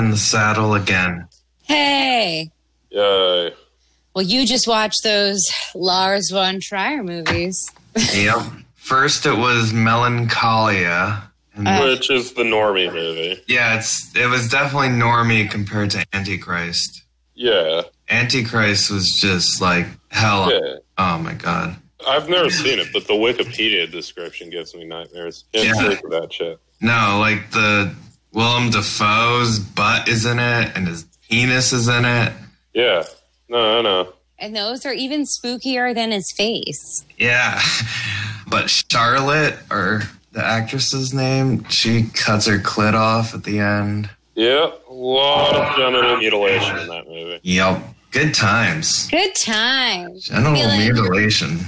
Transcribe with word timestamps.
In 0.00 0.10
the 0.10 0.16
saddle 0.16 0.74
again. 0.74 1.28
Hey. 1.62 2.50
Yay. 2.90 3.54
Well, 4.14 4.24
you 4.24 4.44
just 4.46 4.66
watched 4.66 5.04
those 5.04 5.48
Lars 5.74 6.30
von 6.30 6.58
Trier 6.60 7.02
movies. 7.04 7.70
Yep. 8.14 8.38
First, 8.74 9.24
it 9.26 9.36
was 9.38 9.72
Melancholia. 9.72 11.22
Uh. 11.56 11.80
Which 11.82 12.10
is 12.10 12.32
the 12.32 12.42
normie 12.42 12.92
movie. 12.92 13.40
yeah, 13.46 13.76
it's 13.76 14.14
it 14.16 14.26
was 14.28 14.48
definitely 14.48 14.88
normie 14.88 15.50
compared 15.50 15.90
to 15.90 16.04
Antichrist. 16.12 17.02
Yeah. 17.34 17.82
Antichrist 18.08 18.90
was 18.90 19.10
just 19.20 19.60
like 19.60 19.86
hell. 20.10 20.50
Yeah. 20.52 20.76
Oh 20.98 21.18
my 21.18 21.34
god. 21.34 21.76
I've 22.06 22.28
never 22.28 22.48
seen 22.50 22.78
it, 22.78 22.88
but 22.94 23.06
the 23.06 23.12
Wikipedia 23.12 23.90
description 23.90 24.48
gives 24.48 24.74
me 24.74 24.84
nightmares. 24.84 25.44
Can't 25.52 25.66
Yeah. 25.68 25.74
sleep 25.74 26.02
with 26.02 26.12
that 26.12 26.32
shit. 26.32 26.58
No, 26.80 27.18
like 27.20 27.50
the 27.50 27.94
Willem 28.32 28.70
Dafoe's 28.70 29.58
butt 29.58 30.08
is 30.08 30.24
in 30.24 30.38
it 30.38 30.72
and 30.74 30.86
his 30.86 31.04
penis 31.28 31.72
is 31.72 31.88
in 31.88 32.04
it. 32.04 32.32
Yeah. 32.74 33.04
No, 33.48 33.78
I 33.78 33.82
know. 33.82 34.12
And 34.38 34.54
those 34.56 34.86
are 34.86 34.92
even 34.92 35.24
spookier 35.24 35.94
than 35.94 36.12
his 36.12 36.32
face. 36.32 37.04
Yeah. 37.18 37.60
But 38.48 38.70
Charlotte, 38.70 39.58
or 39.70 40.02
the 40.32 40.44
actress's 40.44 41.12
name, 41.12 41.64
she 41.68 42.04
cuts 42.14 42.46
her 42.46 42.58
clit 42.58 42.94
off 42.94 43.34
at 43.34 43.44
the 43.44 43.58
end. 43.58 44.08
Yeah. 44.34 44.70
A 44.88 44.92
lot 44.92 45.54
of 45.54 45.76
genital 45.76 46.16
mutilation 46.16 46.78
in 46.78 46.86
that 46.88 47.06
movie. 47.06 47.40
Yep. 47.42 47.82
Good 48.12 48.34
times. 48.34 49.08
Good 49.08 49.34
times. 49.34 50.24
Genital 50.24 50.52
I 50.52 50.56
feel 50.56 50.68
like- 50.68 50.78
mutilation. 50.80 51.58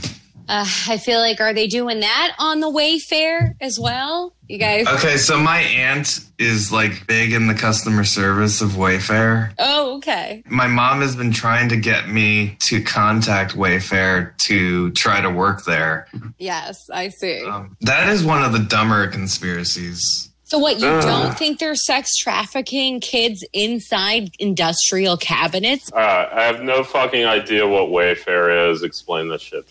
Uh, 0.52 0.66
I 0.86 0.98
feel 0.98 1.18
like, 1.18 1.40
are 1.40 1.54
they 1.54 1.66
doing 1.66 2.00
that 2.00 2.34
on 2.38 2.60
the 2.60 2.66
Wayfair 2.66 3.54
as 3.62 3.80
well? 3.80 4.36
You 4.48 4.58
guys? 4.58 4.86
Okay, 4.86 5.16
so 5.16 5.38
my 5.38 5.60
aunt 5.60 6.20
is 6.38 6.70
like 6.70 7.06
big 7.06 7.32
in 7.32 7.46
the 7.46 7.54
customer 7.54 8.04
service 8.04 8.60
of 8.60 8.72
Wayfair. 8.72 9.54
Oh, 9.58 9.96
okay. 9.96 10.42
My 10.44 10.66
mom 10.66 11.00
has 11.00 11.16
been 11.16 11.32
trying 11.32 11.70
to 11.70 11.78
get 11.78 12.10
me 12.10 12.58
to 12.64 12.82
contact 12.82 13.54
Wayfair 13.56 14.36
to 14.40 14.90
try 14.90 15.22
to 15.22 15.30
work 15.30 15.64
there. 15.64 16.06
Yes, 16.36 16.90
I 16.92 17.08
see. 17.08 17.46
Um, 17.46 17.74
that 17.80 18.10
is 18.10 18.22
one 18.22 18.44
of 18.44 18.52
the 18.52 18.58
dumber 18.58 19.08
conspiracies. 19.08 20.31
So, 20.52 20.58
what, 20.58 20.78
you 20.78 20.86
Ugh. 20.86 21.02
don't 21.02 21.38
think 21.38 21.60
they're 21.60 21.74
sex 21.74 22.14
trafficking 22.14 23.00
kids 23.00 23.42
inside 23.54 24.32
industrial 24.38 25.16
cabinets? 25.16 25.90
Uh, 25.90 26.28
I 26.30 26.42
have 26.42 26.60
no 26.60 26.84
fucking 26.84 27.24
idea 27.24 27.66
what 27.66 27.88
Wayfair 27.88 28.70
is. 28.70 28.82
Explain 28.82 29.30
this 29.30 29.40
shit. 29.40 29.64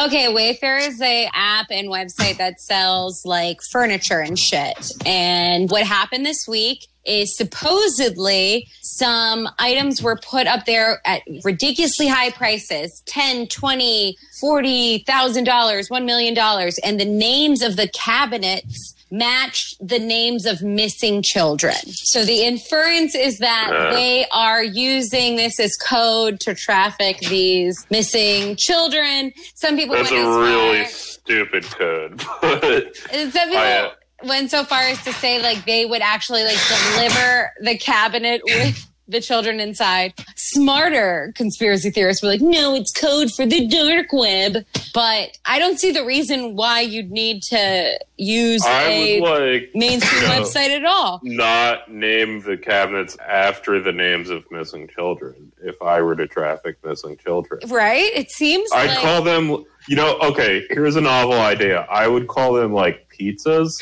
Okay, 0.00 0.28
Wayfair 0.32 0.88
is 0.88 1.02
a 1.02 1.28
app 1.34 1.66
and 1.70 1.88
website 1.88 2.38
that 2.38 2.62
sells 2.62 3.26
like 3.26 3.58
furniture 3.70 4.20
and 4.20 4.38
shit. 4.38 4.90
And 5.04 5.70
what 5.70 5.82
happened 5.82 6.24
this 6.24 6.48
week 6.48 6.86
is 7.04 7.36
supposedly 7.36 8.66
some 8.80 9.50
items 9.58 10.02
were 10.02 10.16
put 10.16 10.46
up 10.46 10.64
there 10.64 11.02
at 11.04 11.20
ridiculously 11.44 12.08
high 12.08 12.30
prices 12.30 13.02
10 13.06 13.48
20 13.48 14.16
40000 14.40 15.44
dollars 15.44 15.90
1 15.90 16.06
million 16.06 16.32
dollars 16.32 16.78
and 16.84 17.00
the 17.00 17.04
names 17.04 17.60
of 17.60 17.74
the 17.74 17.88
cabinets 17.88 18.94
matched 19.12 19.76
the 19.86 19.98
names 19.98 20.46
of 20.46 20.62
missing 20.62 21.20
children 21.22 21.76
so 21.86 22.24
the 22.24 22.42
inference 22.42 23.14
is 23.14 23.38
that 23.38 23.70
Uh. 23.72 23.92
they 23.92 24.26
are 24.32 24.64
using 24.64 25.36
this 25.36 25.60
as 25.60 25.76
code 25.76 26.40
to 26.40 26.54
traffic 26.54 27.18
these 27.20 27.86
missing 27.90 28.56
children 28.56 29.32
some 29.54 29.76
people 29.76 29.94
That's 29.94 30.10
went 30.10 30.24
a 30.24 30.28
as 30.28 30.36
really 30.36 30.82
far 30.84 30.90
stupid 30.90 31.64
code. 31.64 32.20
some 32.22 33.30
people 33.30 33.58
I, 33.58 33.82
uh, 33.86 33.90
went 34.24 34.50
so 34.50 34.64
far 34.64 34.80
as 34.80 35.02
to 35.04 35.12
say 35.12 35.42
like 35.42 35.64
they 35.66 35.84
would 35.84 36.02
actually 36.02 36.44
like 36.44 36.58
deliver 36.68 37.50
the 37.60 37.76
cabinet 37.78 38.40
with 38.44 38.88
the 39.12 39.20
children 39.20 39.60
inside. 39.60 40.14
Smarter 40.36 41.32
conspiracy 41.36 41.90
theorists 41.90 42.22
were 42.22 42.28
like, 42.28 42.40
no, 42.40 42.74
it's 42.74 42.92
code 42.92 43.30
for 43.30 43.46
the 43.46 43.68
dark 43.68 44.12
web. 44.12 44.64
But 44.92 45.38
I 45.44 45.58
don't 45.58 45.78
see 45.78 45.92
the 45.92 46.04
reason 46.04 46.56
why 46.56 46.80
you'd 46.80 47.10
need 47.10 47.42
to 47.44 47.98
use 48.16 48.62
I 48.64 48.82
a 48.82 49.20
like 49.20 49.70
mainstream 49.74 50.22
you 50.22 50.28
know, 50.28 50.42
website 50.42 50.70
at 50.70 50.84
all. 50.84 51.20
not 51.22 51.90
name 51.90 52.40
the 52.42 52.56
cabinets 52.56 53.16
after 53.18 53.80
the 53.80 53.92
names 53.92 54.30
of 54.30 54.48
missing 54.50 54.88
children 54.88 55.52
if 55.62 55.80
I 55.82 56.02
were 56.02 56.16
to 56.16 56.26
traffic 56.26 56.76
missing 56.84 57.16
children. 57.16 57.60
Right? 57.68 58.10
It 58.14 58.30
seems 58.30 58.70
I'd 58.72 58.88
like 58.88 58.98
call 58.98 59.22
them, 59.22 59.64
you 59.88 59.96
know, 59.96 60.18
okay, 60.20 60.66
here's 60.70 60.96
a 60.96 61.00
novel 61.00 61.34
idea. 61.34 61.86
I 61.90 62.06
would 62.06 62.28
call 62.28 62.52
them 62.54 62.72
like 62.72 63.06
pizzas 63.12 63.80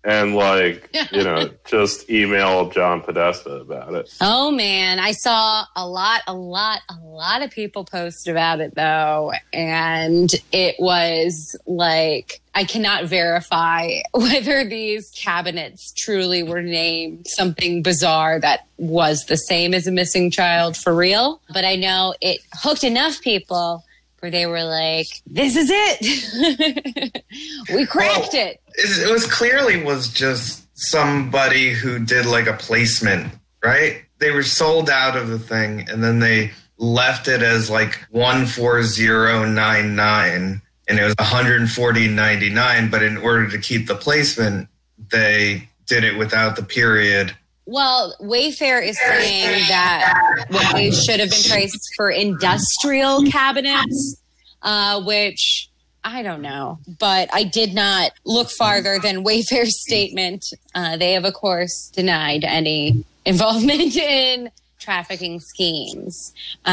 and 0.04 0.34
like, 0.34 0.88
you 1.12 1.24
know, 1.24 1.50
just 1.64 2.08
email 2.10 2.70
John 2.70 3.02
Podesta 3.02 3.50
about 3.50 3.94
it. 3.94 4.14
Oh 4.20 4.50
man, 4.50 4.98
I 4.98 5.12
saw 5.12 5.64
a 5.74 5.86
lot, 5.86 6.22
a 6.26 6.34
lot, 6.34 6.80
a 6.88 6.96
lot 7.04 7.42
of 7.42 7.50
people 7.50 7.84
post 7.84 8.28
about 8.28 8.60
it 8.60 8.74
though. 8.74 9.32
And 9.52 10.30
it 10.52 10.76
was 10.78 11.56
like, 11.66 12.40
I 12.54 12.64
cannot 12.64 13.04
verify 13.04 14.00
whether 14.12 14.64
these 14.64 15.10
cabinets 15.10 15.92
truly 15.92 16.42
were 16.42 16.62
named 16.62 17.26
something 17.26 17.82
bizarre 17.82 18.40
that 18.40 18.66
was 18.78 19.26
the 19.26 19.36
same 19.36 19.74
as 19.74 19.86
a 19.86 19.92
missing 19.92 20.30
child 20.30 20.76
for 20.76 20.94
real. 20.94 21.40
But 21.52 21.64
I 21.64 21.76
know 21.76 22.14
it 22.20 22.40
hooked 22.54 22.84
enough 22.84 23.20
people 23.20 23.84
where 24.20 24.30
they 24.30 24.46
were 24.46 24.64
like, 24.64 25.06
this 25.26 25.56
is 25.56 25.68
it. 25.70 27.22
we 27.74 27.84
cracked 27.86 28.32
Well, 28.32 28.48
it. 28.48 28.60
It 28.74 29.08
it 29.08 29.12
was 29.12 29.26
clearly 29.26 29.82
was 29.82 30.08
just 30.08 30.66
somebody 30.78 31.70
who 31.70 31.98
did 31.98 32.26
like 32.26 32.46
a 32.46 32.52
placement, 32.54 33.32
right? 33.64 34.02
They 34.18 34.30
were 34.30 34.42
sold 34.42 34.88
out 34.90 35.16
of 35.16 35.28
the 35.28 35.38
thing 35.38 35.88
and 35.88 36.02
then 36.02 36.18
they 36.20 36.52
left 36.78 37.28
it 37.28 37.42
as 37.42 37.70
like 37.70 38.06
14099 38.12 40.62
and 40.88 40.98
it 40.98 41.04
was 41.04 41.14
140.99 41.16 42.90
but 42.90 43.02
in 43.02 43.16
order 43.16 43.48
to 43.48 43.58
keep 43.58 43.86
the 43.86 43.94
placement 43.94 44.68
they 45.10 45.66
did 45.86 46.04
it 46.04 46.18
without 46.18 46.56
the 46.56 46.62
period 46.62 47.34
Well, 47.66 48.14
Wayfair 48.20 48.86
is 48.86 48.96
saying 48.98 49.68
that 49.68 50.44
what 50.50 50.74
they 50.74 50.90
should 50.92 51.18
have 51.20 51.30
been 51.30 51.42
priced 51.50 51.88
for 51.96 52.10
industrial 52.10 53.24
cabinets, 53.24 54.16
uh, 54.62 55.02
which 55.02 55.68
I 56.04 56.22
don't 56.22 56.42
know, 56.42 56.78
but 57.00 57.28
I 57.32 57.42
did 57.42 57.74
not 57.74 58.12
look 58.24 58.50
farther 58.50 59.00
than 59.00 59.24
Wayfair's 59.24 59.82
statement. 59.82 60.44
Uh, 60.74 60.96
they 60.96 61.12
have, 61.14 61.24
of 61.24 61.34
course, 61.34 61.90
denied 61.92 62.44
any 62.44 63.04
involvement 63.24 63.96
in 63.96 64.50
trafficking 64.78 65.40
schemes, 65.40 66.32
uh, 66.64 66.70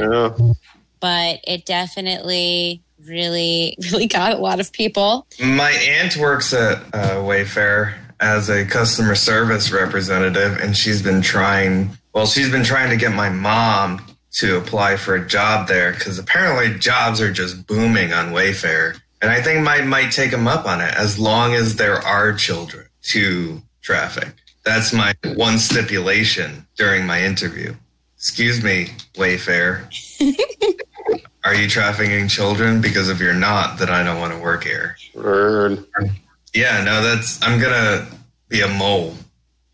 Yeah. 0.00 0.36
but 1.00 1.40
it 1.44 1.66
definitely 1.66 2.80
really, 3.04 3.76
really 3.90 4.06
got 4.06 4.32
a 4.32 4.36
lot 4.36 4.60
of 4.60 4.70
people. 4.72 5.26
My 5.42 5.72
aunt 5.72 6.16
works 6.16 6.52
at 6.52 6.78
uh, 6.94 7.16
Wayfair 7.24 7.94
as 8.20 8.48
a 8.48 8.64
customer 8.64 9.14
service 9.14 9.70
representative, 9.70 10.58
and 10.58 10.76
she's 10.76 11.02
been 11.02 11.22
trying. 11.22 11.90
Well, 12.14 12.26
she's 12.26 12.50
been 12.50 12.64
trying 12.64 12.90
to 12.90 12.96
get 12.96 13.12
my 13.12 13.28
mom 13.28 14.04
to 14.34 14.58
apply 14.58 14.96
for 14.96 15.14
a 15.14 15.26
job 15.26 15.68
there 15.68 15.92
because 15.92 16.18
apparently 16.18 16.78
jobs 16.78 17.20
are 17.20 17.32
just 17.32 17.66
booming 17.66 18.12
on 18.12 18.32
Wayfair, 18.32 18.98
and 19.22 19.30
I 19.30 19.40
think 19.42 19.62
might 19.62 19.86
might 19.86 20.12
take 20.12 20.30
them 20.30 20.48
up 20.48 20.66
on 20.66 20.80
it 20.80 20.94
as 20.94 21.18
long 21.18 21.54
as 21.54 21.76
there 21.76 21.96
are 21.96 22.32
children 22.32 22.86
to 23.02 23.62
traffic. 23.82 24.34
That's 24.64 24.92
my 24.92 25.14
one 25.34 25.58
stipulation 25.58 26.66
during 26.76 27.06
my 27.06 27.22
interview. 27.22 27.74
Excuse 28.16 28.62
me, 28.62 28.88
Wayfair. 29.14 29.86
Are 31.44 31.54
you 31.54 31.68
trafficking 31.68 32.26
children? 32.26 32.80
Because 32.80 33.08
if 33.08 33.20
you're 33.20 33.32
not, 33.32 33.78
then 33.78 33.88
I 33.88 34.02
don't 34.02 34.18
want 34.18 34.32
to 34.32 34.40
work 34.40 34.64
here. 34.64 34.96
Word. 35.14 35.86
Yeah, 36.56 36.82
no, 36.82 37.02
that's. 37.02 37.40
I'm 37.42 37.60
gonna 37.60 38.06
be 38.48 38.62
a 38.62 38.68
mole. 38.68 39.14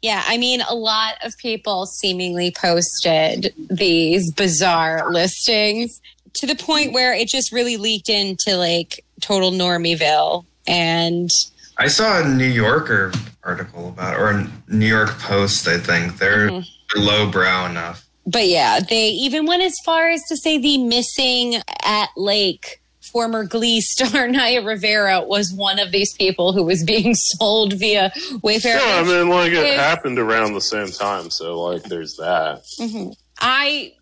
Yeah, 0.03 0.25
I 0.27 0.37
mean, 0.37 0.63
a 0.69 0.75
lot 0.75 1.15
of 1.25 1.33
people 1.39 1.87
seemingly 1.87 2.51
posted 2.51 3.55
these 3.71 4.33
bizarre 4.33 5.13
listings 5.13 6.01
to 6.35 6.47
the 6.47 6.57
point 6.57 6.93
where 6.93 7.15
it 7.15 7.29
just 7.29 7.53
really 7.53 7.77
leaked 7.77 8.09
into 8.09 8.57
like 8.57 9.05
total 9.21 9.53
Normieville. 9.53 10.45
And 10.67 11.31
I 11.79 11.87
saw 11.87 12.21
a 12.21 12.29
New 12.29 12.47
Yorker 12.47 13.13
article 13.45 13.89
about, 13.89 14.19
or 14.19 14.31
a 14.31 14.51
New 14.67 14.87
York 14.87 15.11
Post. 15.21 15.69
I 15.69 15.79
think 15.79 16.19
they're, 16.19 16.49
Mhm. 16.51 16.67
they're 16.93 17.03
lowbrow 17.05 17.67
enough. 17.67 18.05
But 18.27 18.49
yeah, 18.49 18.81
they 18.81 19.09
even 19.11 19.47
went 19.47 19.63
as 19.63 19.77
far 19.85 20.11
as 20.11 20.23
to 20.29 20.37
say 20.37 20.59
the 20.59 20.79
missing 20.79 21.63
at 21.85 22.09
Lake 22.17 22.81
former 23.13 23.45
Glee 23.45 23.81
star 23.81 24.27
Naya 24.29 24.63
Rivera 24.63 25.21
was 25.23 25.53
one 25.53 25.79
of 25.79 25.93
these 25.93 26.13
people 26.15 26.53
who 26.53 26.63
was 26.65 26.83
being 26.85 27.15
sold 27.15 27.75
via 27.75 28.11
Wayfair. 28.43 28.77
Yeah, 28.77 29.01
I 29.01 29.03
mean, 29.05 29.29
like 29.29 29.53
it 29.53 29.59
If- 29.65 29.79
happened 29.79 30.19
around 30.19 30.55
the 30.55 30.61
same 30.61 30.89
time, 30.89 31.31
so 31.31 31.61
like 31.63 31.83
there's 31.85 32.17
that. 32.17 32.63
Mhm. 32.81 33.15
I 33.41 33.93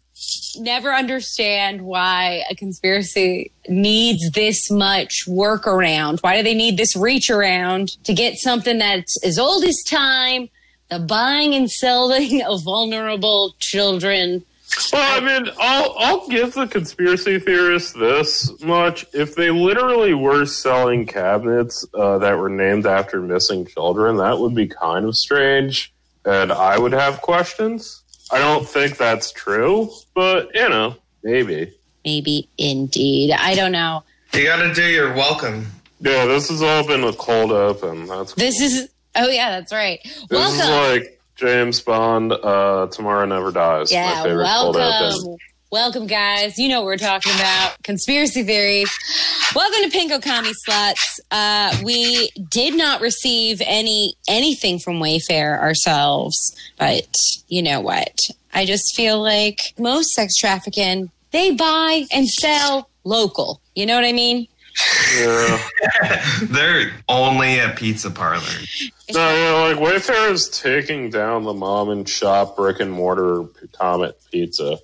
never 0.56 0.92
understand 0.92 1.82
why 1.82 2.42
a 2.50 2.54
conspiracy 2.54 3.50
needs 3.68 4.30
this 4.32 4.70
much 4.70 5.24
work 5.26 5.66
around. 5.66 6.20
Why 6.20 6.36
do 6.36 6.42
they 6.42 6.54
need 6.54 6.76
this 6.76 6.94
reach 6.94 7.30
around 7.30 7.88
to 8.04 8.12
get 8.12 8.36
something 8.36 8.78
that's 8.78 9.16
as 9.24 9.38
old 9.38 9.64
as 9.64 9.82
time? 9.88 10.48
The 10.90 10.98
buying 10.98 11.54
and 11.54 11.70
selling 11.70 12.42
of 12.46 12.62
vulnerable 12.64 13.54
children. 13.60 14.44
Well, 14.92 15.22
I 15.22 15.24
mean, 15.24 15.52
I'll 15.58 15.94
I'll 15.98 16.28
give 16.28 16.54
the 16.54 16.66
conspiracy 16.66 17.38
theorists 17.38 17.92
this 17.92 18.60
much: 18.62 19.04
if 19.12 19.34
they 19.34 19.50
literally 19.50 20.14
were 20.14 20.46
selling 20.46 21.06
cabinets 21.06 21.86
uh, 21.94 22.18
that 22.18 22.38
were 22.38 22.48
named 22.48 22.86
after 22.86 23.20
missing 23.20 23.66
children, 23.66 24.16
that 24.18 24.38
would 24.38 24.54
be 24.54 24.66
kind 24.66 25.06
of 25.06 25.16
strange, 25.16 25.92
and 26.24 26.52
I 26.52 26.78
would 26.78 26.92
have 26.92 27.20
questions. 27.20 28.02
I 28.32 28.38
don't 28.38 28.66
think 28.66 28.96
that's 28.96 29.32
true, 29.32 29.90
but 30.14 30.50
you 30.54 30.68
know, 30.68 30.96
maybe. 31.22 31.72
Maybe 32.04 32.48
indeed. 32.56 33.32
I 33.32 33.54
don't 33.54 33.72
know. 33.72 34.04
You 34.32 34.44
gotta 34.44 34.72
do 34.72 34.84
your 34.84 35.12
welcome. 35.14 35.66
Yeah, 36.00 36.26
this 36.26 36.48
has 36.48 36.62
all 36.62 36.86
been 36.86 37.04
a 37.04 37.12
cold 37.12 37.52
open. 37.52 38.06
That's 38.06 38.32
cool. 38.32 38.44
This 38.44 38.60
is 38.60 38.88
oh 39.16 39.28
yeah, 39.28 39.50
that's 39.50 39.72
right. 39.72 40.00
This 40.02 40.30
welcome. 40.30 40.60
is 40.60 41.02
like 41.02 41.19
James 41.40 41.80
Bond. 41.80 42.32
Uh, 42.32 42.86
Tomorrow 42.88 43.24
Never 43.24 43.50
Dies. 43.50 43.90
yeah, 43.90 44.14
my 44.16 44.22
favorite 44.24 44.44
welcome. 44.44 45.36
Welcome 45.72 46.06
guys. 46.06 46.58
You 46.58 46.68
know 46.68 46.80
what 46.80 46.86
we're 46.86 46.96
talking 46.98 47.32
about. 47.32 47.82
Conspiracy 47.82 48.42
theories. 48.42 48.90
Welcome 49.54 49.88
to 49.88 49.96
Pinko 49.96 50.22
Commie 50.22 50.52
Sluts. 50.68 51.20
Uh, 51.30 51.74
we 51.82 52.28
did 52.50 52.76
not 52.76 53.00
receive 53.00 53.62
any 53.64 54.14
anything 54.28 54.78
from 54.78 54.96
Wayfair 55.00 55.58
ourselves, 55.58 56.36
but 56.78 57.16
you 57.48 57.62
know 57.62 57.80
what? 57.80 58.18
I 58.52 58.66
just 58.66 58.94
feel 58.94 59.22
like 59.22 59.72
most 59.78 60.10
sex 60.10 60.36
trafficking, 60.36 61.10
they 61.30 61.52
buy 61.54 62.04
and 62.12 62.28
sell 62.28 62.90
local. 63.04 63.62
You 63.74 63.86
know 63.86 63.94
what 63.94 64.04
I 64.04 64.12
mean? 64.12 64.46
Yeah. 65.18 65.62
They're 66.42 66.92
only 67.08 67.60
at 67.60 67.76
pizza 67.76 68.10
parlors. 68.10 68.90
No, 69.10 69.18
yeah, 69.18 69.74
like 69.74 69.76
Wayfair 69.78 70.30
is 70.30 70.48
taking 70.48 71.10
down 71.10 71.44
the 71.44 71.54
mom 71.54 71.90
and 71.90 72.08
shop 72.08 72.56
brick 72.56 72.80
and 72.80 72.92
mortar 72.92 73.44
Comet 73.72 74.16
Pizza. 74.30 74.78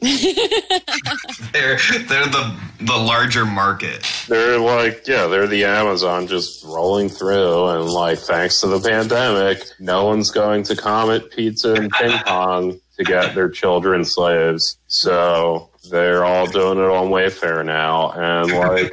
They're 0.00 1.76
they're 2.06 2.28
the 2.28 2.56
the 2.80 2.96
larger 2.96 3.44
market. 3.44 4.06
They're 4.28 4.60
like, 4.60 5.08
yeah, 5.08 5.26
they're 5.26 5.48
the 5.48 5.64
Amazon 5.64 6.28
just 6.28 6.64
rolling 6.64 7.08
through, 7.08 7.66
and 7.66 7.84
like, 7.84 8.20
thanks 8.20 8.60
to 8.60 8.68
the 8.68 8.78
pandemic, 8.78 9.58
no 9.80 10.04
one's 10.04 10.30
going 10.30 10.62
to 10.64 10.76
Comet 10.76 11.32
Pizza 11.32 11.74
and 11.74 11.90
Ping 12.00 12.16
Pong 12.18 12.80
to 12.98 13.04
get 13.04 13.34
their 13.34 13.48
children 13.48 14.04
slaves. 14.04 14.76
So 14.88 15.70
they're 15.90 16.24
all 16.24 16.46
doing 16.46 16.78
it 16.78 16.90
on 16.90 17.08
Wayfair 17.08 17.64
now, 17.64 18.10
and 18.10 18.52
like, 18.52 18.92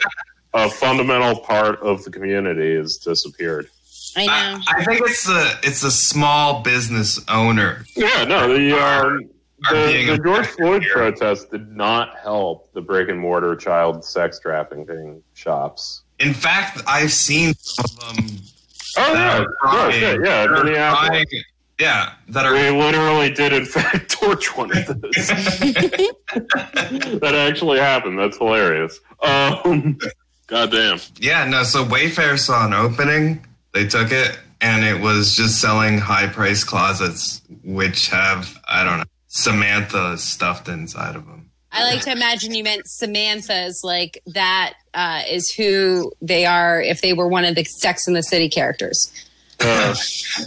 a 0.53 0.69
fundamental 0.69 1.39
part 1.41 1.79
of 1.79 2.03
the 2.03 2.11
community 2.11 2.75
has 2.75 2.97
disappeared. 2.97 3.67
I 4.17 4.25
know. 4.25 4.31
I, 4.31 4.61
I 4.77 4.85
think 4.85 5.01
it's 5.01 5.25
the 5.25 5.59
it's 5.63 5.81
the 5.81 5.91
small 5.91 6.61
business 6.61 7.19
owner. 7.27 7.85
Yeah, 7.95 8.23
no, 8.23 8.47
the 8.47 8.71
um, 8.71 9.29
Are 9.65 9.73
the, 9.73 9.91
being 9.91 10.07
the 10.07 10.17
George 10.17 10.47
Floyd 10.47 10.83
here. 10.83 10.93
protest 10.93 11.51
did 11.51 11.75
not 11.75 12.17
help 12.17 12.71
the 12.73 12.81
brick 12.81 13.09
and 13.09 13.19
mortar 13.19 13.55
child 13.55 14.05
sex 14.05 14.39
trafficking 14.39 15.21
shops. 15.33 16.03
In 16.19 16.33
fact, 16.33 16.81
I've 16.87 17.11
seen 17.11 17.53
some 17.55 17.85
of 18.09 18.15
them. 18.15 18.37
Oh 18.97 19.13
that 19.13 19.17
yeah, 19.17 19.37
are 19.37 19.39
yeah, 19.39 19.49
crying. 19.59 20.01
yeah, 20.01 20.17
yeah, 20.23 21.41
That 21.77 21.91
are 21.91 22.03
Minneapolis. 22.03 22.15
crying. 22.15 22.15
Yeah, 22.27 22.33
that 22.33 22.45
are. 22.45 22.53
We 22.53 22.69
literally 22.83 23.31
did, 23.31 23.53
in 23.53 23.65
fact, 23.75 24.11
torch 24.11 24.55
one 24.57 24.75
of 24.77 24.85
those. 24.87 25.27
that 27.19 27.33
actually 27.35 27.79
happened. 27.79 28.19
That's 28.19 28.37
hilarious. 28.37 28.99
Um, 29.21 29.97
goddamn. 30.47 30.99
Yeah, 31.19 31.45
no. 31.45 31.63
So 31.63 31.83
Wayfair 31.85 32.37
saw 32.39 32.65
an 32.65 32.73
opening. 32.73 33.45
They 33.73 33.87
took 33.87 34.11
it, 34.11 34.37
and 34.61 34.85
it 34.85 35.01
was 35.01 35.35
just 35.35 35.59
selling 35.59 35.97
high 35.97 36.27
price 36.27 36.63
closets, 36.63 37.41
which 37.63 38.07
have 38.09 38.57
I 38.67 38.83
don't 38.83 38.99
know 38.99 39.05
Samantha 39.27 40.17
stuffed 40.17 40.67
inside 40.69 41.15
of 41.15 41.25
them. 41.25 41.49
I 41.71 41.83
like 41.83 42.01
to 42.03 42.11
imagine 42.13 42.53
you 42.55 42.63
meant 42.63 42.87
Samantha's 42.87 43.81
like 43.83 44.23
that 44.27 44.75
uh, 44.93 45.23
is 45.29 45.51
who 45.51 46.13
they 46.21 46.45
are 46.45 46.81
if 46.81 47.01
they 47.01 47.11
were 47.11 47.27
one 47.27 47.43
of 47.43 47.55
the 47.55 47.65
Sex 47.65 48.07
in 48.07 48.13
the 48.13 48.23
City 48.23 48.47
characters. 48.47 49.11
Uh, 49.59 49.95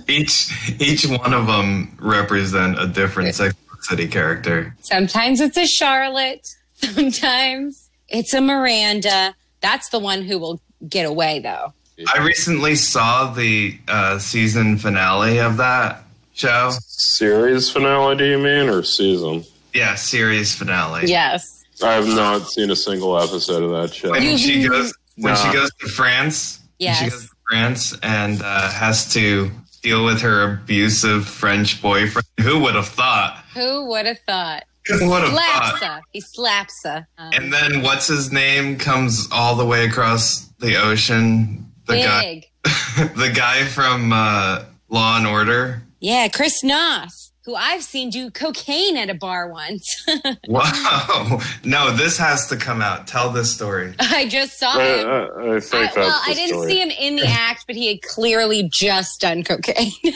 Each 0.06 0.50
each 0.80 1.06
one 1.06 1.32
of 1.32 1.46
them 1.46 1.96
represent 2.00 2.78
a 2.80 2.86
different 2.86 3.34
Sex 3.34 3.54
City 3.82 4.06
character. 4.08 4.74
Sometimes 4.80 5.40
it's 5.40 5.56
a 5.56 5.66
Charlotte, 5.66 6.46
sometimes 6.74 7.88
it's 8.08 8.34
a 8.34 8.40
Miranda. 8.40 9.34
That's 9.60 9.88
the 9.88 9.98
one 9.98 10.22
who 10.22 10.38
will 10.38 10.60
get 10.88 11.06
away 11.06 11.40
though. 11.40 11.72
I 12.14 12.18
recently 12.18 12.76
saw 12.76 13.32
the 13.32 13.76
uh, 13.88 14.18
season 14.18 14.78
finale 14.78 15.40
of 15.40 15.56
that 15.56 16.04
show. 16.32 16.70
series 16.80 17.68
finale, 17.70 18.16
do 18.16 18.24
you 18.24 18.38
mean, 18.38 18.68
or 18.68 18.84
season? 18.84 19.44
Yeah, 19.74 19.96
series 19.96 20.54
finale. 20.54 21.08
Yes. 21.08 21.64
I 21.82 21.94
have 21.94 22.06
not 22.06 22.48
seen 22.48 22.70
a 22.70 22.76
single 22.76 23.18
episode 23.18 23.62
of 23.64 23.70
that 23.70 23.94
show. 23.94 24.10
When 24.10 24.36
she 24.36 24.66
goes 24.68 24.92
when 25.16 25.34
she 25.36 25.52
goes 25.52 25.70
to 25.80 25.88
France. 25.88 26.60
when 26.60 26.68
Yes. 26.78 26.98
She 27.04 27.10
goes 27.10 27.28
to 27.28 27.34
France 27.48 27.96
and 28.02 28.42
uh, 28.42 28.70
has 28.70 29.12
to 29.14 29.50
deal 29.82 30.04
with 30.04 30.20
her 30.20 30.52
abusive 30.54 31.26
French 31.26 31.80
boyfriend. 31.80 32.26
Who 32.40 32.60
would 32.60 32.74
have 32.74 32.88
thought? 32.88 33.42
Who 33.54 33.86
would 33.86 34.06
have 34.06 34.18
thought? 34.26 34.64
Who 34.86 35.08
would 35.10 35.22
have 35.22 35.30
Slaps 35.32 35.70
thought? 35.80 35.82
her. 35.82 36.00
He 36.12 36.20
slaps 36.20 36.74
her. 36.84 37.06
Um, 37.18 37.30
And 37.34 37.52
then 37.52 37.82
what's 37.82 38.06
his 38.06 38.32
name 38.32 38.76
comes 38.78 39.28
all 39.32 39.54
the 39.54 39.64
way 39.64 39.86
across 39.86 40.46
the 40.58 40.76
ocean. 40.76 41.70
The 41.86 41.96
guy, 41.96 42.22
big. 42.22 42.44
the 43.16 43.32
guy 43.34 43.64
from 43.64 44.12
uh, 44.12 44.64
Law 44.88 45.16
and 45.18 45.26
Order. 45.26 45.82
Yeah, 46.00 46.28
Chris 46.28 46.62
Noth, 46.62 47.27
who 47.48 47.54
I've 47.54 47.82
seen 47.82 48.10
do 48.10 48.30
cocaine 48.30 48.98
at 48.98 49.08
a 49.08 49.14
bar 49.14 49.50
once. 49.50 50.06
Wow! 50.46 51.40
No, 51.64 51.94
this 51.94 52.18
has 52.18 52.48
to 52.48 52.56
come 52.56 52.82
out. 52.82 53.06
Tell 53.06 53.30
this 53.30 53.54
story. 53.54 53.94
I 53.98 54.28
just 54.28 54.58
saw 54.58 54.78
I, 54.78 54.84
him. 54.84 55.08
I, 55.08 55.56
I 55.56 55.60
think 55.60 55.74
I, 55.74 55.84
that's 55.84 55.96
well, 55.96 56.22
I 56.26 56.34
didn't 56.34 56.56
story. 56.56 56.70
see 56.70 56.80
him 56.80 56.90
in 56.90 57.16
the 57.16 57.26
act, 57.30 57.64
but 57.66 57.76
he 57.76 57.88
had 57.88 58.02
clearly 58.02 58.68
just 58.72 59.20
done 59.20 59.44
cocaine. 59.44 59.92
you 60.02 60.12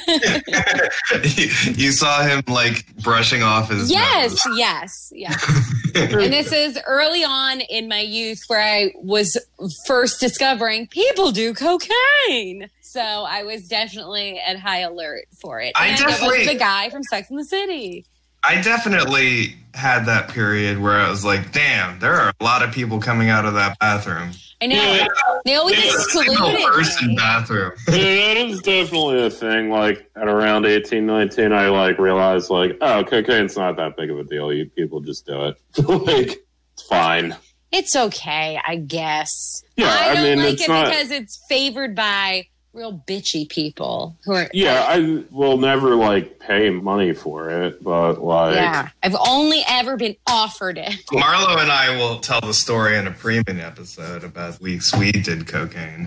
saw 1.93 2.23
him 2.23 2.43
like 2.47 2.87
brushing 2.97 3.43
off 3.43 3.71
his 3.71 3.91
yes, 3.91 4.47
nose. 4.47 4.59
yes, 4.59 5.13
yes. 5.15 5.73
and 5.95 6.33
this 6.33 6.53
is 6.53 6.79
early 6.87 7.25
on 7.25 7.61
in 7.61 7.89
my 7.89 8.01
youth 8.01 8.43
where 8.49 8.61
I 8.61 8.93
was 8.97 9.39
first 9.87 10.21
discovering 10.21 10.87
people 10.87 11.31
do 11.31 11.55
cocaine. 11.55 12.69
So 12.93 13.01
I 13.01 13.43
was 13.45 13.69
definitely 13.69 14.39
at 14.39 14.59
high 14.59 14.81
alert 14.81 15.25
for 15.41 15.61
it. 15.61 15.73
I 15.77 15.89
and 15.89 15.99
definitely- 15.99 16.37
it 16.37 16.39
was 16.41 16.49
the 16.49 16.55
guy 16.59 16.91
from 16.91 17.03
Sex 17.05 17.31
and 17.31 17.39
the 17.39 17.45
City. 17.45 18.05
I 18.45 18.61
definitely 18.61 19.55
had 19.73 20.05
that 20.07 20.29
period 20.29 20.79
where 20.81 20.99
I 20.99 21.09
was 21.09 21.25
like, 21.25 21.53
"Damn, 21.53 22.01
there 22.01 22.13
are 22.15 22.33
a 22.41 22.45
lot 22.45 22.63
of 22.63 22.73
people 22.73 22.99
coming 23.01 23.31
out 23.31 23.47
of 23.47 23.55
that 23.55 23.79
bathroom." 23.79 24.33
I 24.61 24.67
know. 24.67 24.77
Yeah. 24.77 25.07
They 25.45 25.55
always 25.55 25.79
It's 25.79 25.95
a 25.95 25.99
excluded 25.99 26.37
single 26.37 26.71
person 26.73 27.09
me. 27.09 27.17
bathroom. 27.17 27.73
yeah, 27.89 27.95
that 28.35 28.37
is 28.37 28.61
definitely 28.61 29.25
a 29.25 29.31
thing. 29.31 29.71
Like 29.71 30.11
at 30.17 30.29
around 30.29 30.67
eighteen, 30.67 31.07
nineteen, 31.07 31.53
I 31.53 31.69
like 31.69 31.99
realized 31.99 32.51
like, 32.51 32.77
oh, 32.81 33.05
cocaine's 33.05 33.57
not 33.57 33.77
that 33.77 33.97
big 33.97 34.11
of 34.11 34.19
a 34.19 34.25
deal. 34.25 34.53
You 34.53 34.67
people 34.67 35.01
just 35.01 35.25
do 35.25 35.47
it. 35.47 35.57
like 35.89 36.45
it's 36.75 36.83
fine. 36.89 37.35
It's 37.71 37.97
okay, 37.97 38.61
I 38.67 38.77
guess. 38.77 39.31
Yeah, 39.77 39.87
I 39.89 40.11
I 40.11 40.15
don't 40.15 40.25
mean, 40.25 40.39
like 40.41 40.53
it's 40.55 40.63
it 40.65 40.69
not- 40.69 40.87
because 40.89 41.11
it's 41.11 41.41
favored 41.49 41.95
by 41.95 42.49
real 42.73 43.03
bitchy 43.07 43.49
people 43.49 44.17
who 44.25 44.33
are 44.33 44.49
Yeah, 44.53 44.85
I 44.89 45.25
will 45.31 45.59
never 45.59 45.95
like 45.95 46.39
pay 46.39 46.71
money 46.71 47.13
for 47.13 47.51
it, 47.51 47.83
but 47.83 48.23
like, 48.23 48.55
yeah. 48.55 48.89
I've 49.03 49.17
only 49.27 49.63
ever 49.69 49.97
been 49.97 50.17
offered 50.27 50.79
it. 50.79 50.95
Marlo 51.13 51.61
and 51.61 51.71
I 51.71 51.97
will 51.97 52.19
tell 52.19 52.41
the 52.41 52.55
story 52.55 52.97
in 52.97 53.07
a 53.07 53.11
premium 53.11 53.61
episode 53.61 54.25
about 54.25 54.61
weeks 54.61 54.95
we 54.95 55.13
did 55.13 55.47
cocaine. 55.47 56.07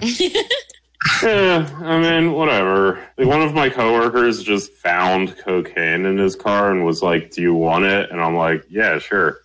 yeah, 1.21 1.69
I 1.81 1.99
mean, 2.01 2.33
whatever. 2.33 2.99
Like, 3.17 3.27
one 3.27 3.41
of 3.41 3.53
my 3.53 3.69
coworkers 3.69 4.43
just 4.43 4.71
found 4.73 5.37
cocaine 5.37 6.05
in 6.05 6.17
his 6.17 6.35
car 6.35 6.71
and 6.71 6.85
was 6.85 7.03
like, 7.03 7.31
"Do 7.31 7.41
you 7.41 7.53
want 7.53 7.85
it?" 7.85 8.09
And 8.11 8.19
I'm 8.21 8.35
like, 8.35 8.63
"Yeah, 8.69 8.99
sure." 8.99 9.39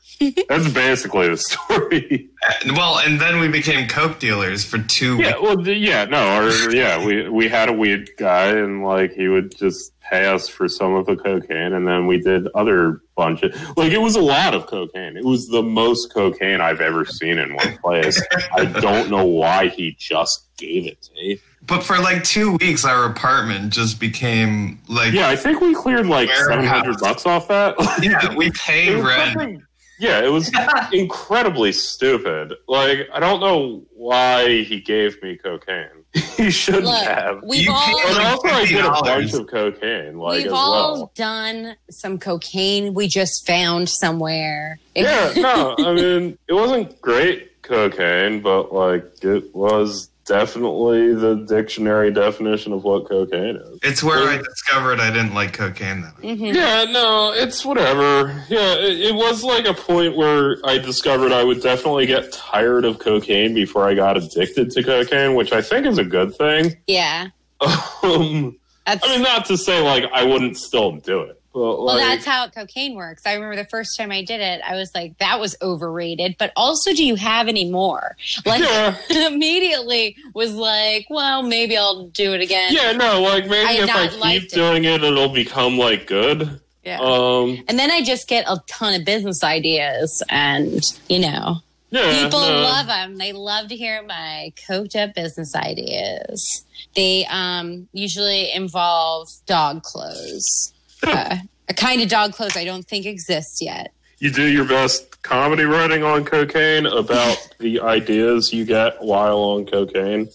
That's 0.49 0.71
basically 0.71 1.29
the 1.29 1.37
story. 1.39 2.29
well, 2.77 2.99
and 2.99 3.19
then 3.19 3.41
we 3.41 3.49
became 3.49 3.89
coke 3.89 4.19
dealers 4.19 4.65
for 4.65 4.79
two 4.79 5.17
yeah, 5.17 5.29
weeks. 5.29 5.41
well, 5.41 5.69
yeah, 5.69 6.05
no, 6.05 6.43
or 6.43 6.71
yeah, 6.71 7.03
we 7.05 7.29
we 7.29 7.49
had 7.49 7.71
a 7.71 7.73
weed 7.73 8.11
guy, 8.19 8.49
and 8.49 8.85
like 8.85 9.13
he 9.13 9.29
would 9.29 9.57
just 9.57 9.99
pay 10.01 10.27
us 10.27 10.47
for 10.47 10.69
some 10.69 10.95
of 10.95 11.07
the 11.07 11.17
cocaine, 11.17 11.73
and 11.73 11.89
then 11.89 12.07
we 12.07 12.21
did 12.21 12.49
other 12.55 13.01
bunch 13.17 13.43
of 13.43 13.55
like 13.79 13.93
it 13.93 14.01
was 14.01 14.15
a 14.15 14.21
lot 14.21 14.55
of 14.55 14.67
cocaine. 14.67 15.17
It 15.17 15.25
was 15.25 15.49
the 15.49 15.63
most 15.63 16.13
cocaine 16.13 16.61
I've 16.61 16.83
ever 16.83 17.07
seen 17.07 17.39
in 17.39 17.55
one 17.55 17.79
place. 17.79 18.23
I 18.53 18.67
don't 18.67 19.11
know 19.11 19.25
why 19.25 19.69
he 19.69 19.97
just 19.99 20.49
gave 20.59 20.87
it 20.87 21.01
to 21.03 21.13
me. 21.15 21.41
But 21.63 21.83
for 21.83 21.99
like 21.99 22.25
two 22.25 22.57
weeks, 22.57 22.85
our 22.85 23.05
apartment 23.07 23.73
just 23.73 23.99
became 24.01 24.81
like 24.89 25.15
Yeah, 25.15 25.29
I 25.29 25.37
think 25.37 25.61
we 25.63 25.75
cleared 25.75 26.07
like 26.07 26.29
seven 26.31 26.67
hundred 26.67 26.99
bucks 26.99 27.25
off 27.25 27.49
that. 27.49 27.75
yeah, 28.03 28.35
we 28.35 28.51
paid 28.67 29.03
rent. 29.03 29.63
Fucking- 30.01 30.09
yeah, 30.09 30.25
it 30.27 30.31
was 30.31 30.51
incredibly 30.93 31.73
stupid. 31.73 32.55
Like, 32.69 33.09
I 33.13 33.21
don't 33.21 33.41
know 33.41 33.83
why 33.95 34.63
he 34.63 34.81
gave 34.81 35.23
me 35.23 35.37
cocaine. 35.37 35.87
he 36.37 36.51
shouldn't 36.51 36.85
Look, 36.87 37.05
have. 37.05 37.41
we've 37.45 37.63
You 37.65 37.73
all 37.73 37.85
can't- 37.87 38.19
also, 38.19 38.49
I 38.49 38.67
did 38.67 38.85
a 38.85 38.91
bunch 38.91 39.33
of 39.35 39.47
cocaine, 39.47 40.19
like 40.19 40.39
we've 40.39 40.47
as 40.47 40.53
all 40.53 40.95
well. 40.95 41.13
done 41.15 41.77
some 41.91 42.19
cocaine 42.19 42.95
we 42.95 43.07
just 43.07 43.47
found 43.47 43.89
somewhere. 43.89 44.79
Yeah, 44.97 45.33
no, 45.37 45.77
I 45.79 45.95
mean, 45.95 46.37
it 46.49 46.53
wasn't 46.53 47.01
great 47.01 47.63
cocaine, 47.63 48.41
but 48.41 48.73
like, 48.75 49.05
it 49.23 49.55
was 49.55 50.10
definitely 50.31 51.13
the 51.13 51.35
dictionary 51.35 52.13
definition 52.13 52.73
of 52.73 52.85
what 52.85 53.09
cocaine 53.09 53.57
is. 53.57 53.79
It's 53.83 54.01
where 54.01 54.29
I 54.29 54.39
discovered 54.39 55.01
I 55.01 55.11
didn't 55.11 55.35
like 55.35 55.53
cocaine 55.53 56.03
though. 56.03 56.29
Mhm. 56.29 56.55
Yeah, 56.55 56.85
no, 56.85 57.33
it's 57.35 57.65
whatever. 57.65 58.29
Yeah, 58.49 58.75
it, 58.75 59.01
it 59.01 59.15
was 59.15 59.43
like 59.43 59.67
a 59.67 59.75
point 59.75 60.17
where 60.17 60.59
I 60.65 60.79
discovered 60.79 61.33
I 61.33 61.43
would 61.43 61.61
definitely 61.61 62.07
get 62.07 62.31
tired 62.31 62.85
of 62.85 63.01
cocaine 63.01 63.55
before 63.55 63.89
I 63.89 63.95
got 63.95 64.17
addicted 64.17 64.71
to 64.71 64.85
cocaine, 64.85 65.35
which 65.35 65.53
I 65.53 65.63
think 65.63 65.85
is 65.85 65.99
a 65.99 66.05
good 66.05 66.35
thing. 66.37 66.77
Yeah. 66.87 67.27
Um, 68.03 68.57
That's 68.87 69.07
I 69.07 69.15
mean, 69.17 69.23
not 69.23 69.45
to 69.47 69.59
say 69.59 69.81
like 69.83 70.05
I 70.15 70.25
wouldn't 70.25 70.57
still 70.57 70.93
do 70.93 71.21
it, 71.21 71.40
but 71.40 71.40
well, 71.53 71.85
like, 71.87 71.99
that's 71.99 72.25
how 72.25 72.49
cocaine 72.49 72.95
works. 72.95 73.23
I 73.27 73.35
remember 73.35 73.57
the 73.57 73.69
first 73.69 73.97
time 73.99 74.11
I 74.13 74.23
did 74.23 74.41
it, 74.41 74.61
I 74.65 74.77
was 74.77 74.91
like, 74.95 75.19
that 75.19 75.41
was 75.41 75.57
overrated. 75.61 76.37
But 76.39 76.53
also, 76.57 76.93
do 76.93 77.05
you 77.05 77.17
have 77.17 77.49
any 77.49 77.71
more? 77.71 78.17
Like, 78.47 78.61
Yeah. 78.63 78.97
immediately 79.27 80.17
was 80.35 80.55
like, 80.55 81.07
well, 81.11 81.43
maybe 81.43 81.77
I'll 81.77 82.07
do 82.09 82.33
it 82.35 82.41
again. 82.41 82.73
yeah, 82.73 82.93
no, 82.93 83.21
like 83.23 83.49
maybe 83.49 83.81
have 83.87 83.89
if 83.89 84.23
I 84.23 84.39
keep 84.39 84.45
it. 84.45 84.51
doing 84.53 84.85
it, 84.85 85.03
it'll 85.03 85.29
become 85.33 85.77
like 85.79 86.07
good. 86.07 86.61
Yeah. 86.85 86.99
Um, 87.01 87.63
and 87.69 87.79
then 87.79 87.91
I 87.91 88.03
just 88.03 88.27
get 88.29 88.45
a 88.49 88.59
ton 88.67 88.95
of 88.99 89.05
business 89.05 89.45
ideas, 89.45 90.23
and 90.31 90.81
you 91.11 91.19
know, 91.19 91.57
yeah, 91.91 92.25
people 92.25 92.41
no. 92.41 92.63
love 92.63 92.87
them. 92.87 93.17
They 93.19 93.33
love 93.33 93.69
to 93.69 93.77
hear 93.77 94.03
my 94.03 94.53
coked 94.69 94.97
up 94.97 95.15
business 95.15 95.55
ideas. 95.55 96.65
They 96.97 97.27
um, 97.29 97.87
usually 97.93 98.51
involve 98.53 99.29
dog 99.47 99.83
clothes, 99.83 100.73
uh, 101.03 101.37
a 101.69 101.75
kind 101.75 102.03
of 102.03 102.09
dog 102.09 102.33
clothes 102.33 102.57
I 102.57 102.65
don't 102.65 102.87
think 102.87 103.07
exists 103.07 103.61
yet. 103.61 103.93
You 104.19 104.31
do 104.31 104.47
your 104.47 104.67
best 104.67 105.23
comedy 105.23 105.65
writing 105.65 106.03
on 106.03 106.25
cocaine 106.25 106.87
about 106.87 107.49
the 107.59 107.81
ideas 107.81 108.53
you 108.53 108.65
get 108.65 109.03
while 109.03 109.39
on 109.39 109.67
cocaine. 109.67 110.29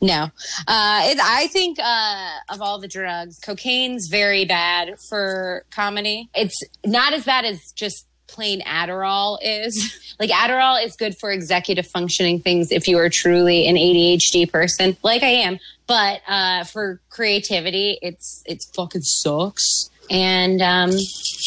No, 0.00 0.30
uh, 0.68 1.00
it, 1.04 1.18
I 1.20 1.48
think 1.48 1.78
uh, 1.82 2.30
of 2.50 2.62
all 2.62 2.78
the 2.78 2.86
drugs, 2.86 3.40
cocaine's 3.40 4.06
very 4.06 4.44
bad 4.44 4.94
for 5.08 5.64
comedy. 5.72 6.30
It's 6.36 6.60
not 6.86 7.12
as 7.12 7.24
bad 7.24 7.44
as 7.44 7.72
just 7.72 8.06
plain 8.28 8.60
Adderall 8.62 9.38
is. 9.42 10.14
like 10.20 10.30
Adderall 10.30 10.84
is 10.84 10.96
good 10.96 11.16
for 11.16 11.30
executive 11.30 11.86
functioning 11.86 12.40
things 12.40 12.70
if 12.70 12.86
you 12.86 12.98
are 12.98 13.08
truly 13.08 13.66
an 13.66 13.76
ADHD 13.76 14.50
person, 14.50 14.96
like 15.02 15.22
I 15.22 15.28
am. 15.28 15.58
But 15.86 16.20
uh, 16.28 16.64
for 16.64 17.00
creativity, 17.08 17.98
it's 18.02 18.42
it's 18.46 18.70
fucking 18.74 19.02
sucks. 19.02 19.90
And 20.10 20.62
um, 20.62 20.90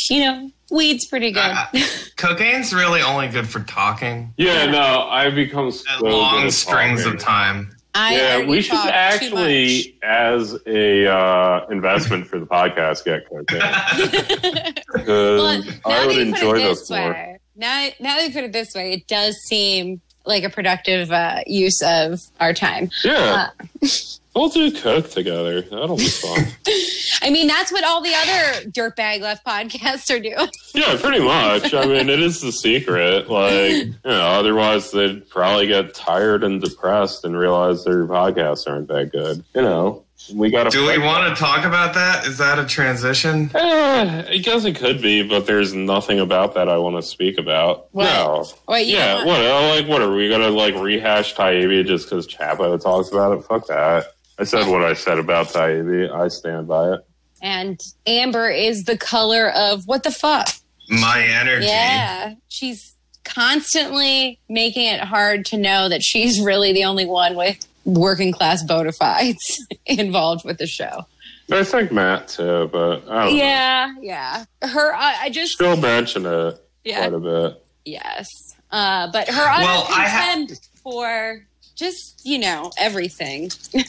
you 0.09 0.19
know, 0.21 0.51
weed's 0.71 1.05
pretty 1.05 1.31
good. 1.31 1.39
Uh, 1.41 1.67
cocaine's 2.17 2.73
really 2.73 3.01
only 3.01 3.27
good 3.27 3.47
for 3.47 3.59
talking 3.61 4.33
Yeah, 4.37 4.65
no, 4.67 5.07
I've 5.09 5.35
become 5.35 5.67
at 5.67 5.73
so 5.73 6.05
long 6.05 6.45
at 6.45 6.53
strings 6.53 7.03
talking. 7.03 7.15
of 7.15 7.21
time. 7.21 7.75
I 7.93 8.15
Yeah, 8.15 8.45
we 8.45 8.61
should 8.61 8.71
talk 8.71 8.83
too 8.83 8.89
much. 8.89 8.93
actually, 8.93 9.97
as 10.01 10.57
a 10.65 11.07
uh, 11.07 11.65
investment 11.69 12.27
for 12.27 12.39
the 12.39 12.45
podcast, 12.45 13.03
get 13.03 13.27
cocaine 13.29 13.59
Well, 15.07 15.63
I 15.85 16.05
would 16.05 16.17
enjoy 16.17 16.57
this 16.59 16.79
this 16.81 16.89
more. 16.89 17.37
now 17.55 17.89
now 17.99 18.15
that 18.17 18.27
you 18.27 18.33
put 18.33 18.43
it 18.45 18.53
this 18.53 18.73
way, 18.73 18.93
it 18.93 19.07
does 19.07 19.35
seem 19.47 20.01
like 20.25 20.43
a 20.43 20.49
productive 20.49 21.11
uh, 21.11 21.41
use 21.47 21.81
of 21.83 22.19
our 22.39 22.53
time. 22.53 22.89
Yeah, 23.03 23.49
Uh, 23.81 23.87
we'll 24.35 24.49
do 24.49 24.71
coke 24.71 25.09
together. 25.09 25.61
That'll 25.61 25.97
be 25.97 26.07
fun. 26.07 26.45
I 27.23 27.29
mean, 27.29 27.47
that's 27.47 27.71
what 27.71 27.83
all 27.83 28.01
the 28.01 28.13
other 28.15 28.69
dirtbag 28.71 29.21
left 29.21 29.45
podcasts 29.45 30.09
are 30.13 30.19
doing. 30.19 30.49
yeah, 30.73 30.97
pretty 30.99 31.23
much. 31.23 31.73
I 31.73 31.85
mean, 31.85 32.09
it 32.09 32.19
is 32.19 32.41
the 32.41 32.51
secret. 32.51 33.29
Like, 33.29 33.71
you 33.71 33.93
know, 34.05 34.21
otherwise 34.21 34.91
they'd 34.91 35.29
probably 35.29 35.67
get 35.67 35.93
tired 35.93 36.43
and 36.43 36.61
depressed 36.61 37.23
and 37.25 37.37
realize 37.37 37.83
their 37.83 38.05
podcasts 38.07 38.67
aren't 38.67 38.87
that 38.87 39.11
good. 39.11 39.43
You 39.53 39.61
know, 39.61 40.05
we 40.33 40.49
got 40.49 40.63
to. 40.63 40.69
Do 40.71 40.87
we 40.87 40.97
want 40.97 41.35
to 41.35 41.39
talk 41.39 41.63
about 41.65 41.93
that? 41.93 42.25
Is 42.25 42.37
that 42.39 42.57
a 42.57 42.65
transition? 42.65 43.51
Eh, 43.53 44.23
I 44.29 44.37
guess 44.37 44.65
it 44.65 44.75
could 44.77 45.01
be, 45.01 45.21
but 45.21 45.45
there's 45.45 45.73
nothing 45.73 46.19
about 46.19 46.55
that 46.55 46.69
I 46.69 46.77
want 46.77 46.95
to 46.95 47.01
speak 47.03 47.37
about. 47.37 47.87
What? 47.93 48.05
No. 48.05 48.45
Wait, 48.67 48.87
you 48.87 48.97
Yeah, 48.97 49.25
what? 49.25 49.45
uh, 49.45 49.67
Like, 49.75 49.87
what 49.87 50.01
are 50.01 50.11
we 50.13 50.27
gonna 50.29 50.49
like 50.49 50.73
rehash 50.75 51.35
Taibbi 51.35 51.85
just 51.85 52.09
because 52.09 52.27
Chapo 52.27 52.81
talks 52.81 53.09
about 53.09 53.37
it? 53.37 53.43
Fuck 53.43 53.67
that. 53.67 54.07
I 54.41 54.43
said 54.43 54.67
what 54.67 54.83
I 54.83 54.93
said 54.93 55.19
about 55.19 55.49
Taibbi. 55.49 56.11
I 56.11 56.27
stand 56.27 56.67
by 56.67 56.93
it. 56.93 57.01
And 57.43 57.79
Amber 58.07 58.49
is 58.49 58.85
the 58.85 58.97
color 58.97 59.51
of 59.51 59.83
what 59.85 60.01
the 60.01 60.09
fuck? 60.09 60.47
My 60.89 61.21
energy. 61.21 61.67
Yeah. 61.67 62.33
She's 62.49 62.95
constantly 63.23 64.39
making 64.49 64.87
it 64.87 64.99
hard 65.01 65.45
to 65.45 65.57
know 65.57 65.89
that 65.89 66.01
she's 66.01 66.41
really 66.41 66.73
the 66.73 66.83
only 66.85 67.05
one 67.05 67.35
with 67.35 67.67
working 67.85 68.31
class 68.31 68.63
bona 68.63 68.91
fides 68.91 69.63
involved 69.85 70.43
with 70.43 70.57
the 70.57 70.65
show. 70.65 71.05
I 71.51 71.63
think 71.63 71.91
Matt 71.91 72.27
too, 72.29 72.67
but 72.71 73.03
I 73.07 73.25
don't 73.25 73.33
know. 73.37 73.43
Yeah, 73.43 73.93
yeah. 74.01 74.45
Her, 74.63 74.95
I, 74.95 75.17
I 75.25 75.29
just, 75.29 75.51
Still 75.53 75.77
mention 75.77 76.25
it 76.25 76.59
yeah, 76.83 77.07
quite 77.07 77.13
a 77.13 77.19
bit. 77.19 77.63
yes. 77.85 78.27
Uh, 78.71 79.11
but 79.11 79.27
her 79.27 79.35
Well, 79.35 79.85
I 79.89 80.07
ha- 80.07 80.33
contempt 80.33 80.67
for 80.81 81.45
just, 81.81 82.21
you 82.23 82.39
know, 82.39 82.71
everything. 82.77 83.51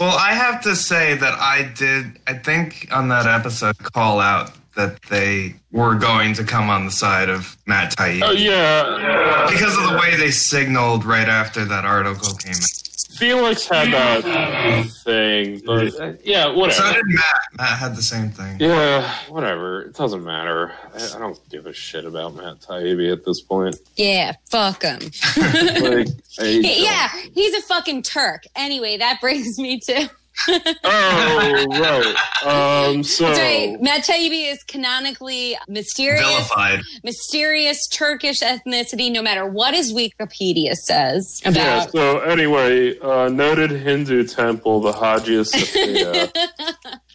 Well, 0.00 0.16
I 0.16 0.32
have 0.32 0.62
to 0.62 0.74
say 0.74 1.16
that 1.16 1.34
I 1.38 1.70
did, 1.76 2.18
I 2.26 2.32
think 2.32 2.88
on 2.90 3.08
that 3.08 3.26
episode, 3.26 3.76
call 3.76 4.20
out 4.20 4.52
that 4.74 5.02
they 5.10 5.56
were 5.70 5.96
going 5.96 6.32
to 6.34 6.44
come 6.44 6.70
on 6.70 6.86
the 6.86 6.90
side 6.90 7.28
of 7.28 7.56
Matt 7.66 7.94
Taibbi. 7.94 8.22
Oh 8.24 8.30
yeah, 8.32 9.46
Because 9.50 9.76
of 9.76 9.90
the 9.90 9.98
way 9.98 10.16
they 10.16 10.30
signaled 10.30 11.04
right 11.04 11.28
after 11.28 11.66
that 11.66 11.84
article 11.84 12.32
came 12.36 12.54
out. 12.54 12.85
Felix 13.16 13.66
had 13.66 13.92
that 13.92 14.86
thing, 15.04 15.60
but 15.64 16.00
uh, 16.00 16.12
yeah, 16.24 16.44
So 16.44 16.54
whatever. 16.54 16.92
did 16.94 17.02
Matt. 17.06 17.24
Matt 17.58 17.78
had 17.78 17.96
the 17.96 18.02
same 18.02 18.30
thing. 18.30 18.58
Yeah, 18.60 19.10
whatever. 19.28 19.82
It 19.82 19.94
doesn't 19.94 20.24
matter. 20.24 20.72
I, 20.94 21.12
I 21.16 21.18
don't 21.18 21.38
give 21.50 21.66
a 21.66 21.72
shit 21.72 22.04
about 22.04 22.34
Matt 22.34 22.60
Taibbi 22.60 23.12
at 23.12 23.24
this 23.24 23.40
point. 23.40 23.76
Yeah, 23.96 24.34
fuck 24.50 24.82
him. 24.82 25.00
Like, 25.36 26.08
yeah, 26.40 27.08
he's 27.34 27.54
a 27.54 27.62
fucking 27.62 28.02
Turk. 28.02 28.44
Anyway, 28.54 28.96
that 28.98 29.20
brings 29.20 29.58
me 29.58 29.80
to. 29.80 30.10
Oh 30.48 31.66
right. 31.80 32.86
Um. 32.88 33.02
So 33.02 33.24
That's 33.28 33.38
right. 33.38 33.76
Matt 33.80 34.04
Taibbi 34.04 34.50
is 34.52 34.62
canonically 34.64 35.56
mysterious, 35.68 36.24
Vilified. 36.26 36.80
mysterious 37.02 37.86
Turkish 37.88 38.40
ethnicity, 38.40 39.10
no 39.10 39.22
matter 39.22 39.46
what 39.46 39.74
his 39.74 39.92
Wikipedia 39.92 40.74
says 40.74 41.40
yeah. 41.44 41.86
So 41.86 42.20
anyway, 42.20 42.98
uh, 43.00 43.28
noted 43.28 43.70
Hindu 43.70 44.26
temple, 44.26 44.80
the 44.80 44.92
Hagia 44.92 45.44
Sophia. 45.44 46.30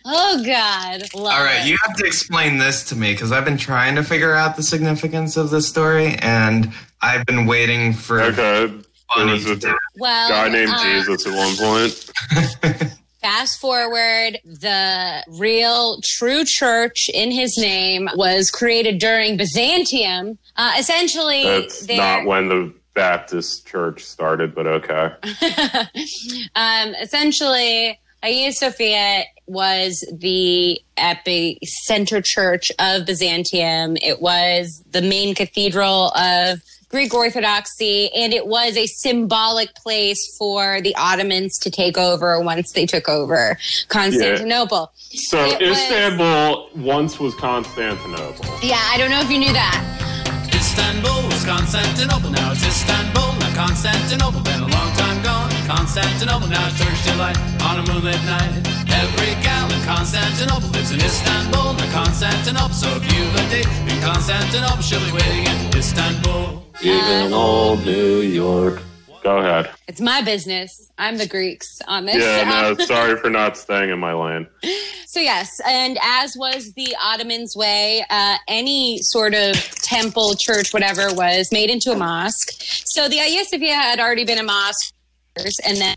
Oh 0.04 0.42
God, 0.44 1.02
love 1.14 1.32
All 1.32 1.44
right, 1.44 1.64
it. 1.64 1.70
you 1.70 1.78
have 1.86 1.96
to 1.98 2.06
explain 2.06 2.58
this 2.58 2.84
to 2.86 2.96
me 2.96 3.14
because 3.14 3.32
I've 3.32 3.46
been 3.46 3.56
trying 3.56 3.94
to 3.98 4.04
figure 4.04 4.34
out 4.34 4.56
the 4.56 4.64
significance 4.64 5.38
of 5.38 5.52
this 5.52 5.68
story 5.70 6.16
and 6.16 6.74
I've 7.04 7.24
been 7.28 7.46
waiting 7.46 7.94
for 7.94 8.20
okay. 8.20 8.74
funny. 9.16 9.32
was 9.34 9.46
a 9.46 9.76
Well, 10.00 10.30
guy 10.30 10.50
named 10.50 10.72
uh, 10.74 10.84
Jesus 10.84 11.28
at 11.28 11.36
one 11.36 11.56
point. 11.56 12.92
Fast 13.22 13.60
forward, 13.60 14.40
the 14.44 15.24
real 15.28 16.02
true 16.04 16.44
church 16.44 17.08
in 17.14 17.30
his 17.32 17.56
name 17.58 18.10
was 18.16 18.50
created 18.50 19.00
during 19.00 19.38
Byzantium. 19.38 20.40
Uh, 20.56 20.74
essentially, 20.80 21.44
That's 21.44 21.88
not 21.88 22.26
when 22.26 22.50
the 22.50 22.74
Baptist 22.96 23.68
church 23.68 24.04
started, 24.04 24.56
but 24.56 24.66
okay. 24.66 25.12
um, 26.56 26.96
essentially, 26.96 28.00
Hagia 28.24 28.54
Sophia 28.54 29.24
was 29.46 30.04
the 30.12 30.80
epicenter 30.98 32.24
church 32.24 32.72
of 32.80 33.06
Byzantium. 33.06 33.98
It 33.98 34.22
was 34.22 34.84
the 34.90 35.02
main 35.02 35.36
cathedral 35.36 36.10
of 36.16 36.62
Greek 36.92 37.14
Orthodoxy, 37.14 38.10
and 38.14 38.34
it 38.34 38.46
was 38.48 38.78
a 38.78 38.86
symbolic 38.86 39.74
place 39.76 40.36
for 40.38 40.82
the 40.82 40.96
Ottomans 40.96 41.58
to 41.60 41.72
take 41.72 41.98
over 41.98 42.40
once 42.42 42.74
they 42.74 42.86
took 42.86 43.08
over 43.10 43.58
Constantinople. 43.88 44.92
So 45.14 45.44
It 45.46 45.62
was- 45.68 45.78
Istanbul 45.78 46.70
once 46.76 47.20
was 47.20 47.34
Constantinople. 47.36 48.46
Yeah, 48.62 48.80
I 48.92 48.98
don't 48.98 49.10
know 49.10 49.22
if 49.22 49.32
you 49.32 49.40
knew 49.40 49.54
that. 49.54 49.80
Istanbul 50.54 51.24
was 51.28 51.44
Constantinople, 51.46 52.30
now 52.30 52.52
it's 52.52 52.64
Istanbul, 52.66 53.34
not 53.40 53.54
Constantinople. 53.56 54.42
Been 54.42 54.62
a 54.62 54.68
long 54.68 54.92
time 54.96 55.22
gone. 55.24 55.50
Constantinople, 55.68 56.48
now 56.50 56.68
it's 56.68 56.78
Turkish 56.80 57.04
delight 57.06 57.38
on 57.64 57.80
a 57.80 57.84
moonlit 57.92 58.22
night. 58.26 58.68
Every 58.92 59.34
gal 59.42 59.51
in 59.51 59.51
Constantinople 59.96 60.70
lives 60.70 60.92
in 60.92 61.02
Istanbul, 61.02 61.74
not 61.74 61.90
Constantinople. 61.92 62.74
So 62.74 62.88
if 62.96 63.04
you've 63.14 63.36
a 63.36 63.50
date 63.50 63.68
in 63.92 64.02
Constantinople, 64.02 64.82
she'll 64.82 65.06
be 65.06 65.12
waiting 65.12 65.46
in 65.46 65.78
Istanbul. 65.78 66.64
Even 66.82 67.34
old 67.34 67.86
New 67.86 68.22
York. 68.22 68.82
Go 69.22 69.40
ahead. 69.40 69.70
It's 69.90 70.00
my 70.00 70.22
business. 70.22 70.90
I'm 70.98 71.18
the 71.18 71.28
Greeks 71.28 71.82
on 71.90 72.06
this. 72.06 72.16
Yeah, 72.16 72.74
no, 72.78 72.86
sorry 72.86 73.18
for 73.22 73.30
not 73.30 73.58
staying 73.58 73.90
in 73.90 74.00
my 74.00 74.14
lane. 74.14 74.48
So 75.08 75.20
yes, 75.20 75.60
and 75.68 76.00
as 76.02 76.38
was 76.38 76.72
the 76.74 76.96
Ottomans' 77.04 77.58
way, 77.58 78.06
uh, 78.10 78.38
any 78.48 79.00
sort 79.00 79.34
of 79.34 79.56
temple, 79.82 80.36
church, 80.36 80.74
whatever, 80.74 81.14
was 81.14 81.52
made 81.52 81.70
into 81.70 81.92
a 81.92 81.98
mosque. 81.98 82.50
So 82.86 83.10
the 83.10 83.18
Hagia 83.18 83.44
Sophia 83.44 83.76
had 83.76 84.00
already 84.00 84.24
been 84.24 84.40
a 84.40 84.44
mosque, 84.44 84.94
and 85.66 85.78
then 85.78 85.96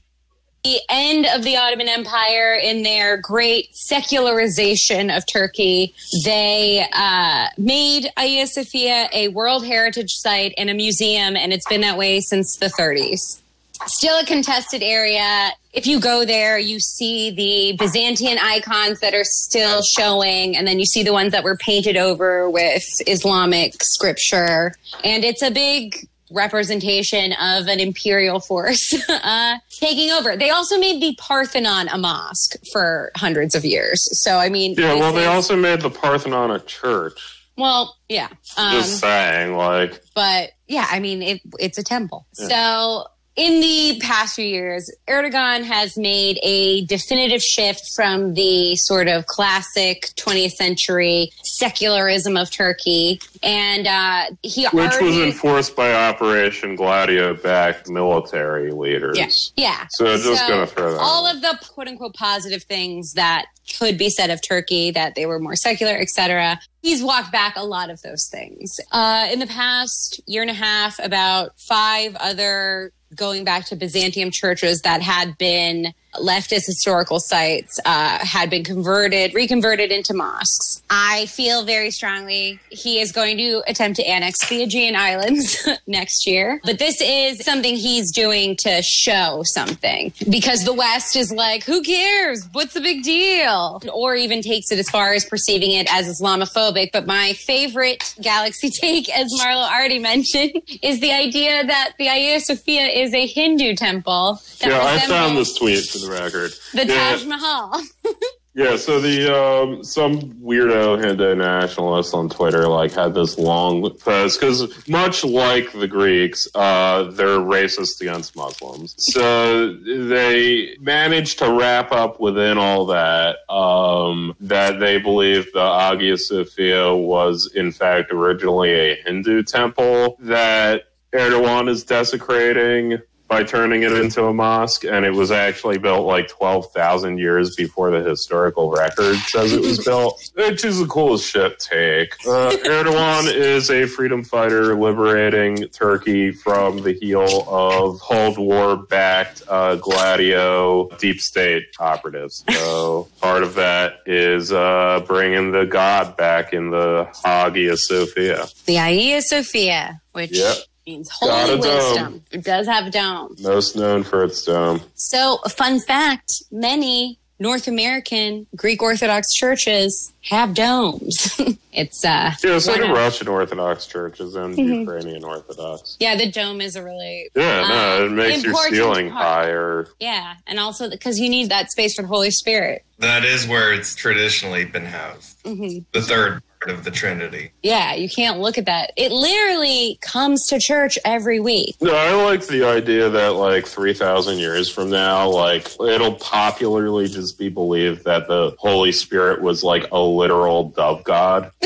the 0.64 0.80
end 0.88 1.26
of 1.26 1.44
the 1.44 1.58
Ottoman 1.58 1.88
Empire, 1.88 2.54
in 2.54 2.82
their 2.82 3.18
great 3.18 3.68
secularization 3.76 5.10
of 5.10 5.24
Turkey, 5.26 5.94
they 6.24 6.86
uh, 6.94 7.48
made 7.58 8.10
Hagia 8.16 8.46
Sophia 8.46 9.08
a 9.12 9.28
World 9.28 9.66
Heritage 9.66 10.12
Site 10.12 10.54
and 10.56 10.70
a 10.70 10.74
museum, 10.74 11.36
and 11.36 11.52
it's 11.52 11.68
been 11.68 11.82
that 11.82 11.98
way 11.98 12.20
since 12.20 12.56
the 12.56 12.66
30s 12.66 13.40
still 13.86 14.18
a 14.18 14.24
contested 14.24 14.82
area. 14.82 15.50
If 15.72 15.86
you 15.86 16.00
go 16.00 16.24
there, 16.24 16.58
you 16.58 16.78
see 16.80 17.30
the 17.30 17.76
Byzantine 17.76 18.38
icons 18.38 19.00
that 19.00 19.14
are 19.14 19.24
still 19.24 19.82
showing, 19.82 20.56
and 20.56 20.66
then 20.66 20.78
you 20.78 20.86
see 20.86 21.02
the 21.02 21.12
ones 21.12 21.32
that 21.32 21.44
were 21.44 21.56
painted 21.56 21.96
over 21.96 22.48
with 22.48 22.84
Islamic 23.06 23.74
scripture. 23.82 24.74
And 25.02 25.24
it's 25.24 25.42
a 25.42 25.50
big 25.50 26.08
representation 26.30 27.32
of 27.34 27.66
an 27.68 27.80
imperial 27.80 28.40
force 28.40 28.94
uh, 29.08 29.56
taking 29.70 30.10
over. 30.10 30.36
They 30.36 30.50
also 30.50 30.78
made 30.78 31.02
the 31.02 31.14
Parthenon 31.16 31.88
a 31.88 31.98
mosque 31.98 32.54
for 32.72 33.10
hundreds 33.16 33.54
of 33.54 33.64
years. 33.64 34.06
So, 34.20 34.38
I 34.38 34.48
mean, 34.48 34.74
Yeah, 34.78 34.94
well, 34.94 35.12
they 35.12 35.22
is- 35.22 35.28
also 35.28 35.56
made 35.56 35.80
the 35.80 35.90
Parthenon 35.90 36.50
a 36.50 36.60
church. 36.60 37.18
well, 37.56 37.96
yeah. 38.08 38.28
Um, 38.56 38.72
Just 38.72 39.00
saying, 39.00 39.56
like, 39.56 40.02
but 40.14 40.50
yeah, 40.66 40.86
I 40.90 40.98
mean, 41.00 41.22
it, 41.22 41.40
it's 41.58 41.78
a 41.78 41.82
temple. 41.84 42.26
So 42.32 43.04
in 43.36 43.60
the 43.60 44.00
past 44.00 44.36
few 44.36 44.44
years, 44.44 44.90
Erdogan 45.08 45.64
has 45.64 45.96
made 45.96 46.38
a 46.42 46.84
definitive 46.86 47.42
shift 47.42 47.82
from 47.96 48.34
the 48.34 48.76
sort 48.76 49.08
of 49.08 49.26
classic 49.26 50.10
20th 50.16 50.52
century 50.52 51.30
secularism 51.42 52.36
of 52.36 52.50
Turkey, 52.50 53.20
and 53.42 53.86
uh, 53.86 54.26
he 54.42 54.66
which 54.66 55.00
was 55.00 55.18
enforced 55.18 55.74
by 55.74 55.92
Operation 55.92 56.76
Gladio 56.76 57.34
backed 57.34 57.88
military 57.88 58.70
leaders. 58.70 59.18
yeah, 59.18 59.28
yeah. 59.56 59.86
So 59.90 60.16
just 60.16 60.46
gonna 60.48 60.66
throw 60.66 60.92
that 60.92 61.00
all 61.00 61.26
out. 61.26 61.36
of 61.36 61.42
the 61.42 61.58
quote 61.68 61.88
unquote 61.88 62.14
positive 62.14 62.62
things 62.62 63.14
that 63.14 63.46
could 63.78 63.98
be 63.98 64.10
said 64.10 64.30
of 64.30 64.40
Turkey, 64.46 64.90
that 64.92 65.14
they 65.14 65.26
were 65.26 65.40
more 65.40 65.56
secular, 65.56 65.94
etc. 65.94 66.60
He's 66.82 67.02
walked 67.02 67.32
back 67.32 67.54
a 67.56 67.64
lot 67.64 67.90
of 67.90 68.00
those 68.02 68.28
things. 68.30 68.78
Uh, 68.92 69.26
in 69.32 69.38
the 69.38 69.46
past 69.46 70.20
year 70.26 70.42
and 70.42 70.50
a 70.50 70.54
half, 70.54 70.98
about 70.98 71.58
five 71.58 72.14
other 72.16 72.92
going 73.14 73.44
back 73.44 73.66
to 73.66 73.76
Byzantium 73.76 74.30
churches 74.30 74.82
that 74.82 75.02
had 75.02 75.36
been 75.38 75.94
left 76.20 76.52
as 76.52 76.66
historical 76.66 77.18
sites 77.20 77.78
uh, 77.84 78.18
had 78.24 78.50
been 78.50 78.64
converted, 78.64 79.34
reconverted 79.34 79.90
into 79.90 80.14
mosques. 80.14 80.82
I 80.90 81.26
feel 81.26 81.64
very 81.64 81.90
strongly 81.90 82.60
he 82.70 83.00
is 83.00 83.12
going 83.12 83.36
to 83.38 83.62
attempt 83.66 83.96
to 83.96 84.04
annex 84.04 84.48
the 84.48 84.62
Aegean 84.62 84.96
Islands 84.96 85.68
next 85.86 86.26
year. 86.26 86.60
But 86.64 86.78
this 86.78 87.00
is 87.00 87.44
something 87.44 87.76
he's 87.76 88.12
doing 88.12 88.56
to 88.60 88.82
show 88.82 89.42
something 89.44 90.12
because 90.30 90.64
the 90.64 90.72
West 90.74 91.16
is 91.16 91.32
like, 91.32 91.64
who 91.64 91.82
cares? 91.82 92.46
What's 92.52 92.74
the 92.74 92.80
big 92.80 93.02
deal? 93.02 93.82
Or 93.92 94.14
even 94.14 94.42
takes 94.42 94.70
it 94.70 94.78
as 94.78 94.88
far 94.90 95.12
as 95.14 95.24
perceiving 95.24 95.72
it 95.72 95.92
as 95.92 96.06
Islamophobic. 96.06 96.90
But 96.92 97.06
my 97.06 97.32
favorite 97.32 98.14
galaxy 98.20 98.70
take, 98.80 99.08
as 99.08 99.32
Marlo 99.40 99.68
already 99.70 99.98
mentioned, 99.98 100.52
is 100.82 101.00
the 101.00 101.12
idea 101.12 101.64
that 101.64 101.94
the 101.98 102.06
Hagia 102.06 102.40
Sophia 102.40 102.86
is 102.86 103.12
a 103.14 103.26
Hindu 103.26 103.74
temple. 103.74 104.40
Yeah, 104.60 104.80
I 104.82 104.98
found 105.00 105.36
this 105.36 105.54
tweet 105.56 105.84
for 105.84 105.98
the 106.06 106.12
record. 106.12 106.52
The 106.72 106.86
yeah, 106.86 107.10
Taj 107.10 107.24
Mahal. 107.24 107.82
yeah, 108.54 108.76
so 108.76 109.00
the 109.00 109.34
um, 109.34 109.82
some 109.82 110.20
weirdo 110.34 111.02
Hindu 111.02 111.34
nationalist 111.34 112.14
on 112.14 112.28
Twitter 112.28 112.68
like 112.68 112.92
had 112.92 113.14
this 113.14 113.38
long 113.38 113.82
post 113.98 114.40
because 114.40 114.88
much 114.88 115.24
like 115.24 115.72
the 115.72 115.88
Greeks, 115.88 116.46
uh, 116.54 117.04
they're 117.10 117.38
racist 117.38 118.00
against 118.00 118.36
Muslims. 118.36 118.94
So 118.98 119.74
they 119.74 120.76
managed 120.80 121.40
to 121.40 121.52
wrap 121.52 121.90
up 121.92 122.20
within 122.20 122.58
all 122.58 122.86
that 122.86 123.38
um, 123.48 124.36
that 124.40 124.78
they 124.78 124.98
believe 124.98 125.52
the 125.52 125.66
Hagia 125.66 126.16
Sophia 126.16 126.94
was 126.94 127.50
in 127.54 127.72
fact 127.72 128.12
originally 128.12 128.72
a 128.72 129.02
Hindu 129.04 129.42
temple 129.42 130.16
that 130.20 130.84
Erdogan 131.14 131.68
is 131.68 131.84
desecrating 131.84 132.98
by 133.34 133.42
turning 133.42 133.82
it 133.82 133.92
into 133.92 134.24
a 134.26 134.32
mosque, 134.32 134.84
and 134.84 135.04
it 135.04 135.12
was 135.12 135.32
actually 135.32 135.76
built 135.78 136.06
like 136.06 136.28
12,000 136.28 137.18
years 137.18 137.56
before 137.56 137.90
the 137.90 138.00
historical 138.00 138.70
record 138.70 139.16
says 139.26 139.52
it 139.52 139.60
was 139.60 139.84
built, 139.84 140.22
which 140.34 140.64
is 140.64 140.78
the 140.78 140.86
coolest 140.86 141.28
shit 141.28 141.58
take. 141.58 142.14
Uh, 142.26 142.50
Erdogan 142.64 143.32
is 143.32 143.70
a 143.70 143.86
freedom 143.86 144.22
fighter 144.22 144.78
liberating 144.78 145.66
Turkey 145.68 146.30
from 146.30 146.82
the 146.82 146.92
heel 146.92 147.44
of 147.48 147.98
Cold 148.00 148.38
War 148.38 148.76
backed 148.76 149.42
uh, 149.48 149.74
Gladio 149.76 150.88
deep 150.98 151.20
state 151.20 151.64
operatives. 151.80 152.44
So 152.50 153.08
part 153.20 153.42
of 153.42 153.54
that 153.56 153.94
is 154.06 154.52
uh, 154.52 155.02
bringing 155.06 155.50
the 155.50 155.64
god 155.66 156.16
back 156.16 156.52
in 156.52 156.70
the 156.70 157.08
Hagia 157.24 157.76
Sophia. 157.76 158.46
the 158.66 158.74
Hagia 158.74 159.22
Sophia, 159.22 160.00
which 160.12 160.30
Yep. 160.32 160.56
Means 160.86 161.08
Got 161.20 161.48
holy 161.48 161.58
a 161.58 161.62
dome. 161.62 161.76
wisdom. 161.76 162.22
It 162.32 162.44
does 162.44 162.66
have 162.66 162.86
a 162.86 162.90
dome. 162.90 163.36
Most 163.40 163.76
known 163.76 164.02
for 164.04 164.24
its 164.24 164.44
dome. 164.44 164.80
So, 164.94 165.38
a 165.44 165.48
fun 165.48 165.80
fact 165.80 166.30
many 166.50 167.18
North 167.40 167.66
American 167.66 168.46
Greek 168.54 168.80
Orthodox 168.82 169.32
churches 169.32 170.12
have 170.22 170.54
domes. 170.54 171.38
it's, 171.72 172.04
uh, 172.04 172.32
Yeah, 172.44 172.54
it's 172.56 172.66
like 172.68 172.78
one 172.80 172.86
the 172.88 172.92
of- 172.92 172.98
Russian 172.98 173.28
Orthodox 173.28 173.86
churches 173.86 174.34
and 174.36 174.56
Ukrainian 174.56 175.24
Orthodox. 175.24 175.96
yeah, 175.98 176.16
the 176.16 176.30
dome 176.30 176.60
is 176.60 176.76
a 176.76 176.82
really, 176.84 177.28
Yeah, 177.34 177.66
no, 177.68 178.06
it 178.06 178.10
makes 178.12 178.44
your 178.44 178.54
ceiling 178.68 179.10
part. 179.10 179.22
higher. 179.22 179.88
yeah. 179.98 180.34
And 180.46 180.60
also 180.60 180.88
because 180.88 181.18
you 181.18 181.28
need 181.28 181.48
that 181.50 181.70
space 181.72 181.96
for 181.96 182.02
the 182.02 182.08
Holy 182.08 182.30
Spirit. 182.30 182.84
That 183.00 183.24
is 183.24 183.46
where 183.48 183.72
it's 183.72 183.94
traditionally 183.96 184.64
been 184.64 184.86
housed. 184.86 185.36
hmm 185.44 185.78
The 185.92 186.02
third 186.02 186.40
part 186.64 186.78
of 186.78 186.84
the 186.84 186.90
Trinity. 186.90 187.52
Yeah, 187.62 187.94
you 187.94 188.08
can't 188.08 188.40
look 188.40 188.58
at 188.58 188.66
that. 188.66 188.92
It 188.96 189.12
literally 189.12 189.98
comes 190.00 190.46
to 190.48 190.58
church 190.58 190.98
every 191.04 191.40
week. 191.40 191.76
No, 191.80 191.94
I 191.94 192.12
like 192.14 192.46
the 192.46 192.64
idea 192.64 193.08
that 193.10 193.34
like 193.34 193.66
three 193.66 193.94
thousand 193.94 194.38
years 194.38 194.70
from 194.70 194.90
now, 194.90 195.28
like 195.28 195.68
it'll 195.80 196.14
popularly 196.14 197.08
just 197.08 197.38
be 197.38 197.48
believed 197.48 198.04
that 198.04 198.26
the 198.28 198.54
Holy 198.58 198.92
Spirit 198.92 199.42
was 199.42 199.62
like 199.62 199.86
a 199.92 200.00
literal 200.00 200.70
dove 200.70 201.04
god. 201.04 201.50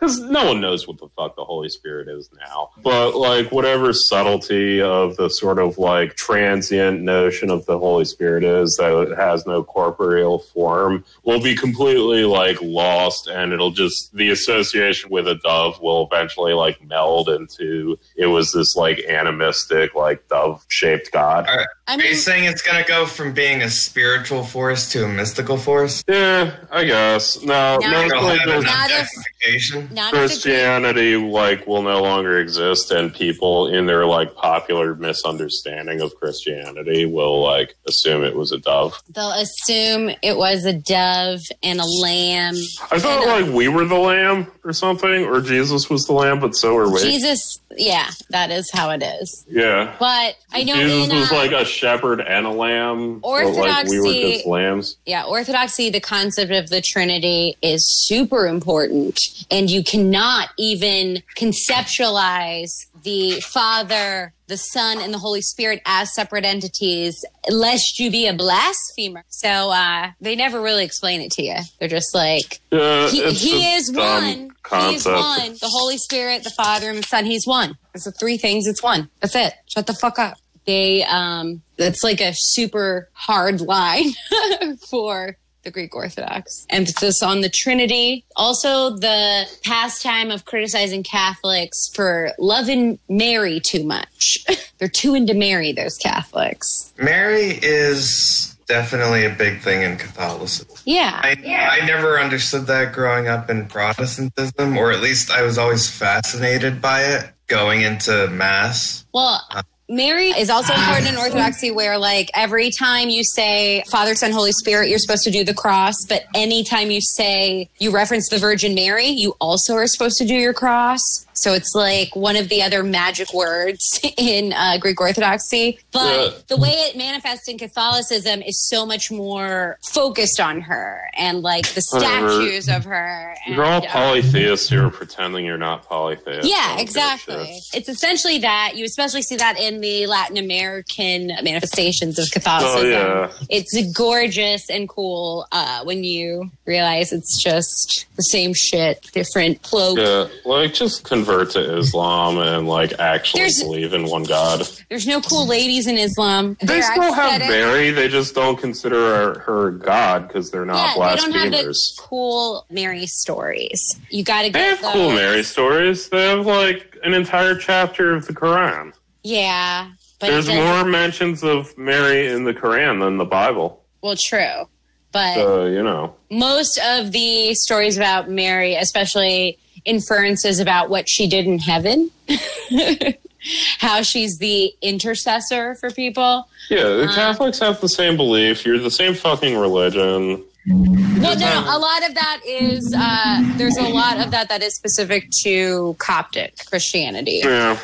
Because 0.00 0.18
no 0.18 0.46
one 0.46 0.62
knows 0.62 0.88
what 0.88 0.98
the 0.98 1.08
fuck 1.14 1.36
the 1.36 1.44
Holy 1.44 1.68
Spirit 1.68 2.08
is 2.08 2.30
now. 2.38 2.70
But 2.82 3.14
like 3.14 3.52
whatever 3.52 3.92
subtlety 3.92 4.80
of 4.80 5.16
the 5.16 5.28
sort 5.28 5.58
of 5.58 5.76
like 5.76 6.14
transient 6.14 7.02
notion 7.02 7.50
of 7.50 7.66
the 7.66 7.78
Holy 7.78 8.06
Spirit 8.06 8.42
is 8.42 8.76
that 8.76 8.98
it 8.98 9.16
has 9.16 9.46
no 9.46 9.62
corporeal 9.62 10.38
form 10.38 11.04
will 11.24 11.42
be 11.42 11.54
completely 11.54 12.24
like 12.24 12.56
lost 12.62 13.28
and 13.28 13.52
it'll 13.52 13.70
just 13.70 14.09
the 14.12 14.30
association 14.30 15.10
with 15.10 15.26
a 15.28 15.36
dove 15.36 15.80
will 15.80 16.08
eventually 16.10 16.52
like 16.52 16.82
meld 16.84 17.28
into 17.28 17.98
it 18.16 18.26
was 18.26 18.52
this 18.52 18.74
like 18.76 18.98
animistic, 19.08 19.94
like 19.94 20.26
dove 20.28 20.64
shaped 20.68 21.10
god. 21.12 21.46
I 21.48 21.94
Are 21.94 22.00
you 22.02 22.14
saying 22.14 22.44
it's 22.44 22.62
gonna 22.62 22.84
go 22.86 23.06
from 23.06 23.32
being 23.32 23.62
a 23.62 23.70
spiritual 23.70 24.44
force 24.44 24.90
to 24.92 25.04
a 25.04 25.08
mystical 25.08 25.56
force? 25.56 26.02
Yeah, 26.08 26.54
I 26.70 26.84
guess. 26.84 27.42
No, 27.42 27.78
No. 27.78 27.90
mostly 27.90 28.06
It'll 28.06 28.28
have 28.28 28.48
an 28.48 28.62
just 28.62 28.66
Not 28.66 28.90
if- 28.90 29.08
objectification. 29.40 29.88
not 29.94 30.12
Christianity 30.12 31.16
like 31.16 31.66
will 31.66 31.82
no 31.82 32.02
longer 32.02 32.38
exist, 32.38 32.90
and 32.90 33.12
people 33.14 33.68
in 33.68 33.86
their 33.86 34.06
like 34.06 34.34
popular 34.34 34.94
misunderstanding 34.94 36.00
of 36.00 36.14
Christianity 36.16 37.06
will 37.06 37.42
like 37.42 37.74
assume 37.88 38.24
it 38.24 38.34
was 38.36 38.52
a 38.52 38.58
dove. 38.58 39.00
they'll 39.14 39.30
assume 39.32 40.10
it 40.22 40.36
was 40.36 40.64
a 40.64 40.72
dove 40.72 41.40
and 41.62 41.80
a 41.80 41.84
lamb. 41.84 42.54
I 42.90 42.98
thought 42.98 43.26
And, 43.28 43.46
like 43.46 43.54
we 43.54 43.68
were 43.68 43.84
the 43.84 43.99
lamb 44.00 44.50
or 44.64 44.72
something, 44.72 45.24
or 45.24 45.40
Jesus 45.40 45.88
was 45.88 46.06
the 46.06 46.12
lamb, 46.12 46.40
but 46.40 46.54
so 46.54 46.76
are 46.76 46.90
we. 46.90 47.00
Jesus, 47.00 47.60
yeah, 47.76 48.10
that 48.30 48.50
is 48.50 48.70
how 48.72 48.90
it 48.90 49.02
is. 49.02 49.46
Yeah. 49.48 49.94
But 49.98 50.36
I 50.52 50.64
know 50.64 50.74
Jesus 50.74 51.10
in 51.10 51.16
was 51.16 51.32
uh, 51.32 51.36
like 51.36 51.52
a 51.52 51.64
shepherd 51.64 52.20
and 52.20 52.46
a 52.46 52.50
lamb. 52.50 53.20
but, 53.20 53.54
like 53.54 53.86
we 53.86 54.00
were 54.00 54.12
just 54.12 54.46
lambs. 54.46 54.96
yeah, 55.06 55.24
orthodoxy, 55.24 55.90
the 55.90 56.00
concept 56.00 56.52
of 56.52 56.68
the 56.68 56.80
Trinity 56.80 57.56
is 57.62 57.86
super 58.06 58.46
important, 58.46 59.20
and 59.50 59.70
you 59.70 59.84
cannot 59.84 60.48
even 60.58 61.22
conceptualize 61.36 62.86
the 63.02 63.40
Father, 63.40 64.32
the 64.46 64.56
Son, 64.56 65.00
and 65.00 65.12
the 65.12 65.18
Holy 65.18 65.42
Spirit 65.42 65.80
as 65.86 66.14
separate 66.14 66.44
entities, 66.44 67.24
lest 67.48 67.98
you 67.98 68.10
be 68.10 68.26
a 68.26 68.34
blasphemer. 68.34 69.24
So 69.28 69.48
uh, 69.48 70.10
they 70.20 70.36
never 70.36 70.60
really 70.60 70.84
explain 70.84 71.20
it 71.20 71.32
to 71.32 71.42
you. 71.42 71.56
They're 71.78 71.88
just 71.88 72.14
like, 72.14 72.60
Yeah, 72.70 73.08
he, 73.08 73.30
he 73.32 73.74
is 73.74 73.92
one. 73.92 74.50
He 74.70 74.94
is 74.94 75.06
one. 75.06 75.52
The 75.52 75.70
Holy 75.70 75.98
Spirit, 75.98 76.44
the 76.44 76.50
Father, 76.50 76.90
and 76.90 76.98
the 76.98 77.02
Son. 77.02 77.24
He's 77.24 77.46
one. 77.46 77.76
It's 77.94 78.04
the 78.04 78.12
three 78.12 78.36
things. 78.36 78.66
It's 78.66 78.82
one. 78.82 79.10
That's 79.20 79.34
it. 79.34 79.54
Shut 79.66 79.86
the 79.86 79.94
fuck 79.94 80.18
up. 80.18 80.36
They 80.66 81.02
um, 81.04 81.62
that's 81.78 82.04
like 82.04 82.20
a 82.20 82.32
super 82.34 83.08
hard 83.12 83.60
line 83.62 84.12
for 84.90 85.36
the 85.62 85.70
Greek 85.70 85.94
Orthodox. 85.94 86.66
Emphasis 86.70 87.22
on 87.22 87.40
the 87.40 87.48
Trinity. 87.48 88.24
Also, 88.36 88.90
the 88.90 89.46
pastime 89.64 90.30
of 90.30 90.44
criticizing 90.44 91.02
Catholics 91.02 91.90
for 91.94 92.32
loving 92.38 92.98
Mary 93.08 93.60
too 93.60 93.84
much. 93.84 94.38
They're 94.78 94.88
too 94.88 95.14
into 95.14 95.34
Mary. 95.34 95.72
Those 95.72 95.96
Catholics. 95.98 96.92
Mary 96.98 97.58
is 97.62 98.56
definitely 98.66 99.24
a 99.24 99.30
big 99.30 99.60
thing 99.60 99.82
in 99.82 99.96
Catholicism. 99.96 100.76
Yeah. 100.84 101.20
I, 101.22 101.80
I 101.82 101.86
never 101.86 102.20
understood 102.20 102.66
that 102.68 102.92
growing 102.92 103.26
up 103.26 103.50
in 103.50 103.66
Protestantism, 103.66 104.76
or 104.76 104.92
at 104.92 105.00
least 105.00 105.30
I 105.30 105.42
was 105.42 105.58
always 105.58 105.90
fascinated 105.90 106.80
by 106.80 107.02
it 107.02 107.30
going 107.48 107.82
into 107.82 108.28
Mass. 108.28 109.04
Well, 109.12 109.44
uh, 109.50 109.62
Mary 109.90 110.28
is 110.28 110.50
also 110.50 110.72
important 110.72 111.08
in 111.08 111.16
Orthodoxy, 111.16 111.72
where 111.72 111.98
like 111.98 112.30
every 112.32 112.70
time 112.70 113.08
you 113.08 113.24
say 113.24 113.82
Father, 113.90 114.14
Son, 114.14 114.30
Holy 114.30 114.52
Spirit, 114.52 114.88
you're 114.88 115.00
supposed 115.00 115.24
to 115.24 115.32
do 115.32 115.42
the 115.42 115.52
cross. 115.52 115.96
But 116.08 116.26
anytime 116.32 116.92
you 116.92 117.00
say 117.00 117.68
you 117.80 117.90
reference 117.90 118.28
the 118.28 118.38
Virgin 118.38 118.72
Mary, 118.72 119.06
you 119.06 119.34
also 119.40 119.74
are 119.74 119.88
supposed 119.88 120.16
to 120.18 120.24
do 120.24 120.34
your 120.34 120.54
cross. 120.54 121.00
So 121.42 121.54
it's 121.54 121.72
like 121.74 122.14
one 122.14 122.36
of 122.36 122.48
the 122.48 122.62
other 122.62 122.82
magic 122.82 123.32
words 123.32 124.00
in 124.16 124.52
uh, 124.52 124.78
Greek 124.78 125.00
Orthodoxy. 125.00 125.78
But 125.92 126.32
Yeah. 126.32 126.38
the 126.48 126.56
way 126.56 126.70
it 126.70 126.96
manifests 126.96 127.48
in 127.48 127.58
Catholicism 127.58 128.42
is 128.42 128.60
so 128.68 128.84
much 128.84 129.10
more 129.10 129.78
focused 129.92 130.38
on 130.40 130.60
her 130.62 131.02
and 131.16 131.40
like 131.42 131.66
the 131.74 131.80
statues 131.82 132.68
of 132.68 132.84
her. 132.84 133.34
And, 133.46 133.54
You're 133.56 133.64
all 133.64 133.82
uh, 133.84 133.88
polytheists 133.88 134.68
who 134.68 134.84
are 134.86 134.90
pretending 134.90 135.44
you're 135.46 135.56
not 135.58 135.84
polytheists. 135.88 136.48
yeah, 136.48 136.68
Don't 136.68 136.76
give 136.76 136.78
a 136.78 136.82
exactly. 136.82 137.58
It's 137.74 137.88
essentially 137.88 138.38
that. 138.38 138.72
You 138.76 138.84
especially 138.84 139.22
see 139.22 139.36
that 139.36 139.58
in 139.58 139.80
the 139.80 140.06
Latin 140.06 140.36
American 140.36 141.28
manifestations 141.42 142.18
of 142.18 142.30
Catholicism. 142.30 142.86
Oh, 142.86 143.30
yeah. 143.30 143.32
It's 143.48 143.92
gorgeous 143.96 144.68
and 144.70 144.88
cool 144.88 145.46
uh, 145.52 145.82
when 145.84 146.04
you 146.04 146.50
realize 146.66 147.12
it's 147.12 147.42
just 147.42 148.06
the 148.16 148.22
same 148.22 148.52
shit, 148.54 149.00
different 149.12 149.62
cloak. 149.62 149.98
Yeah, 149.98 150.26
like 150.44 150.74
just 150.74 151.04
convert 151.04 151.29
to 151.38 151.78
Islam 151.78 152.38
and 152.38 152.66
like 152.68 152.92
actually 152.98 153.40
There's- 153.40 153.62
believe 153.62 153.92
in 153.94 154.04
one 154.06 154.24
God. 154.24 154.66
There's 154.88 155.06
no 155.06 155.20
cool 155.20 155.46
ladies 155.46 155.86
in 155.86 155.96
Islam. 155.96 156.56
They 156.60 156.66
They're 156.66 156.82
still 156.82 157.12
have 157.12 157.40
aesthetic. 157.40 157.48
Mary. 157.48 157.90
They 157.90 158.08
just 158.08 158.34
don't 158.34 158.56
consider 158.56 158.96
her, 158.96 159.38
her 159.40 159.70
God 159.70 160.28
because 160.28 160.50
they're 160.50 160.64
not 160.66 160.96
Yeah, 160.96 161.08
they 161.10 161.16
don't 161.16 161.32
have 161.32 161.44
the 161.44 161.50
blasphemers. 161.50 161.96
cool 161.98 162.66
Mary 162.70 163.06
stories. 163.06 163.80
You 164.10 164.24
got 164.24 164.42
to 164.42 164.50
They 164.50 164.58
get 164.58 164.78
have 164.80 164.92
cool. 164.92 165.10
Mary 165.12 165.42
stories. 165.42 166.08
They 166.08 166.28
have 166.28 166.44
like 166.46 166.96
an 167.04 167.14
entire 167.14 167.54
chapter 167.54 168.14
of 168.14 168.26
the 168.26 168.32
Quran. 168.34 168.92
Yeah, 169.22 169.88
but 170.18 170.30
There's 170.30 170.46
doesn't- 170.46 170.62
more 170.64 170.84
mentions 170.84 171.42
of 171.44 171.76
Mary 171.78 172.26
in 172.26 172.44
the 172.44 172.52
Quran 172.54 173.00
than 173.00 173.16
the 173.18 173.24
Bible. 173.24 173.82
Well, 174.02 174.16
true, 174.16 174.66
but 175.12 175.34
So 175.34 175.66
you 175.66 175.82
know, 175.82 176.14
most 176.30 176.78
of 176.82 177.12
the 177.12 177.54
stories 177.54 177.96
about 177.98 178.30
Mary, 178.30 178.74
especially 178.76 179.58
inferences 179.84 180.58
about 180.60 180.90
what 180.90 181.08
she 181.08 181.26
did 181.28 181.46
in 181.46 181.58
heaven, 181.58 182.10
how 183.78 184.02
she's 184.02 184.38
the 184.38 184.72
intercessor 184.82 185.74
for 185.76 185.90
people. 185.90 186.48
yeah, 186.68 186.82
the 186.82 187.04
Uh, 187.04 187.14
Catholics 187.14 187.58
have 187.60 187.80
the 187.80 187.88
same 187.88 188.16
belief. 188.16 188.64
You're 188.64 188.78
the 188.78 188.90
same 188.90 189.14
fucking 189.14 189.56
religion. 189.56 190.44
Well, 190.68 190.84
no, 191.20 191.34
no, 191.34 191.64
a 191.66 191.78
lot 191.78 192.06
of 192.06 192.14
that 192.14 192.40
is 192.46 192.94
uh, 192.96 193.54
there's 193.56 193.78
a 193.78 193.82
lot 193.88 194.20
of 194.20 194.30
that 194.32 194.48
that 194.50 194.62
is 194.62 194.74
specific 194.74 195.28
to 195.44 195.96
Coptic 195.98 196.54
Christianity. 196.66 197.40
Yeah, 197.42 197.78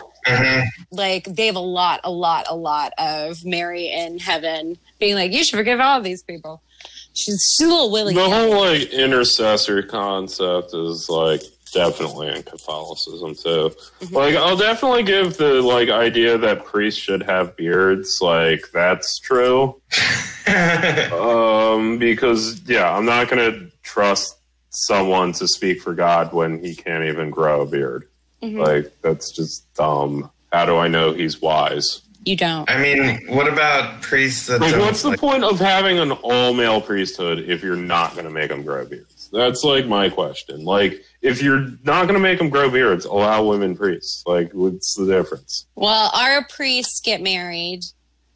Like 0.90 1.24
they 1.24 1.46
have 1.46 1.56
a 1.56 1.61
lot, 1.61 2.00
a 2.04 2.11
lot, 2.11 2.44
a 2.48 2.54
lot 2.56 2.92
of 2.98 3.44
Mary 3.46 3.90
in 3.90 4.18
heaven 4.18 4.76
being 4.98 5.14
like, 5.14 5.32
you 5.32 5.42
should 5.42 5.56
forgive 5.56 5.80
all 5.80 6.02
these 6.02 6.22
people. 6.22 6.61
She's, 7.14 7.54
she's 7.56 7.66
a 7.66 7.70
little 7.70 7.90
willy. 7.90 8.12
the 8.12 8.28
whole 8.28 8.61
like 8.61 8.92
intercessor 8.92 9.82
concept 9.82 10.74
is 10.74 11.09
like 11.09 11.40
definitely 11.72 12.29
in 12.29 12.42
Catholicism 12.42 13.35
too. 13.35 13.70
Mm-hmm. 14.00 14.14
Like 14.14 14.35
I'll 14.37 14.57
definitely 14.57 15.02
give 15.02 15.37
the 15.37 15.61
like 15.62 15.88
idea 15.88 16.38
that 16.38 16.64
priests 16.64 17.00
should 17.00 17.22
have 17.24 17.57
beards. 17.57 18.18
Like 18.20 18.64
that's 18.72 19.18
true. 19.18 19.81
Um, 21.12 21.98
because 21.98 22.62
yeah, 22.66 22.96
I'm 22.96 23.05
not 23.05 23.29
gonna 23.29 23.66
trust 23.83 24.37
someone 24.70 25.33
to 25.33 25.48
speak 25.48 25.81
for 25.81 25.92
God 25.94 26.33
when 26.33 26.62
he 26.62 26.74
can't 26.74 27.05
even 27.05 27.31
grow 27.31 27.62
a 27.62 27.66
beard. 27.66 28.09
Mm-hmm. 28.42 28.61
Like 28.61 28.92
that's 29.02 29.33
just 29.33 29.72
dumb. 29.74 30.31
How 30.52 30.64
do 30.64 30.76
I 30.76 30.88
know 30.88 31.12
he's 31.12 31.40
wise? 31.42 32.02
You 32.24 32.37
don't. 32.37 32.68
I 32.70 32.81
mean, 32.81 33.26
what 33.29 33.46
about 33.52 34.02
priests 34.02 34.46
that 34.48 34.61
Like, 34.61 34.72
don't 34.72 34.81
what's 34.81 35.02
the 35.02 35.11
like- 35.11 35.20
point 35.20 35.44
of 35.44 35.59
having 35.61 35.98
an 35.98 36.12
all 36.12 36.52
male 36.55 36.81
priesthood 36.81 37.38
if 37.40 37.62
you're 37.62 37.76
not 37.76 38.12
going 38.14 38.24
to 38.24 38.31
make 38.33 38.48
them 38.48 38.62
grow 38.64 38.85
beards? 38.85 39.15
That's 39.37 39.62
like 39.64 39.87
my 39.87 40.09
question. 40.09 40.64
Like, 40.64 41.05
if 41.20 41.42
you're 41.42 41.68
not 41.85 42.05
going 42.05 42.14
to 42.14 42.20
make 42.20 42.38
them 42.38 42.49
grow 42.49 42.70
beards, 42.70 43.05
allow 43.05 43.44
women 43.44 43.77
priests. 43.77 44.22
Like, 44.27 44.51
what's 44.53 44.94
the 44.94 45.05
difference? 45.05 45.66
Well, 45.75 46.11
our 46.14 46.46
priests 46.46 47.01
get 47.01 47.20
married 47.20 47.83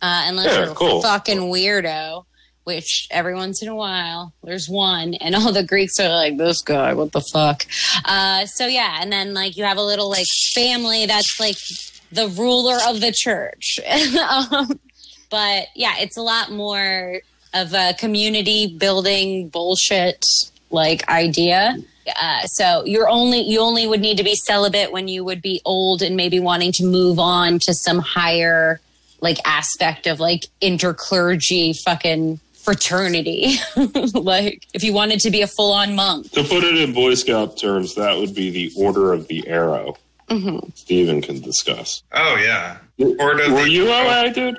uh, 0.03 0.25
unless 0.27 0.47
Yeah, 0.47 0.75
you're 0.79 0.99
a 0.99 1.03
fucking 1.03 1.39
weirdo. 1.39 2.27
Which 2.65 3.09
every 3.11 3.35
once 3.35 3.63
in 3.63 3.69
a 3.69 3.75
while 3.75 4.35
there's 4.45 4.69
one, 4.69 5.15
and 5.15 5.35
all 5.35 5.51
the 5.51 5.65
Greeks 5.65 5.99
are 5.99 6.11
like, 6.11 6.37
"This 6.37 6.61
guy, 6.61 6.93
what 6.93 7.11
the 7.11 7.23
fuck?" 7.33 7.65
Uh, 8.05 8.45
so 8.45 8.67
yeah, 8.67 8.99
and 9.01 9.11
then 9.11 9.33
like 9.33 9.57
you 9.57 9.65
have 9.65 9.79
a 9.79 9.83
little 9.83 10.11
like 10.11 10.27
family 10.55 11.07
that's 11.07 11.41
like 11.41 11.57
the 12.13 12.29
ruler 12.29 12.77
of 12.87 13.01
the 13.01 13.13
church. 13.13 13.81
um, 14.31 14.79
but 15.31 15.69
yeah, 15.75 15.95
it's 15.99 16.19
a 16.19 16.23
lot 16.23 16.53
more 16.53 17.21
of 17.55 17.73
a 17.73 17.95
community 17.95 18.77
building 18.79 19.49
bullshit 19.49 20.25
like 20.71 21.09
idea. 21.09 21.77
Uh, 22.21 22.43
so 22.47 22.85
you're 22.85 23.09
only 23.09 23.41
you 23.43 23.61
only 23.61 23.87
would 23.87 24.01
need 24.01 24.17
to 24.17 24.25
be 24.25 24.35
celibate 24.35 24.91
when 24.91 25.07
you 25.09 25.23
would 25.25 25.43
be 25.43 25.61
old 25.65 26.03
and 26.03 26.17
maybe 26.17 26.41
wanting 26.41 26.73
to 26.73 26.85
move 26.85 27.19
on 27.19 27.59
to 27.61 27.75
some 27.75 27.99
higher 27.99 28.81
like 29.21 29.37
aspect 29.45 30.07
of 30.07 30.19
like 30.19 30.47
interclergy 30.63 31.79
fucking 31.85 32.41
fraternity. 32.55 33.57
like 34.15 34.67
if 34.75 34.83
you 34.83 34.93
wanted 34.93 35.21
to 35.21 35.31
be 35.31 35.43
a 35.43 35.47
full 35.47 35.73
on 35.73 35.95
monk. 35.95 36.31
To 36.33 36.43
put 36.43 36.65
it 36.65 36.77
in 36.79 36.93
Boy 36.95 37.15
Scout 37.15 37.57
terms, 37.59 37.95
that 37.95 38.17
would 38.17 38.35
be 38.35 38.51
the 38.51 38.73
Order 38.77 39.13
of 39.13 39.29
the 39.29 39.47
Arrow. 39.47 39.97
Mm-hmm. 40.29 40.71
Stephen 40.75 41.21
can 41.23 41.41
discuss. 41.41 42.03
Oh 42.13 42.37
yeah. 42.37 42.79
Order 42.99 43.53
Were 43.53 43.63
the- 43.65 43.71
you 43.71 43.89
OA, 43.91 44.31
dude? 44.33 44.59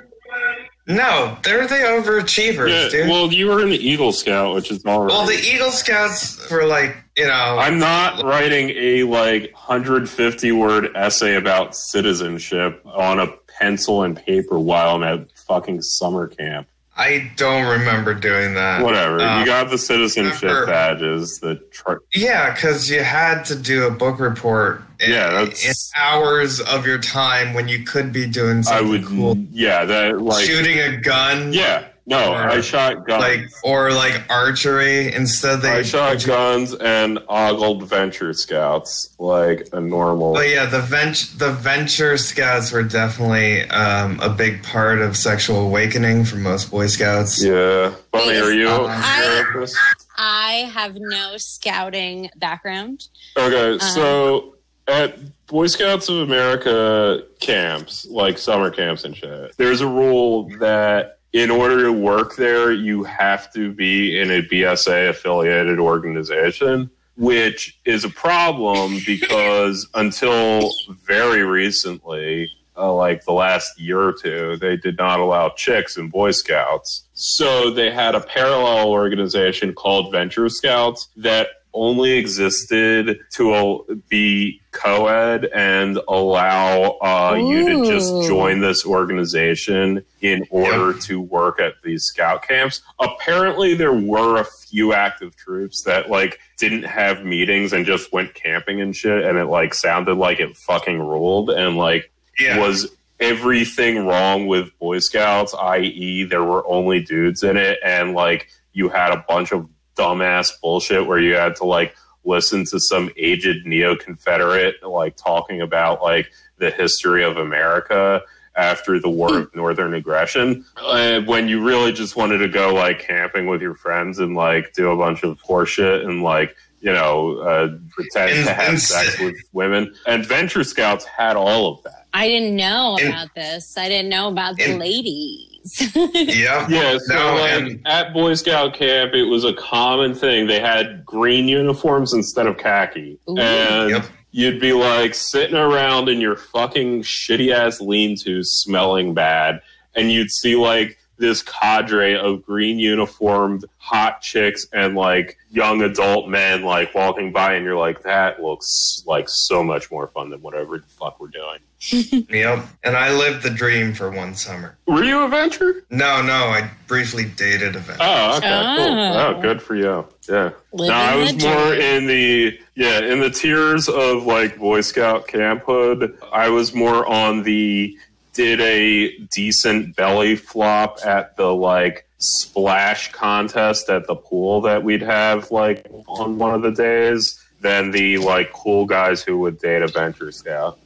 No, 0.86 1.38
they're 1.44 1.66
the 1.68 1.74
overachievers, 1.76 2.68
Yeah, 2.70 2.88
dude. 2.88 3.08
Well, 3.08 3.32
you 3.32 3.46
were 3.46 3.62
an 3.62 3.72
Eagle 3.72 4.12
Scout, 4.12 4.54
which 4.54 4.70
is 4.70 4.84
all 4.84 5.02
right. 5.02 5.08
Well, 5.08 5.26
the 5.26 5.38
Eagle 5.38 5.70
Scouts 5.70 6.50
were 6.50 6.64
like, 6.64 6.96
you 7.16 7.26
know, 7.26 7.56
I'm 7.58 7.78
not 7.78 8.24
writing 8.24 8.70
a 8.70 9.04
like 9.04 9.52
150 9.52 10.52
word 10.52 10.90
essay 10.96 11.36
about 11.36 11.76
citizenship 11.76 12.82
on 12.84 13.20
a 13.20 13.28
pencil 13.58 14.02
and 14.02 14.16
paper 14.16 14.58
while 14.58 14.96
I'm 14.96 15.02
at 15.04 15.30
fucking 15.46 15.82
summer 15.82 16.26
camp. 16.26 16.66
I 17.02 17.30
don't 17.36 17.66
remember 17.66 18.14
doing 18.14 18.54
that. 18.54 18.82
Whatever. 18.82 19.20
Um, 19.20 19.40
you 19.40 19.46
got 19.46 19.70
the 19.70 19.78
citizenship 19.78 20.42
remember- 20.42 20.66
badges. 20.66 21.40
The 21.40 21.56
tr- 21.72 21.94
Yeah, 22.14 22.54
because 22.54 22.88
you 22.88 23.02
had 23.02 23.44
to 23.46 23.56
do 23.56 23.86
a 23.86 23.90
book 23.90 24.20
report. 24.20 24.82
In, 25.00 25.10
Yeah, 25.10 25.42
in 25.42 25.52
hours 25.96 26.60
of 26.60 26.86
your 26.86 26.98
time 26.98 27.54
when 27.54 27.66
you 27.66 27.82
could 27.84 28.12
be 28.12 28.26
doing 28.26 28.62
something 28.62 28.86
I 28.86 28.88
would. 28.88 29.04
cool, 29.06 29.36
Yeah. 29.50 29.84
That 29.84 30.20
like. 30.22 30.44
shooting 30.46 30.78
a 30.78 30.96
gun. 30.98 31.52
Yeah. 31.52 31.86
No, 32.04 32.32
Or, 32.32 32.36
I 32.50 32.60
shot 32.60 33.06
guns. 33.06 33.20
like 33.22 33.40
or 33.62 33.92
like 33.92 34.24
archery. 34.28 35.12
Instead, 35.14 35.60
they 35.62 35.70
I 35.78 35.82
shot 35.82 36.24
guns 36.26 36.74
and 36.74 37.20
ogled 37.28 37.88
venture 37.88 38.32
scouts 38.32 39.14
like 39.20 39.68
a 39.72 39.80
normal. 39.80 40.34
But 40.34 40.48
yeah, 40.48 40.66
the 40.66 40.80
venture 40.80 41.36
the 41.36 41.52
venture 41.52 42.16
scouts 42.18 42.72
were 42.72 42.82
definitely 42.82 43.68
um, 43.70 44.18
a 44.20 44.28
big 44.28 44.64
part 44.64 45.00
of 45.00 45.16
sexual 45.16 45.60
awakening 45.66 46.24
for 46.24 46.36
most 46.36 46.72
Boy 46.72 46.88
Scouts. 46.88 47.42
Yeah. 47.42 47.94
Bunny, 48.10 48.36
are 48.36 48.52
you 48.52 48.68
Uh, 48.68 48.78
aware 48.78 49.54
of 49.54 49.60
this? 49.60 49.76
I 50.16 50.70
have 50.74 50.96
no 50.96 51.36
scouting 51.36 52.30
background. 52.36 53.06
Okay, 53.36 53.78
so 53.78 54.56
at 54.88 55.16
Boy 55.46 55.68
Scouts 55.68 56.08
of 56.08 56.16
America 56.16 57.22
camps, 57.38 58.06
like 58.10 58.38
summer 58.38 58.70
camps 58.70 59.04
and 59.04 59.16
shit, 59.16 59.56
there's 59.56 59.80
a 59.80 59.86
rule 59.86 60.48
that 60.58 61.18
in 61.32 61.50
order 61.50 61.82
to 61.82 61.92
work 61.92 62.36
there, 62.36 62.72
you 62.72 63.04
have 63.04 63.52
to 63.54 63.72
be 63.72 64.20
in 64.20 64.30
a 64.30 64.42
BSA 64.42 65.10
affiliated 65.10 65.78
organization, 65.78 66.90
which 67.16 67.78
is 67.84 68.04
a 68.04 68.10
problem 68.10 68.98
because 69.06 69.88
until 69.94 70.70
very 71.06 71.42
recently, 71.42 72.50
uh, 72.76 72.92
like 72.92 73.24
the 73.24 73.32
last 73.32 73.78
year 73.78 74.00
or 74.00 74.12
two, 74.12 74.56
they 74.56 74.76
did 74.76 74.96
not 74.98 75.20
allow 75.20 75.50
chicks 75.50 75.96
in 75.96 76.08
Boy 76.08 76.30
Scouts. 76.30 77.06
So 77.12 77.70
they 77.70 77.90
had 77.90 78.14
a 78.14 78.20
parallel 78.20 78.88
organization 78.88 79.74
called 79.74 80.10
Venture 80.10 80.48
Scouts 80.48 81.08
that 81.16 81.48
only 81.74 82.12
existed 82.12 83.18
to 83.32 84.02
be 84.08 84.60
co-ed 84.72 85.46
and 85.54 85.98
allow 86.08 86.98
uh, 87.02 87.34
you 87.34 87.68
to 87.68 87.86
just 87.90 88.08
join 88.28 88.60
this 88.60 88.84
organization 88.86 90.04
in 90.20 90.44
order 90.50 90.98
to 91.00 91.20
work 91.20 91.60
at 91.60 91.74
these 91.82 92.04
scout 92.04 92.46
camps. 92.46 92.82
Apparently, 93.00 93.74
there 93.74 93.92
were 93.94 94.40
a 94.40 94.44
few 94.44 94.92
active 94.92 95.36
troops 95.36 95.82
that 95.84 96.10
like 96.10 96.38
didn't 96.58 96.84
have 96.84 97.24
meetings 97.24 97.72
and 97.72 97.84
just 97.86 98.12
went 98.12 98.34
camping 98.34 98.80
and 98.80 98.94
shit, 98.96 99.24
and 99.24 99.38
it 99.38 99.46
like 99.46 99.74
sounded 99.74 100.14
like 100.16 100.40
it 100.40 100.56
fucking 100.56 100.98
ruled 100.98 101.50
and 101.50 101.76
like 101.76 102.10
Yeah. 102.38 102.58
was 102.58 102.90
everything 103.20 104.04
wrong 104.06 104.46
with 104.46 104.76
Boy 104.78 104.98
Scouts, 104.98 105.54
i.e., 105.54 106.24
there 106.24 106.42
were 106.44 106.66
only 106.66 107.00
dudes 107.00 107.42
in 107.42 107.56
it, 107.56 107.78
and 107.84 108.14
like 108.14 108.48
you 108.72 108.88
had 108.88 109.12
a 109.12 109.24
bunch 109.28 109.52
of 109.52 109.68
dumbass 109.96 110.50
bullshit 110.60 111.06
where 111.06 111.18
you 111.18 111.34
had 111.34 111.56
to 111.56 111.64
like 111.64 111.94
listen 112.24 112.64
to 112.66 112.78
some 112.78 113.10
aged 113.16 113.66
neo 113.66 113.96
Confederate 113.96 114.76
like 114.86 115.16
talking 115.16 115.60
about 115.60 116.02
like 116.02 116.30
the 116.58 116.70
history 116.70 117.24
of 117.24 117.36
America 117.36 118.22
after 118.54 119.00
the 119.00 119.08
War 119.08 119.38
of 119.38 119.54
Northern 119.56 119.94
Aggression. 119.94 120.64
Uh, 120.76 121.20
when 121.22 121.48
you 121.48 121.64
really 121.64 121.90
just 121.92 122.16
wanted 122.16 122.38
to 122.38 122.48
go 122.48 122.72
like 122.74 122.98
camping 123.00 123.46
with 123.46 123.62
your 123.62 123.74
friends 123.74 124.18
and 124.18 124.34
like 124.36 124.72
do 124.74 124.90
a 124.90 124.96
bunch 124.96 125.22
of 125.24 125.40
horseshit 125.42 126.04
and 126.04 126.22
like 126.22 126.54
you 126.80 126.92
know 126.92 127.38
uh, 127.38 127.68
pretend 127.90 128.30
And- 128.38 128.46
to 128.48 128.54
have 128.54 128.80
sex 128.80 129.18
with 129.20 129.36
women. 129.52 129.94
And 130.06 130.24
Venture 130.26 130.64
Scouts 130.64 131.04
had 131.06 131.34
all 131.36 131.72
of 131.74 131.82
that. 131.84 132.06
I 132.14 132.28
didn't 132.28 132.54
know 132.54 132.98
And- 133.00 133.08
about 133.08 133.34
this. 133.34 133.76
I 133.78 133.88
didn't 133.88 134.10
know 134.10 134.28
about 134.28 134.56
the 134.56 134.64
And- 134.72 134.78
ladies. 134.78 135.48
Yep. 135.94 136.68
Yeah, 136.68 136.98
so 136.98 137.14
No, 137.14 137.34
like, 137.36 137.52
and- 137.52 137.86
at 137.86 138.12
Boy 138.12 138.34
Scout 138.34 138.74
camp, 138.74 139.14
it 139.14 139.24
was 139.24 139.44
a 139.44 139.52
common 139.54 140.14
thing. 140.14 140.46
They 140.46 140.60
had 140.60 141.04
green 141.04 141.48
uniforms 141.48 142.12
instead 142.12 142.46
of 142.46 142.58
khaki, 142.58 143.18
Ooh. 143.28 143.36
and 143.38 143.90
Yep. 143.90 144.04
you'd 144.32 144.60
be 144.60 144.72
like 144.72 145.14
sitting 145.14 145.56
around 145.56 146.08
in 146.08 146.20
your 146.20 146.36
fucking 146.36 147.02
shitty 147.02 147.52
ass 147.52 147.80
lean-to, 147.80 148.40
smelling 148.42 149.14
bad, 149.14 149.60
and 149.94 150.10
you'd 150.10 150.30
see 150.30 150.56
like 150.56 150.98
this 151.22 151.40
cadre 151.40 152.16
of 152.16 152.44
green 152.44 152.80
uniformed 152.80 153.64
hot 153.78 154.20
chicks 154.20 154.66
and 154.72 154.96
like 154.96 155.38
young 155.50 155.80
adult 155.80 156.28
men 156.28 156.64
like 156.64 156.92
walking 156.96 157.30
by, 157.30 157.54
and 157.54 157.64
you're 157.64 157.78
like, 157.78 158.02
that 158.02 158.42
looks 158.42 159.04
like 159.06 159.28
so 159.28 159.62
much 159.62 159.88
more 159.88 160.08
fun 160.08 160.30
than 160.30 160.42
whatever 160.42 160.78
the 160.78 160.86
fuck 160.88 161.20
we're 161.20 161.28
doing. 161.28 161.58
Yep. 162.28 162.64
And 162.84 162.96
I 162.96 163.12
lived 163.12 163.42
the 163.42 163.50
dream 163.50 163.92
for 163.92 164.10
one 164.10 164.34
summer. 164.34 164.78
Were 164.86 165.02
you 165.02 165.22
a 165.22 165.28
venture? 165.28 165.84
No, 165.90 166.22
no, 166.22 166.32
I 166.32 166.70
briefly 166.86 167.24
dated 167.24 167.74
a 167.74 167.80
venture. 167.80 167.98
Oh, 168.00 168.36
okay, 168.38 168.48
cool. 168.48 168.98
Oh. 168.98 169.34
Oh, 169.36 169.40
good 169.42 169.60
for 169.60 169.74
you. 169.74 170.06
Yeah. 170.28 170.52
Living 170.72 170.88
no, 170.88 170.94
I 170.94 171.16
was 171.16 171.44
more 171.44 171.74
dream. 171.74 171.80
in 171.80 172.06
the 172.06 172.60
yeah 172.76 173.00
in 173.00 173.18
the 173.20 173.30
tiers 173.30 173.88
of 173.88 174.24
like 174.24 174.58
Boy 174.58 174.80
Scout 174.80 175.26
camphood. 175.26 176.16
I 176.32 176.48
was 176.50 176.72
more 176.72 177.04
on 177.06 177.42
the 177.42 177.98
did 178.32 178.60
a 178.60 179.16
decent 179.30 179.94
belly 179.96 180.36
flop 180.36 180.98
at 181.04 181.36
the 181.36 181.54
like 181.54 182.06
splash 182.18 183.10
contest 183.12 183.88
at 183.88 184.06
the 184.06 184.14
pool 184.14 184.60
that 184.62 184.82
we'd 184.84 185.02
have 185.02 185.50
like 185.50 185.86
on 186.06 186.38
one 186.38 186.54
of 186.54 186.62
the 186.62 186.70
days 186.70 187.38
than 187.60 187.90
the 187.90 188.18
like 188.18 188.52
cool 188.52 188.86
guys 188.86 189.22
who 189.22 189.38
would 189.38 189.58
date 189.58 189.82
a 189.82 189.88
venture 189.88 190.30
scout. 190.32 190.78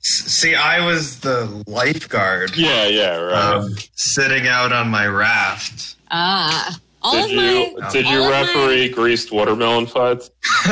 See, 0.00 0.54
I 0.54 0.84
was 0.84 1.20
the 1.20 1.64
lifeguard 1.66 2.54
Yeah, 2.56 2.86
yeah, 2.86 3.16
right. 3.16 3.54
um, 3.56 3.74
sitting 3.94 4.46
out 4.46 4.70
on 4.72 4.88
my 4.88 5.06
raft. 5.06 5.96
ah, 6.10 6.78
all 7.02 7.12
did 7.26 7.30
you 7.30 7.78
my 7.80 7.90
did 7.90 8.06
you 8.06 8.18
of 8.22 8.24
my- 8.24 8.30
referee 8.42 8.88
greased 8.90 9.32
watermelon 9.32 9.86
fights? 9.86 10.30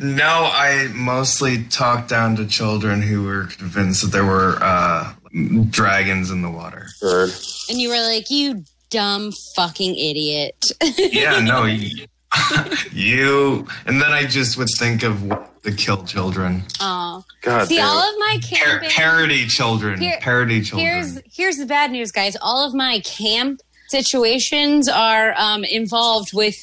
no, 0.00 0.48
I 0.52 0.88
mostly 0.94 1.64
talked 1.64 2.08
down 2.08 2.36
to 2.36 2.46
children 2.46 3.02
who 3.02 3.24
were 3.24 3.44
convinced 3.46 4.02
that 4.02 4.08
there 4.12 4.24
were 4.24 4.58
uh, 4.60 5.12
dragons 5.70 6.30
in 6.30 6.42
the 6.42 6.50
water. 6.50 6.86
Heard. 7.00 7.30
and 7.68 7.78
you 7.80 7.88
were 7.88 8.00
like, 8.00 8.30
you 8.30 8.64
dumb 8.90 9.32
fucking 9.54 9.94
idiot. 9.96 10.56
Yeah, 10.96 11.40
no, 11.40 11.64
you, 11.66 12.06
you. 12.92 13.66
And 13.86 14.00
then 14.00 14.12
I 14.12 14.24
just 14.26 14.56
would 14.58 14.68
think 14.78 15.02
of 15.02 15.20
the 15.62 15.72
kill 15.76 16.04
children. 16.04 16.62
Oh, 16.80 17.24
God 17.42 17.66
See, 17.68 17.76
damn 17.76 17.88
all 17.88 17.98
of 17.98 18.14
my 18.18 18.38
Par- 18.52 18.82
parody 18.88 19.46
children. 19.46 20.00
Here- 20.00 20.18
parody 20.20 20.62
children. 20.62 20.86
Here's 20.88 21.18
here's 21.32 21.56
the 21.56 21.66
bad 21.66 21.90
news, 21.90 22.12
guys. 22.12 22.36
All 22.40 22.66
of 22.66 22.74
my 22.74 23.00
camp 23.00 23.60
situations 23.88 24.88
are 24.88 25.34
um, 25.36 25.64
involved 25.64 26.30
with, 26.34 26.54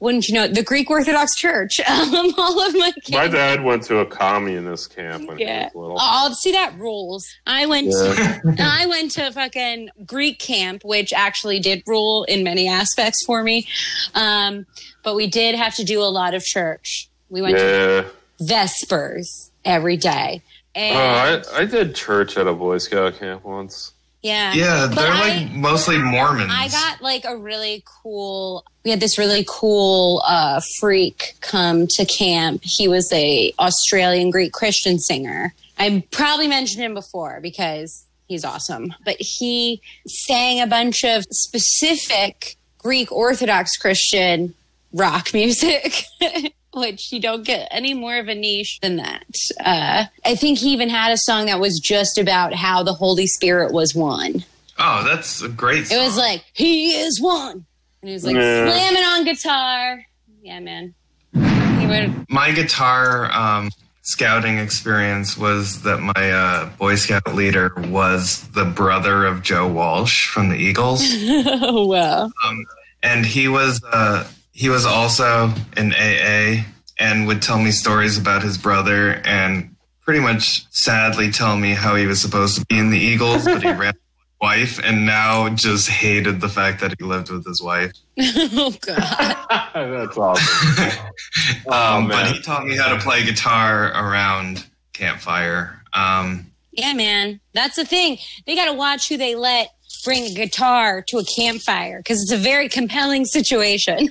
wouldn't 0.00 0.28
you 0.28 0.34
know, 0.34 0.46
the 0.46 0.62
Greek 0.62 0.90
Orthodox 0.90 1.34
Church. 1.36 1.80
Um, 1.88 2.34
all 2.36 2.60
of 2.66 2.74
my 2.74 2.92
My 3.10 3.28
dad 3.28 3.62
went 3.64 3.82
to 3.84 3.98
a 3.98 4.06
communist 4.06 4.94
camp 4.94 5.28
when 5.28 5.38
Yeah. 5.38 5.58
he 5.58 5.64
was 5.66 5.74
little. 5.74 5.96
Oh, 6.00 6.32
see 6.40 6.52
that 6.52 6.78
rules. 6.78 7.26
I 7.46 7.66
went 7.66 7.86
Yeah. 7.88 8.40
to 8.40 8.56
I 8.60 8.86
went 8.86 9.12
to 9.12 9.32
fucking 9.32 9.88
Greek 10.06 10.38
camp, 10.38 10.84
which 10.84 11.12
actually 11.12 11.60
did 11.60 11.82
rule 11.86 12.24
in 12.24 12.44
many 12.44 12.68
aspects 12.68 13.24
for 13.24 13.42
me. 13.42 13.66
Um, 14.14 14.66
but 15.02 15.14
we 15.14 15.26
did 15.26 15.54
have 15.54 15.74
to 15.76 15.84
do 15.84 16.00
a 16.02 16.04
lot 16.10 16.34
of 16.34 16.44
church. 16.44 17.08
We 17.30 17.40
went 17.42 17.56
to 17.58 18.06
Vespers 18.40 19.50
every 19.64 19.96
day. 19.96 20.42
And 20.74 20.96
Oh, 20.96 21.52
I, 21.56 21.62
I 21.62 21.64
did 21.64 21.94
church 21.94 22.36
at 22.36 22.46
a 22.46 22.52
Boy 22.52 22.78
Scout 22.78 23.18
camp 23.18 23.44
once. 23.44 23.92
Yeah. 24.26 24.52
yeah, 24.54 24.86
But 24.88 24.96
they're 24.96 25.12
I- 25.12 25.28
like 25.28 25.52
mostly 25.52 25.98
Mormons. 25.98 26.50
I 26.52 26.68
got 26.68 27.00
like 27.00 27.24
a 27.24 27.36
really 27.36 27.82
cool. 28.02 28.64
We 28.84 28.90
had 28.90 29.00
this 29.00 29.18
really 29.18 29.44
cool 29.48 30.22
uh, 30.26 30.60
freak 30.80 31.34
come 31.40 31.86
to 31.88 32.04
camp. 32.04 32.60
He 32.64 32.88
was 32.88 33.10
a 33.12 33.52
Australian 33.58 34.30
Greek 34.30 34.52
Christian 34.52 34.98
singer. 34.98 35.54
I 35.78 36.04
probably 36.10 36.48
mentioned 36.48 36.82
him 36.82 36.94
before 36.94 37.38
because 37.42 38.04
he's 38.28 38.44
awesome. 38.44 38.94
But 39.04 39.16
he 39.20 39.80
sang 40.06 40.60
a 40.60 40.66
bunch 40.66 41.04
of 41.04 41.24
specific 41.30 42.56
Greek 42.78 43.10
Orthodox 43.12 43.76
Christian 43.76 44.54
rock 44.92 45.28
music. 45.34 46.04
Which 46.76 47.10
you 47.10 47.20
don't 47.20 47.42
get 47.42 47.68
any 47.70 47.94
more 47.94 48.18
of 48.18 48.28
a 48.28 48.34
niche 48.34 48.78
than 48.82 48.96
that. 48.96 49.24
Uh, 49.64 50.04
I 50.24 50.34
think 50.36 50.58
he 50.58 50.72
even 50.74 50.90
had 50.90 51.10
a 51.10 51.16
song 51.16 51.46
that 51.46 51.58
was 51.58 51.80
just 51.80 52.18
about 52.18 52.52
how 52.54 52.82
the 52.82 52.92
Holy 52.92 53.26
Spirit 53.26 53.72
was 53.72 53.94
one. 53.94 54.44
oh, 54.78 55.02
that's 55.04 55.40
a 55.40 55.48
great. 55.48 55.90
It 55.90 55.96
was 55.98 56.18
like 56.18 56.44
he 56.52 56.92
is 56.94 57.18
one, 57.20 57.64
and 58.02 58.08
he 58.08 58.12
was 58.12 58.24
like 58.24 58.36
Yeah. 58.36 58.66
slamming 58.70 59.02
on 59.02 59.24
guitar. 59.24 60.04
Yeah, 60.42 60.60
man. 60.60 60.94
He 61.32 61.86
would. 61.86 62.26
my 62.28 62.52
guitar 62.52 63.30
um, 63.32 63.70
scouting 64.02 64.58
experience 64.58 65.36
was 65.38 65.82
that 65.82 66.00
my 66.00 66.30
uh, 66.30 66.68
Boy 66.78 66.96
Scout 66.96 67.34
leader 67.34 67.72
was 67.88 68.46
the 68.48 68.64
brother 68.66 69.24
of 69.24 69.42
Joe 69.42 69.66
Walsh 69.66 70.28
from 70.28 70.50
the 70.50 70.56
Eagles, 70.56 71.00
Oh 71.24 71.86
wow. 71.86 72.30
and 73.02 73.24
he 73.24 73.48
was 73.48 73.80
uh, 73.84 74.26
he 74.56 74.70
was 74.70 74.86
also 74.86 75.52
in 75.76 75.92
AA 75.92 76.64
and 76.98 77.26
would 77.26 77.42
tell 77.42 77.58
me 77.58 77.70
stories 77.70 78.16
about 78.16 78.42
his 78.42 78.56
brother 78.56 79.20
and 79.26 79.76
pretty 80.00 80.20
much 80.20 80.66
sadly 80.70 81.30
tell 81.30 81.58
me 81.58 81.74
how 81.74 81.94
he 81.94 82.06
was 82.06 82.22
supposed 82.22 82.58
to 82.58 82.64
be 82.64 82.78
in 82.78 82.88
the 82.88 82.98
Eagles, 82.98 83.44
but 83.44 83.62
he 83.62 83.70
ran 83.72 83.92
wife 84.40 84.80
and 84.82 85.04
now 85.04 85.46
just 85.50 85.90
hated 85.90 86.40
the 86.40 86.48
fact 86.48 86.80
that 86.80 86.94
he 86.98 87.04
lived 87.04 87.30
with 87.30 87.44
his 87.46 87.62
wife. 87.62 87.92
oh 88.18 88.74
god. 88.80 89.36
That's 89.74 90.16
awesome. 90.16 90.98
Um, 91.68 92.08
but 92.08 92.32
he 92.32 92.40
taught 92.40 92.64
me 92.64 92.78
how 92.78 92.88
to 92.94 92.98
play 92.98 93.24
guitar 93.24 93.88
around 93.88 94.64
campfire. 94.94 95.82
Um, 95.92 96.50
Yeah, 96.72 96.94
man. 96.94 97.40
That's 97.52 97.76
the 97.76 97.84
thing. 97.84 98.16
They 98.46 98.54
got 98.54 98.66
to 98.66 98.72
watch 98.72 99.10
who 99.10 99.18
they 99.18 99.34
let 99.34 99.68
bring 100.02 100.24
a 100.24 100.34
guitar 100.34 101.02
to 101.02 101.18
a 101.18 101.24
campfire 101.24 101.98
because 101.98 102.22
it's 102.22 102.32
a 102.32 102.38
very 102.38 102.70
compelling 102.70 103.26
situation. 103.26 104.08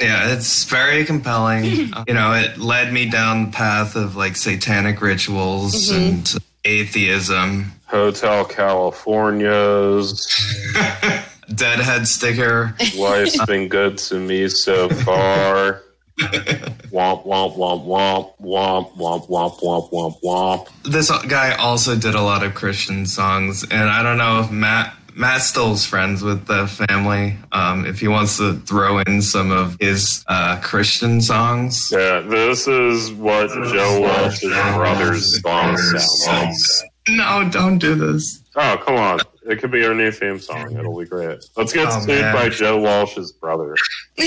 Yeah, 0.00 0.32
it's 0.32 0.64
very 0.64 1.04
compelling. 1.04 1.90
Uh, 1.96 2.04
you 2.08 2.14
know, 2.14 2.32
it 2.32 2.58
led 2.58 2.92
me 2.92 3.08
down 3.08 3.46
the 3.46 3.52
path 3.52 3.96
of 3.96 4.16
like 4.16 4.36
satanic 4.36 5.00
rituals 5.00 5.88
mm-hmm. 5.88 6.14
and 6.14 6.34
atheism. 6.64 7.72
Hotel 7.86 8.44
California's 8.44 10.26
Deadhead 11.54 12.08
sticker. 12.08 12.74
wife's 12.96 13.38
uh, 13.38 13.46
been 13.46 13.68
good 13.68 13.98
to 13.98 14.18
me 14.18 14.48
so 14.48 14.88
far. 14.88 15.82
womp 16.18 17.24
womp 17.26 17.56
womp 17.56 17.84
womp 17.86 18.34
womp 18.40 18.96
womp 18.96 19.28
womp 19.28 19.60
womp 19.60 19.90
womp 19.90 20.20
womp. 20.22 20.68
This 20.82 21.10
guy 21.28 21.54
also 21.54 21.94
did 21.94 22.14
a 22.14 22.22
lot 22.22 22.42
of 22.42 22.54
Christian 22.54 23.06
songs, 23.06 23.64
and 23.64 23.88
I 23.88 24.02
don't 24.02 24.18
know 24.18 24.40
if 24.40 24.50
Matt 24.50 24.94
Matt 25.18 25.40
Still's 25.40 25.86
friends 25.86 26.22
with 26.22 26.44
the 26.46 26.66
family. 26.66 27.38
Um, 27.50 27.86
if 27.86 28.00
he 28.00 28.06
wants 28.08 28.36
to 28.36 28.52
throw 28.60 28.98
in 28.98 29.22
some 29.22 29.50
of 29.50 29.76
his 29.80 30.22
uh, 30.28 30.60
Christian 30.62 31.22
songs. 31.22 31.88
Yeah, 31.90 32.20
this 32.20 32.68
is 32.68 33.12
what 33.12 33.48
Joe 33.48 34.00
Walsh's 34.02 34.50
brother's 34.74 35.40
songs 35.42 35.90
sound 36.22 36.48
like. 36.50 36.90
No, 37.08 37.48
don't 37.50 37.78
do 37.78 37.94
this. 37.94 38.42
Oh, 38.56 38.76
come 38.84 38.96
on. 38.96 39.20
It 39.48 39.58
could 39.60 39.70
be 39.70 39.86
our 39.86 39.94
new 39.94 40.10
theme 40.10 40.38
song. 40.38 40.76
It'll 40.76 40.98
be 40.98 41.06
great. 41.06 41.42
Let's 41.56 41.72
get 41.72 41.86
Oh, 41.88 42.00
sued 42.00 42.08
man. 42.08 42.34
by 42.34 42.48
Joe 42.50 42.78
Walsh's 42.78 43.32
brother. 43.32 43.74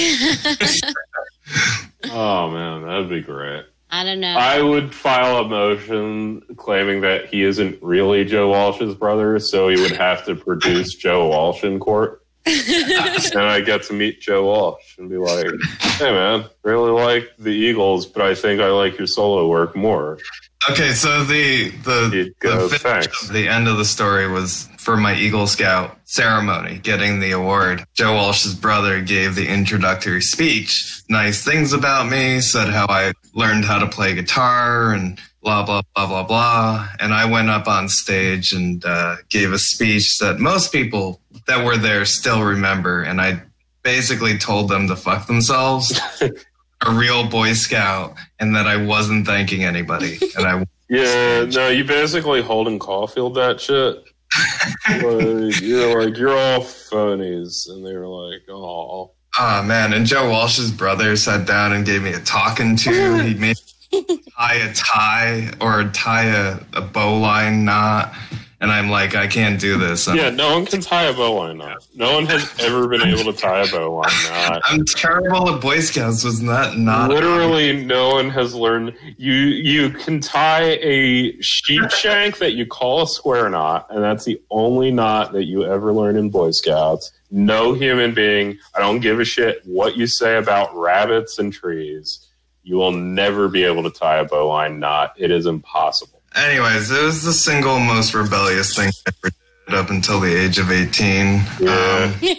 oh, 2.09 2.49
man, 2.49 2.83
that'd 2.87 3.09
be 3.09 3.21
great. 3.21 3.65
I 3.91 4.03
don't 4.03 4.19
know. 4.19 4.37
I 4.37 4.61
would 4.61 4.93
file 4.93 5.37
a 5.37 5.47
motion 5.47 6.41
claiming 6.57 7.01
that 7.01 7.27
he 7.27 7.43
isn't 7.43 7.81
really 7.81 8.23
Joe 8.23 8.49
Walsh's 8.49 8.93
brother, 8.93 9.39
so 9.39 9.67
he 9.67 9.81
would 9.81 9.95
have 9.95 10.25
to 10.25 10.35
produce 10.35 10.93
Joe 10.95 11.29
Walsh 11.29 11.63
in 11.63 11.79
court. 11.79 12.23
and 12.45 13.41
I 13.41 13.61
get 13.61 13.83
to 13.83 13.93
meet 13.93 14.21
Joe 14.21 14.45
Walsh 14.45 14.97
and 14.97 15.09
be 15.09 15.17
like, 15.17 15.47
hey, 15.97 16.11
man, 16.11 16.45
really 16.63 16.91
like 16.91 17.31
the 17.37 17.51
Eagles, 17.51 18.05
but 18.05 18.21
I 18.21 18.33
think 18.33 18.61
I 18.61 18.69
like 18.69 18.97
your 18.97 19.07
solo 19.07 19.47
work 19.47 19.75
more. 19.75 20.19
Okay, 20.69 20.91
so 20.91 21.23
the 21.23 21.69
the, 21.69 22.33
go, 22.39 22.67
the, 22.67 22.77
finish 22.77 23.23
of 23.23 23.33
the 23.33 23.47
end 23.47 23.67
of 23.69 23.77
the 23.77 23.85
story 23.85 24.27
was 24.27 24.67
for 24.77 24.97
my 24.97 25.15
Eagle 25.15 25.47
Scout 25.47 25.97
ceremony, 26.03 26.79
getting 26.79 27.19
the 27.19 27.31
award. 27.31 27.85
Joe 27.93 28.13
Walsh's 28.13 28.55
brother 28.55 29.01
gave 29.01 29.35
the 29.35 29.47
introductory 29.47 30.21
speech. 30.21 31.01
Nice 31.07 31.45
things 31.45 31.71
about 31.71 32.09
me, 32.09 32.41
said 32.41 32.69
how 32.69 32.87
I 32.89 33.13
learned 33.33 33.65
how 33.65 33.79
to 33.79 33.87
play 33.87 34.15
guitar 34.15 34.93
and 34.93 35.19
blah 35.41 35.65
blah 35.65 35.81
blah 35.95 36.07
blah 36.07 36.23
blah. 36.23 36.89
And 36.99 37.13
I 37.13 37.25
went 37.25 37.49
up 37.49 37.67
on 37.67 37.89
stage 37.89 38.53
and 38.53 38.83
uh, 38.85 39.17
gave 39.29 39.51
a 39.51 39.59
speech 39.59 40.17
that 40.19 40.39
most 40.39 40.71
people 40.71 41.21
that 41.47 41.65
were 41.65 41.77
there 41.77 42.05
still 42.05 42.43
remember. 42.43 43.03
And 43.03 43.21
I 43.21 43.41
basically 43.83 44.37
told 44.37 44.69
them 44.69 44.87
to 44.87 44.95
fuck 44.95 45.27
themselves. 45.27 45.99
A 46.81 46.93
real 46.93 47.27
Boy 47.27 47.51
Scout, 47.51 48.15
and 48.39 48.55
that 48.55 48.65
I 48.65 48.77
wasn't 48.77 49.25
thanking 49.25 49.65
anybody, 49.65 50.17
and 50.37 50.45
I 50.47 50.63
Yeah, 50.89 51.45
no, 51.45 51.67
you 51.69 51.83
basically 51.83 52.41
Holden 52.41 52.79
Caulfield 52.79 53.35
that 53.35 53.61
shit. 53.61 54.03
like, 54.89 55.61
you're 55.61 56.03
like, 56.03 56.17
you're 56.17 56.35
all 56.35 56.61
phonies. 56.61 57.69
And 57.69 57.85
they 57.85 57.95
were 57.95 58.07
like, 58.07 58.41
oh. 58.49 59.11
Oh 59.41 59.63
man, 59.63 59.93
and 59.93 60.05
Joe 60.05 60.29
Walsh's 60.29 60.69
brother 60.69 61.15
sat 61.15 61.47
down 61.47 61.71
and 61.71 61.85
gave 61.85 62.01
me 62.01 62.11
a 62.11 62.19
talking 62.19 62.75
to. 62.77 62.89
He 63.23 63.33
made 63.35 63.39
me 63.39 64.19
tie 64.37 64.55
a 64.55 64.73
tie 64.73 65.51
or 65.61 65.85
tie 65.85 66.25
a, 66.25 66.59
a 66.73 66.81
bowline 66.81 67.63
knot, 67.63 68.13
and 68.59 68.69
I'm 68.69 68.89
like, 68.89 69.15
I 69.15 69.27
can't 69.27 69.57
do 69.59 69.77
this. 69.77 70.09
I'm, 70.09 70.17
Yeah, 70.17 70.29
no 70.29 70.53
one 70.53 70.65
can 70.65 70.81
tie 70.81 71.05
a 71.05 71.13
bowline 71.13 71.57
knot. 71.57 71.87
No 71.95 72.13
one 72.13 72.25
has 72.25 72.53
ever 72.59 72.87
been 72.89 73.01
able 73.01 73.31
to 73.31 73.33
tie 73.33 73.61
a 73.61 73.67
bowline 73.67 74.11
knot. 74.25 74.61
I'm 74.65 74.83
terrible 74.83 75.55
at 75.55 75.61
Boy 75.61 75.79
Scouts. 75.79 76.25
Was 76.25 76.41
not 76.41 76.77
not 76.77 77.09
Literally, 77.09 77.85
no 77.85 78.09
one 78.09 78.29
has 78.31 78.53
learned. 78.53 78.93
You 79.17 79.33
you 79.33 79.91
can 79.91 80.19
tie 80.19 80.77
a 80.81 81.39
sheep 81.41 81.89
shank 81.91 82.39
that 82.39 82.53
you 82.53 82.65
call 82.65 83.03
a 83.03 83.07
square 83.07 83.49
knot, 83.49 83.87
and 83.89 84.03
that's 84.03 84.25
the 84.25 84.41
only 84.51 84.91
knot 84.91 85.31
that 85.31 85.45
you 85.45 85.63
ever 85.63 85.93
learn 85.93 86.17
in 86.17 86.29
Boy 86.29 86.51
Scouts. 86.51 87.13
No 87.31 87.73
human 87.73 88.13
being. 88.13 88.57
I 88.75 88.79
don't 88.79 88.99
give 88.99 89.19
a 89.19 89.25
shit 89.25 89.61
what 89.65 89.95
you 89.97 90.07
say 90.07 90.37
about 90.37 90.75
rabbits 90.75 91.37
and 91.37 91.53
trees. 91.53 92.27
You 92.63 92.77
will 92.77 92.91
never 92.91 93.47
be 93.47 93.63
able 93.63 93.83
to 93.83 93.91
tie 93.91 94.17
a 94.17 94.25
bowline 94.25 94.79
knot. 94.79 95.13
It 95.17 95.31
is 95.31 95.45
impossible. 95.45 96.21
Anyways, 96.35 96.91
it 96.91 97.03
was 97.03 97.23
the 97.23 97.33
single 97.33 97.79
most 97.79 98.13
rebellious 98.13 98.75
thing 98.75 98.89
I 99.07 99.11
ever 99.23 99.35
did 99.67 99.75
up 99.75 99.89
until 99.89 100.19
the 100.19 100.35
age 100.35 100.59
of 100.59 100.71
18. 100.71 101.41
Yeah. 101.59 102.13
Um, 102.21 102.35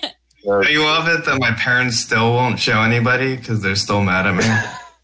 are 0.53 0.65
you 0.65 0.87
of 0.87 1.09
it 1.09 1.25
that 1.25 1.39
my 1.41 1.53
parents 1.53 1.99
still 1.99 2.33
won't 2.33 2.59
show 2.59 2.81
anybody 2.81 3.37
because 3.37 3.63
they're 3.63 3.77
still 3.77 4.03
mad 4.03 4.27
at 4.27 4.35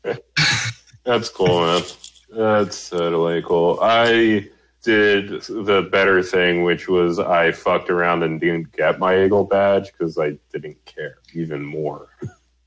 me? 0.04 0.14
That's 1.04 1.28
cool, 1.28 1.60
man. 1.60 1.82
That's 2.30 2.90
totally 2.90 3.42
cool. 3.42 3.78
I 3.80 4.48
did 4.86 5.42
the 5.42 5.88
better 5.90 6.22
thing, 6.22 6.62
which 6.62 6.88
was 6.88 7.18
I 7.18 7.50
fucked 7.50 7.90
around 7.90 8.22
and 8.22 8.40
didn't 8.40 8.70
get 8.70 9.00
my 9.00 9.24
Eagle 9.24 9.42
badge 9.42 9.90
because 9.90 10.16
I 10.16 10.38
didn't 10.52 10.82
care 10.84 11.18
even 11.34 11.64
more. 11.64 12.08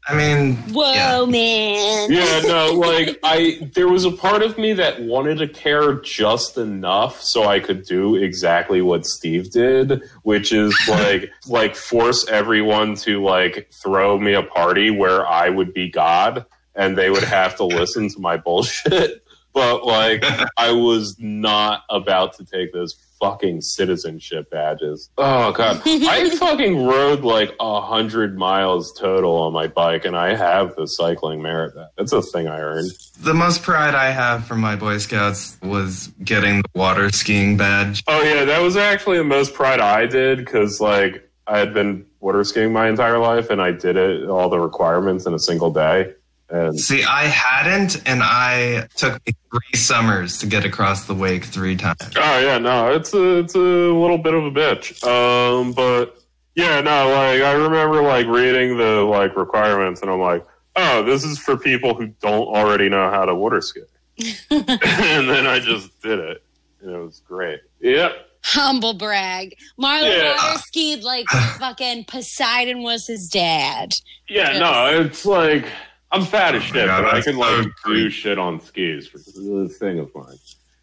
I 0.05 0.15
mean, 0.17 0.55
Whoa, 0.73 0.91
yeah. 0.91 1.25
man. 1.25 2.11
Yeah, 2.11 2.41
no, 2.41 2.73
like 2.73 3.17
I 3.23 3.69
there 3.73 3.87
was 3.87 4.03
a 4.03 4.11
part 4.11 4.43
of 4.43 4.57
me 4.57 4.73
that 4.73 5.01
wanted 5.01 5.37
to 5.37 5.47
care 5.47 5.93
just 6.01 6.57
enough 6.57 7.21
so 7.21 7.45
I 7.45 7.61
could 7.61 7.85
do 7.85 8.17
exactly 8.17 8.81
what 8.81 9.05
Steve 9.05 9.51
did, 9.51 10.03
which 10.23 10.51
is 10.51 10.75
like 10.89 11.31
like 11.47 11.73
force 11.73 12.27
everyone 12.27 12.95
to 12.97 13.23
like 13.23 13.71
throw 13.81 14.19
me 14.19 14.33
a 14.33 14.43
party 14.43 14.91
where 14.91 15.25
I 15.25 15.47
would 15.47 15.73
be 15.73 15.89
God 15.89 16.45
and 16.75 16.97
they 16.97 17.09
would 17.09 17.23
have 17.23 17.55
to 17.57 17.63
listen 17.63 18.09
to 18.09 18.19
my 18.19 18.35
bullshit. 18.35 19.23
But 19.53 19.85
like 19.85 20.23
I 20.57 20.71
was 20.71 21.15
not 21.19 21.83
about 21.89 22.33
to 22.37 22.45
take 22.45 22.73
those 22.73 22.95
fucking 23.19 23.61
citizenship 23.61 24.49
badges. 24.49 25.09
Oh 25.17 25.51
god. 25.51 25.81
I 25.85 26.29
fucking 26.37 26.85
rode 26.85 27.21
like 27.21 27.53
a 27.59 27.81
hundred 27.81 28.37
miles 28.37 28.93
total 28.93 29.35
on 29.35 29.53
my 29.53 29.67
bike 29.67 30.05
and 30.05 30.15
I 30.15 30.35
have 30.35 30.75
the 30.75 30.87
cycling 30.87 31.41
merit 31.41 31.75
badge. 31.75 31.89
That's 31.97 32.13
a 32.13 32.21
thing 32.21 32.47
I 32.47 32.59
earned. 32.59 32.91
The 33.19 33.33
most 33.33 33.61
pride 33.61 33.95
I 33.95 34.11
have 34.11 34.45
from 34.45 34.61
my 34.61 34.75
Boy 34.75 34.97
Scouts 34.99 35.57
was 35.61 36.07
getting 36.23 36.61
the 36.61 36.69
water 36.79 37.09
skiing 37.09 37.57
badge. 37.57 38.03
Oh 38.07 38.21
yeah, 38.23 38.45
that 38.45 38.61
was 38.61 38.77
actually 38.77 39.17
the 39.17 39.25
most 39.25 39.53
pride 39.53 39.81
I 39.81 40.05
did 40.05 40.37
because 40.37 40.79
like 40.79 41.29
I 41.45 41.57
had 41.59 41.73
been 41.73 42.05
water 42.19 42.43
skiing 42.43 42.71
my 42.71 42.87
entire 42.87 43.17
life 43.17 43.49
and 43.49 43.61
I 43.61 43.71
did 43.71 43.97
it 43.97 44.29
all 44.29 44.49
the 44.49 44.59
requirements 44.59 45.25
in 45.25 45.33
a 45.33 45.39
single 45.39 45.71
day. 45.71 46.13
And 46.51 46.79
See, 46.79 47.03
I 47.03 47.25
hadn't, 47.25 48.01
and 48.07 48.21
I 48.23 48.87
took 48.95 49.21
three 49.23 49.79
summers 49.79 50.39
to 50.39 50.47
get 50.47 50.65
across 50.65 51.05
the 51.05 51.13
wake 51.13 51.45
three 51.45 51.75
times. 51.75 51.97
oh 52.15 52.39
yeah, 52.39 52.57
no, 52.57 52.91
it's 52.93 53.13
a 53.13 53.37
it's 53.39 53.53
a 53.55 53.59
little 53.59 54.17
bit 54.17 54.33
of 54.33 54.43
a 54.45 54.51
bitch. 54.51 55.03
Um, 55.05 55.73
but 55.73 56.17
yeah, 56.55 56.81
no, 56.81 57.09
like 57.09 57.41
I 57.41 57.51
remember 57.53 58.01
like 58.01 58.25
reading 58.27 58.77
the 58.77 59.01
like 59.03 59.35
requirements 59.37 60.01
and 60.01 60.09
I'm 60.09 60.19
like, 60.19 60.43
oh, 60.75 61.03
this 61.03 61.23
is 61.23 61.37
for 61.37 61.55
people 61.55 61.93
who 61.93 62.07
don't 62.19 62.47
already 62.47 62.89
know 62.89 63.09
how 63.11 63.25
to 63.25 63.35
water 63.35 63.61
ski. 63.61 63.81
and 64.49 65.29
then 65.29 65.45
I 65.47 65.59
just 65.59 66.01
did 66.01 66.19
it, 66.19 66.43
and 66.81 66.91
it 66.95 66.97
was 66.97 67.21
great. 67.27 67.59
Yep. 67.79 68.11
Humble 68.43 68.93
brag. 68.93 69.55
Marlon 69.79 70.17
Yeah. 70.17 70.35
water 70.35 70.57
skied 70.59 71.03
like 71.03 71.27
fucking 71.59 72.05
Poseidon 72.05 72.81
was 72.81 73.05
his 73.05 73.29
dad. 73.29 73.93
Yeah, 74.27 74.57
no, 74.57 75.01
it's 75.01 75.25
like 75.25 75.65
I'm 76.11 76.23
fat 76.23 76.55
as 76.55 76.63
Oh 76.63 76.65
shit, 76.65 76.87
God, 76.87 77.03
but 77.03 77.09
I 77.09 77.13
that's 77.15 77.25
can 77.27 77.37
like 77.37 77.63
so 77.63 77.93
do 77.93 78.09
shit 78.09 78.39
on 78.39 78.59
skis 78.61 79.07
for 79.07 79.19
the 79.19 79.69
thing 79.79 79.99
of 79.99 80.11
mine. 80.15 80.37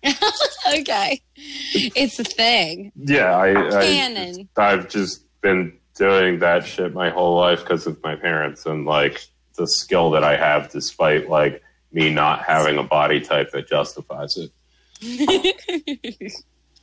Okay. 0.78 1.22
It's 1.74 2.18
a 2.18 2.24
thing. 2.24 2.90
Yeah, 2.96 3.36
I, 3.36 3.78
I 3.78 3.86
Canon. 3.86 4.48
I've 4.56 4.88
just 4.88 5.24
been 5.40 5.78
doing 5.94 6.40
that 6.40 6.66
shit 6.66 6.92
my 6.92 7.08
whole 7.10 7.36
life 7.36 7.60
because 7.60 7.86
of 7.86 8.02
my 8.02 8.16
parents 8.16 8.66
and 8.66 8.84
like 8.84 9.20
the 9.56 9.68
skill 9.68 10.10
that 10.10 10.24
I 10.24 10.36
have, 10.36 10.70
despite 10.70 11.28
like 11.28 11.62
me 11.92 12.10
not 12.10 12.42
having 12.42 12.78
a 12.78 12.82
body 12.82 13.20
type 13.20 13.52
that 13.52 13.68
justifies 13.68 14.36
it. 14.36 14.50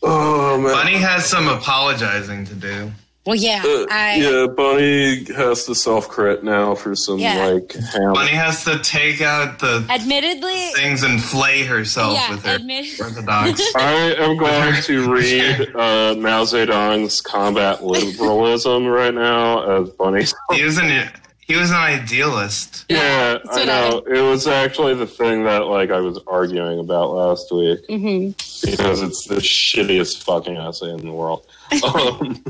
Oh 0.06 0.58
man, 0.58 0.74
Bunny 0.74 0.98
has 0.98 1.26
some 1.26 1.48
apologizing 1.48 2.44
to 2.46 2.56
do. 2.56 2.92
Well, 3.26 3.36
yeah, 3.38 3.64
Uh, 3.66 3.86
I 3.90 4.16
yeah, 4.16 4.48
Bunny 4.48 5.24
has 5.34 5.66
to 5.68 5.76
self 5.76 6.10
crit 6.10 6.44
now 6.44 6.76
for 6.76 6.94
some 6.94 7.20
Yeah. 7.20 7.46
like 7.46 7.72
ham. 7.74 8.12
Bunny 8.14 8.32
has 8.32 8.66
to 8.66 8.80
take 8.80 9.22
out 9.22 9.60
the 9.60 9.86
admittedly, 9.90 10.68
things 10.76 11.04
and 11.04 11.24
flay 11.24 11.64
herself 11.64 12.16
yeah, 12.16 12.32
with 12.32 12.44
her 12.46 12.56
admit- 12.56 12.88
orthodox. 13.00 13.62
I 13.76 14.16
am 14.20 14.36
going 14.38 14.82
to 14.84 15.14
read 15.14 15.62
uh, 15.76 16.16
Mao 16.18 16.44
Zedong's 16.44 17.22
combat 17.22 17.82
liberalism 17.86 18.86
right 18.88 19.14
now 19.14 19.82
as 19.84 19.90
Bunny. 19.92 20.26
he 20.54 20.64
was 20.66 20.78
an 20.78 21.10
he 21.48 21.56
was 21.56 21.70
an 21.72 21.78
idealist. 21.78 22.86
Yeah, 22.90 23.38
that's 23.44 23.50
I 23.50 23.60
what 23.60 23.66
know. 23.68 24.04
It 24.18 24.22
was 24.30 24.48
actually 24.48 24.96
the 24.96 25.08
thing 25.08 25.46
that 25.46 25.68
like 25.68 25.92
I 25.92 26.02
was 26.02 26.20
arguing 26.28 26.80
about 26.80 27.12
last 27.12 27.50
week 27.54 27.80
Mhm. 27.90 28.36
because 28.70 29.02
it's 29.02 29.28
the 29.30 29.36
shittiest 29.36 30.24
fucking 30.24 30.58
essay 30.58 30.90
in 30.90 31.06
the 31.06 31.12
world. 31.14 31.46
Um, 31.84 32.44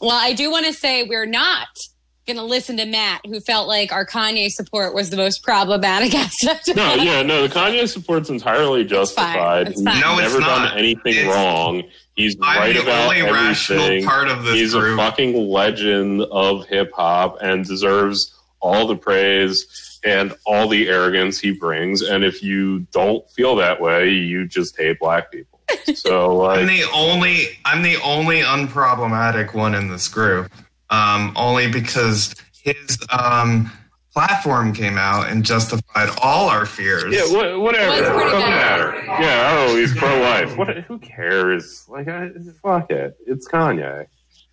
Well, 0.00 0.10
I 0.12 0.32
do 0.32 0.50
want 0.50 0.66
to 0.66 0.72
say 0.72 1.02
we're 1.04 1.26
not 1.26 1.68
going 2.26 2.36
to 2.38 2.42
listen 2.42 2.76
to 2.78 2.84
Matt, 2.86 3.20
who 3.24 3.38
felt 3.38 3.68
like 3.68 3.92
our 3.92 4.04
Kanye 4.04 4.48
support 4.50 4.94
was 4.94 5.10
the 5.10 5.16
most 5.16 5.44
problematic 5.44 6.12
aspect. 6.16 6.68
Of 6.68 6.76
no, 6.76 6.94
it. 6.94 7.04
yeah, 7.04 7.22
no. 7.22 7.46
The 7.46 7.54
Kanye 7.54 7.88
support's 7.88 8.28
entirely 8.30 8.84
justified. 8.84 9.68
It's 9.68 9.78
He's 9.80 9.84
fine. 9.88 10.00
No, 10.00 10.18
it's 10.18 10.32
never 10.32 10.40
done 10.40 10.62
not. 10.64 10.76
anything 10.78 11.14
It's- 11.14 11.26
wrong. 11.34 11.82
He's 12.16 12.34
I'm 12.42 12.58
right 12.58 12.74
the 12.74 12.82
about 12.82 13.08
only 13.14 13.20
rational 13.30 13.82
everything. 13.82 14.08
part 14.08 14.28
of 14.28 14.42
this 14.44 14.54
He's 14.54 14.72
group. 14.72 14.94
a 14.98 15.02
fucking 15.02 15.36
legend 15.36 16.22
of 16.22 16.64
hip 16.66 16.90
hop 16.94 17.36
and 17.42 17.62
deserves 17.64 18.34
all 18.60 18.86
the 18.86 18.96
praise 18.96 20.00
and 20.02 20.32
all 20.46 20.66
the 20.66 20.88
arrogance 20.88 21.38
he 21.38 21.52
brings. 21.52 22.00
And 22.00 22.24
if 22.24 22.42
you 22.42 22.80
don't 22.90 23.22
feel 23.32 23.54
that 23.56 23.82
way, 23.82 24.08
you 24.08 24.46
just 24.48 24.78
hate 24.78 24.98
black 24.98 25.30
people. 25.30 25.55
So 25.94 26.44
I'm 26.50 26.66
the 26.66 26.84
only 26.94 27.46
I'm 27.64 27.82
the 27.82 27.96
only 28.02 28.40
unproblematic 28.40 29.54
one 29.54 29.74
in 29.74 29.88
this 29.88 30.08
group. 30.08 30.50
Um, 30.90 31.32
only 31.36 31.68
because 31.70 32.34
his 32.62 32.96
um, 33.10 33.72
platform 34.12 34.72
came 34.72 34.96
out 34.96 35.28
and 35.28 35.44
justified 35.44 36.10
all 36.22 36.48
our 36.48 36.64
fears. 36.64 37.12
yeah, 37.12 37.24
wha- 37.26 37.58
whatever. 37.58 37.92
It 37.96 38.00
doesn't 38.02 38.28
good. 38.28 38.38
matter. 38.40 39.02
Yeah, 39.04 39.66
oh, 39.68 39.76
he's 39.76 39.92
pro 39.96 40.20
life. 40.20 40.56
What? 40.56 40.76
Who 40.78 40.98
cares? 41.00 41.84
Like, 41.88 42.06
I, 42.06 42.30
fuck 42.62 42.90
it. 42.92 43.16
It's 43.26 43.48
Kanye. 43.48 44.06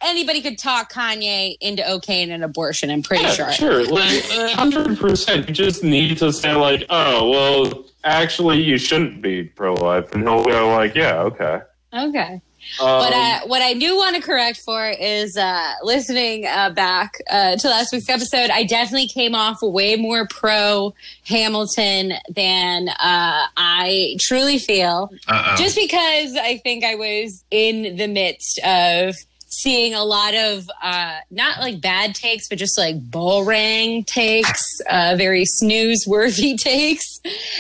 Anybody 0.04 0.42
could 0.42 0.58
talk 0.58 0.92
Kanye 0.92 1.56
into 1.62 1.90
okay 1.94 2.30
and 2.30 2.44
abortion, 2.44 2.90
I'm 2.90 3.04
pretty 3.04 3.24
Yeah, 3.24 3.32
sure. 3.32 3.52
Sure, 3.54 3.86
like 3.86 4.24
hundred 4.52 4.98
percent. 4.98 5.48
You 5.48 5.54
just 5.54 5.84
need 5.84 6.18
to 6.18 6.32
say 6.34 6.54
like, 6.54 6.86
oh, 6.90 7.30
well, 7.30 7.86
actually, 8.04 8.62
you 8.62 8.78
shouldn't 8.78 9.22
be 9.22 9.44
pro-life, 9.44 10.14
and 10.14 10.24
he'll 10.24 10.44
go 10.44 10.70
like, 10.70 10.96
yeah, 10.96 11.22
okay. 11.22 11.62
Okay. 11.94 12.42
Um, 12.80 12.88
But 12.88 13.14
uh, 13.14 13.40
what 13.48 13.62
I 13.62 13.74
do 13.74 13.98
want 13.98 14.16
to 14.16 14.22
correct 14.22 14.62
for 14.62 14.90
is 14.90 15.36
uh, 15.36 15.74
listening 15.84 16.46
uh, 16.48 16.70
back 16.70 17.14
uh, 17.30 17.58
to 17.58 17.68
last 17.68 17.92
week's 17.92 18.10
episode. 18.10 18.50
I 18.50 18.64
definitely 18.64 19.10
came 19.10 19.36
off 19.36 19.62
way 19.62 19.98
more 19.98 20.26
pro 20.28 20.94
Hamilton 21.28 22.14
than 22.30 22.88
uh, 22.88 23.48
I 23.58 24.16
truly 24.22 24.60
feel. 24.60 25.12
Uh-oh. 25.28 25.56
Just 25.58 25.76
because 25.76 26.36
I 26.38 26.58
think 26.64 26.86
I 26.86 26.96
was 26.96 27.44
in 27.52 27.98
the 27.98 28.08
midst 28.08 28.60
of 28.60 29.16
seeing 29.54 29.94
a 29.94 30.04
lot 30.04 30.34
of 30.34 30.70
uh, 30.82 31.20
not 31.30 31.60
like 31.60 31.80
bad 31.80 32.16
takes, 32.16 32.50
but 32.50 32.58
just 32.58 32.78
like 32.78 33.00
bullring 33.12 34.04
takes, 34.04 34.82
uh, 34.90 35.16
very 35.18 35.46
snooze 35.46 36.08
worthy 36.08 36.58
takes 36.58 37.20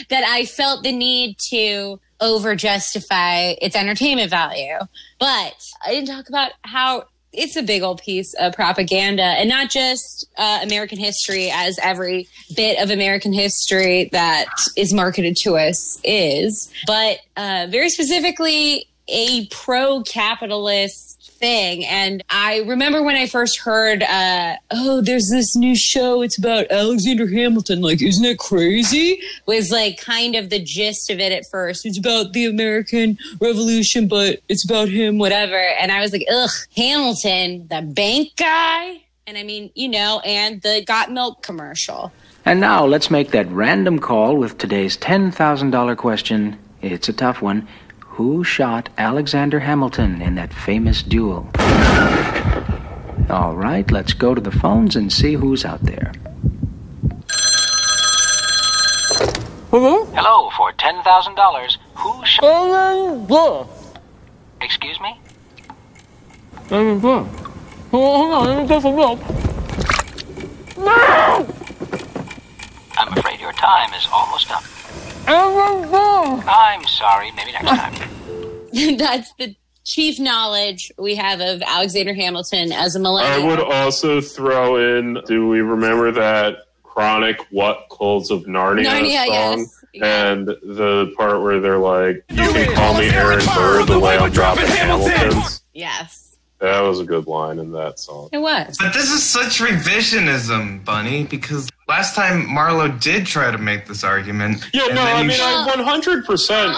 that 0.09 0.23
I 0.23 0.45
felt 0.45 0.83
the 0.83 0.91
need 0.91 1.37
to 1.49 1.99
over 2.19 2.55
justify 2.55 3.53
its 3.61 3.75
entertainment 3.75 4.29
value. 4.29 4.79
But 5.19 5.55
I 5.85 5.91
didn't 5.91 6.07
talk 6.07 6.29
about 6.29 6.53
how 6.63 7.05
it's 7.31 7.55
a 7.55 7.63
big 7.63 7.81
old 7.81 8.01
piece 8.01 8.33
of 8.35 8.53
propaganda 8.53 9.23
and 9.23 9.49
not 9.49 9.69
just 9.69 10.27
uh, 10.37 10.59
American 10.63 10.99
history, 10.99 11.51
as 11.51 11.79
every 11.81 12.27
bit 12.55 12.81
of 12.81 12.89
American 12.89 13.33
history 13.33 14.09
that 14.11 14.45
is 14.77 14.93
marketed 14.93 15.35
to 15.37 15.57
us 15.57 15.99
is, 16.03 16.71
but 16.85 17.19
uh, 17.37 17.67
very 17.69 17.89
specifically 17.89 18.87
a 19.07 19.47
pro 19.47 20.01
capitalist 20.03 21.22
thing. 21.43 21.83
And 21.83 22.23
I 22.29 22.59
remember 22.59 23.03
when 23.03 23.17
I 23.17 23.27
first 23.27 23.59
heard, 23.59 24.01
uh, 24.03 24.55
oh, 24.71 25.01
there's 25.01 25.29
this 25.29 25.57
new 25.57 25.75
show. 25.75 26.21
It's 26.21 26.37
about 26.37 26.71
Alexander 26.71 27.27
Hamilton. 27.27 27.81
Like, 27.81 28.01
isn't 28.01 28.23
it 28.23 28.39
crazy? 28.39 29.21
Was 29.45 29.69
like 29.69 29.99
kind 29.99 30.35
of 30.35 30.49
the 30.49 30.63
gist 30.63 31.09
of 31.09 31.19
it 31.19 31.33
at 31.33 31.45
first. 31.51 31.85
It's 31.85 31.97
about 31.97 32.31
the 32.31 32.45
American 32.45 33.17
Revolution, 33.41 34.07
but 34.07 34.39
it's 34.47 34.63
about 34.63 34.87
him, 34.87 35.17
whatever. 35.17 35.57
And 35.57 35.91
I 35.91 35.99
was 35.99 36.13
like, 36.13 36.23
ugh, 36.31 36.49
Hamilton, 36.77 37.67
the 37.67 37.81
bank 37.81 38.37
guy. 38.37 39.01
And 39.27 39.37
I 39.37 39.43
mean, 39.43 39.69
you 39.75 39.89
know, 39.89 40.21
and 40.23 40.61
the 40.61 40.81
got 40.87 41.11
milk 41.11 41.43
commercial. 41.43 42.13
And 42.45 42.61
now 42.61 42.85
let's 42.85 43.11
make 43.11 43.31
that 43.31 43.49
random 43.49 43.99
call 43.99 44.37
with 44.37 44.57
today's 44.57 44.95
$10,000 44.95 45.97
question. 45.97 46.57
It's 46.81 47.09
a 47.09 47.13
tough 47.13 47.41
one. 47.41 47.67
Who 48.17 48.43
shot 48.43 48.89
Alexander 48.95 49.61
Hamilton 49.61 50.21
in 50.21 50.35
that 50.35 50.53
famous 50.53 51.01
duel? 51.01 51.49
All 53.27 53.55
right, 53.55 53.89
let's 53.89 54.13
go 54.13 54.35
to 54.35 54.41
the 54.41 54.51
phones 54.51 54.95
and 54.95 55.11
see 55.11 55.33
who's 55.33 55.65
out 55.65 55.81
there. 55.81 56.11
Hello, 59.71 60.05
Hello, 60.13 60.51
for 60.51 60.71
$10,000, 60.73 61.77
who 61.95 62.25
shot. 62.27 62.43
Excuse 64.61 64.99
me? 65.01 65.19
Alexander. 66.69 67.23
Hold 67.89 68.31
on, 68.31 68.45
let 68.47 68.61
me 68.61 68.67
get 68.67 68.83
some 68.83 68.95
help. 68.95 69.19
No! 70.77 71.49
I'm 72.95 73.17
afraid 73.17 73.39
your 73.39 73.53
time 73.53 73.91
is 73.95 74.07
almost 74.13 74.51
up. 74.51 74.63
I'm 75.27 76.85
sorry, 76.85 77.31
maybe 77.31 77.51
next 77.51 77.67
time. 77.67 77.93
That's 78.97 79.33
the 79.33 79.55
chief 79.85 80.19
knowledge 80.19 80.91
we 80.97 81.15
have 81.15 81.39
of 81.39 81.61
Alexander 81.61 82.13
Hamilton 82.13 82.71
as 82.71 82.95
a 82.95 82.99
millennial. 82.99 83.43
I 83.43 83.55
would 83.55 83.59
also 83.59 84.21
throw 84.21 84.77
in. 84.77 85.19
Do 85.25 85.47
we 85.47 85.61
remember 85.61 86.11
that 86.11 86.57
chronic 86.83 87.39
"What 87.51 87.87
Clothes 87.89 88.31
of 88.31 88.43
Narnia" 88.43 88.85
Narnia, 88.85 89.25
song? 89.25 89.59
yes. 89.59 89.85
Yeah. 89.93 90.31
And 90.31 90.47
the 90.47 91.13
part 91.17 91.41
where 91.43 91.59
they're 91.59 91.77
like, 91.77 92.23
"You 92.29 92.51
can 92.51 92.75
call 92.75 92.97
me 92.97 93.09
Aaron 93.09 93.45
Burr, 93.55 93.85
the 93.85 93.99
way 93.99 94.17
I'm 94.17 94.31
dropping 94.31 94.65
Hamiltons." 94.65 95.61
yes, 95.73 96.22
That 96.63 96.79
was 96.79 97.01
a 97.01 97.03
good 97.03 97.27
line 97.27 97.59
in 97.59 97.73
that 97.73 97.99
song. 97.99 98.29
it 98.31 98.37
was. 98.37 98.77
But 98.79 98.93
this 98.93 99.11
is 99.11 99.21
such 99.21 99.59
revisionism, 99.59 100.85
Bunny, 100.85 101.25
because 101.25 101.69
last 101.89 102.15
time 102.15 102.49
Marlowe 102.49 102.87
did 102.87 103.25
try 103.25 103.51
to 103.51 103.57
make 103.57 103.85
this 103.85 104.01
argument. 104.03 104.65
Yeah, 104.73 104.85
no, 104.93 105.01
I 105.03 105.23
mean, 105.23 105.31
sh- 105.31 105.41
I 105.41 105.67
100% 105.75 106.73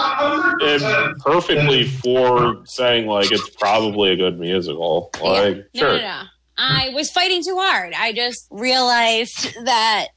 am 0.62 1.14
perfectly 1.20 1.84
for 1.86 2.62
saying, 2.66 3.06
like, 3.06 3.30
it's 3.30 3.48
probably 3.50 4.10
a 4.10 4.16
good 4.16 4.38
musical. 4.40 5.10
Like, 5.22 5.66
Yeah. 5.72 5.80
sure. 5.80 5.92
No, 5.92 5.98
no, 5.98 6.02
no. 6.02 6.22
I 6.58 6.88
was 6.94 7.10
fighting 7.10 7.44
too 7.44 7.56
hard. 7.56 7.92
I 7.96 8.12
just 8.12 8.46
realized 8.50 9.54
that 9.66 10.08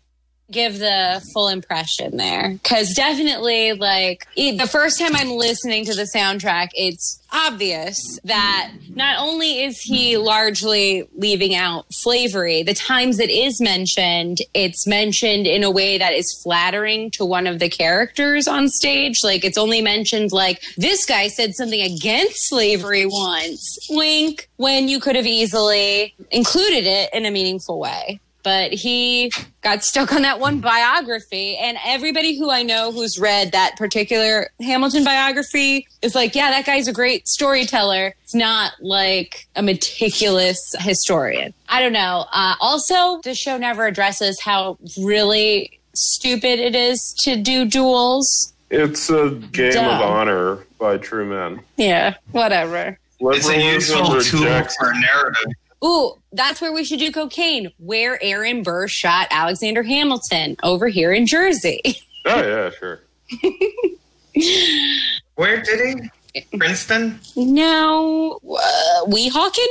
give 0.52 0.80
the 0.80 1.26
full 1.34 1.48
impression 1.48 2.18
there. 2.18 2.52
Because 2.52 2.94
definitely 2.94 3.74
like 3.74 4.28
the 4.36 4.68
first 4.70 5.00
time 5.00 5.16
i'm 5.16 5.30
listening 5.30 5.86
to 5.86 5.94
the 5.94 6.10
soundtrack 6.16 6.70
it's 6.74 7.22
obvious 7.32 8.20
that 8.24 8.72
not 8.96 9.20
only 9.20 9.64
is 9.64 9.80
he 9.80 10.18
largely 10.18 11.08
leaving 11.16 11.56
out 11.56 11.86
slavery 11.92 12.64
the 12.64 12.74
times 12.74 13.20
it 13.20 13.30
is 13.30 13.62
mentioned 13.62 14.40
it's 14.54 14.88
mentioned 14.88 15.46
in 15.46 15.64
a 15.64 15.72
way 15.72 15.98
that 15.98 16.14
is 16.14 16.40
flattering 16.44 17.12
to 17.12 17.26
one 17.26 17.48
of 17.48 17.60
the 17.60 17.70
characters 17.70 18.48
on 18.48 18.68
stage. 18.68 19.24
Like 19.24 19.44
it's 19.44 19.58
only 19.58 19.82
mentioned 19.82 20.32
like 20.32 20.62
this 20.78 21.06
guy 21.06 21.28
said 21.28 21.56
something 21.56 21.82
against 21.82 22.50
slavery 22.50 23.06
once. 23.06 23.78
Wink 23.90 24.50
when 24.58 24.88
you 24.88 25.00
could 25.00 25.16
have 25.16 25.28
easily 25.28 26.16
included 26.32 26.86
it 26.86 27.10
in 27.14 27.26
a 27.26 27.32
meaningful 27.32 27.80
way 27.80 28.20
but 28.44 28.74
he 28.74 29.32
got 29.62 29.84
stuck 29.84 30.14
on 30.14 30.22
that 30.24 30.40
one 30.40 30.60
biography. 30.60 31.58
And 31.58 31.78
everybody 31.86 32.38
who 32.38 32.50
I 32.50 32.64
know 32.64 32.92
who's 32.92 33.20
read 33.20 33.52
that 33.52 33.76
particular 33.78 34.50
Hamilton 34.62 35.04
biography 35.04 35.88
is 36.02 36.16
like, 36.16 36.36
yeah, 36.36 36.50
that 36.52 36.66
guy's 36.66 36.88
a 36.88 36.94
great 36.94 37.28
storyteller. 37.28 38.16
It's 38.24 38.36
not 38.36 38.74
like 38.82 39.48
a 39.56 39.62
meticulous 39.62 40.60
historian. 40.80 41.54
I 41.68 41.82
don't 41.82 41.94
know. 41.94 42.26
Uh, 42.32 42.56
also, 42.60 43.22
the 43.24 43.36
show 43.36 43.58
never 43.58 43.86
addresses 43.86 44.40
how 44.40 44.78
really 45.00 45.80
stupid 45.94 46.60
it 46.60 46.76
is 46.76 47.16
to 47.24 47.36
do 47.36 47.66
duels. 47.66 48.54
It's 48.70 49.10
a 49.10 49.32
game 49.52 49.74
Dumb. 49.74 49.86
of 49.86 50.02
honor 50.02 50.60
by 50.80 50.98
true 50.98 51.26
men. 51.26 51.62
Yeah, 51.78 52.16
whatever. 52.32 52.98
it's 53.20 53.50
a 53.50 53.74
useful 53.74 54.22
tool 54.22 54.64
for 54.80 54.94
narrative. 54.94 55.52
Ooh, 55.84 56.19
that's 56.32 56.62
where 56.62 56.72
we 56.72 56.84
should 56.84 57.00
do 57.00 57.12
cocaine, 57.12 57.72
where 57.78 58.22
Aaron 58.22 58.64
Burr 58.64 58.88
shot 58.88 59.28
Alexander 59.32 59.84
Hamilton 59.84 60.56
over 60.64 60.88
here 60.88 61.12
in 61.12 61.26
Jersey. 61.26 61.82
Oh, 62.26 62.42
yeah, 62.42 62.70
sure. 62.72 63.02
Where 65.36 65.62
did 65.62 66.12
he? 66.34 66.58
Princeton? 66.58 67.20
No, 67.36 68.40
uh, 68.44 69.06
Weehawken? 69.06 69.68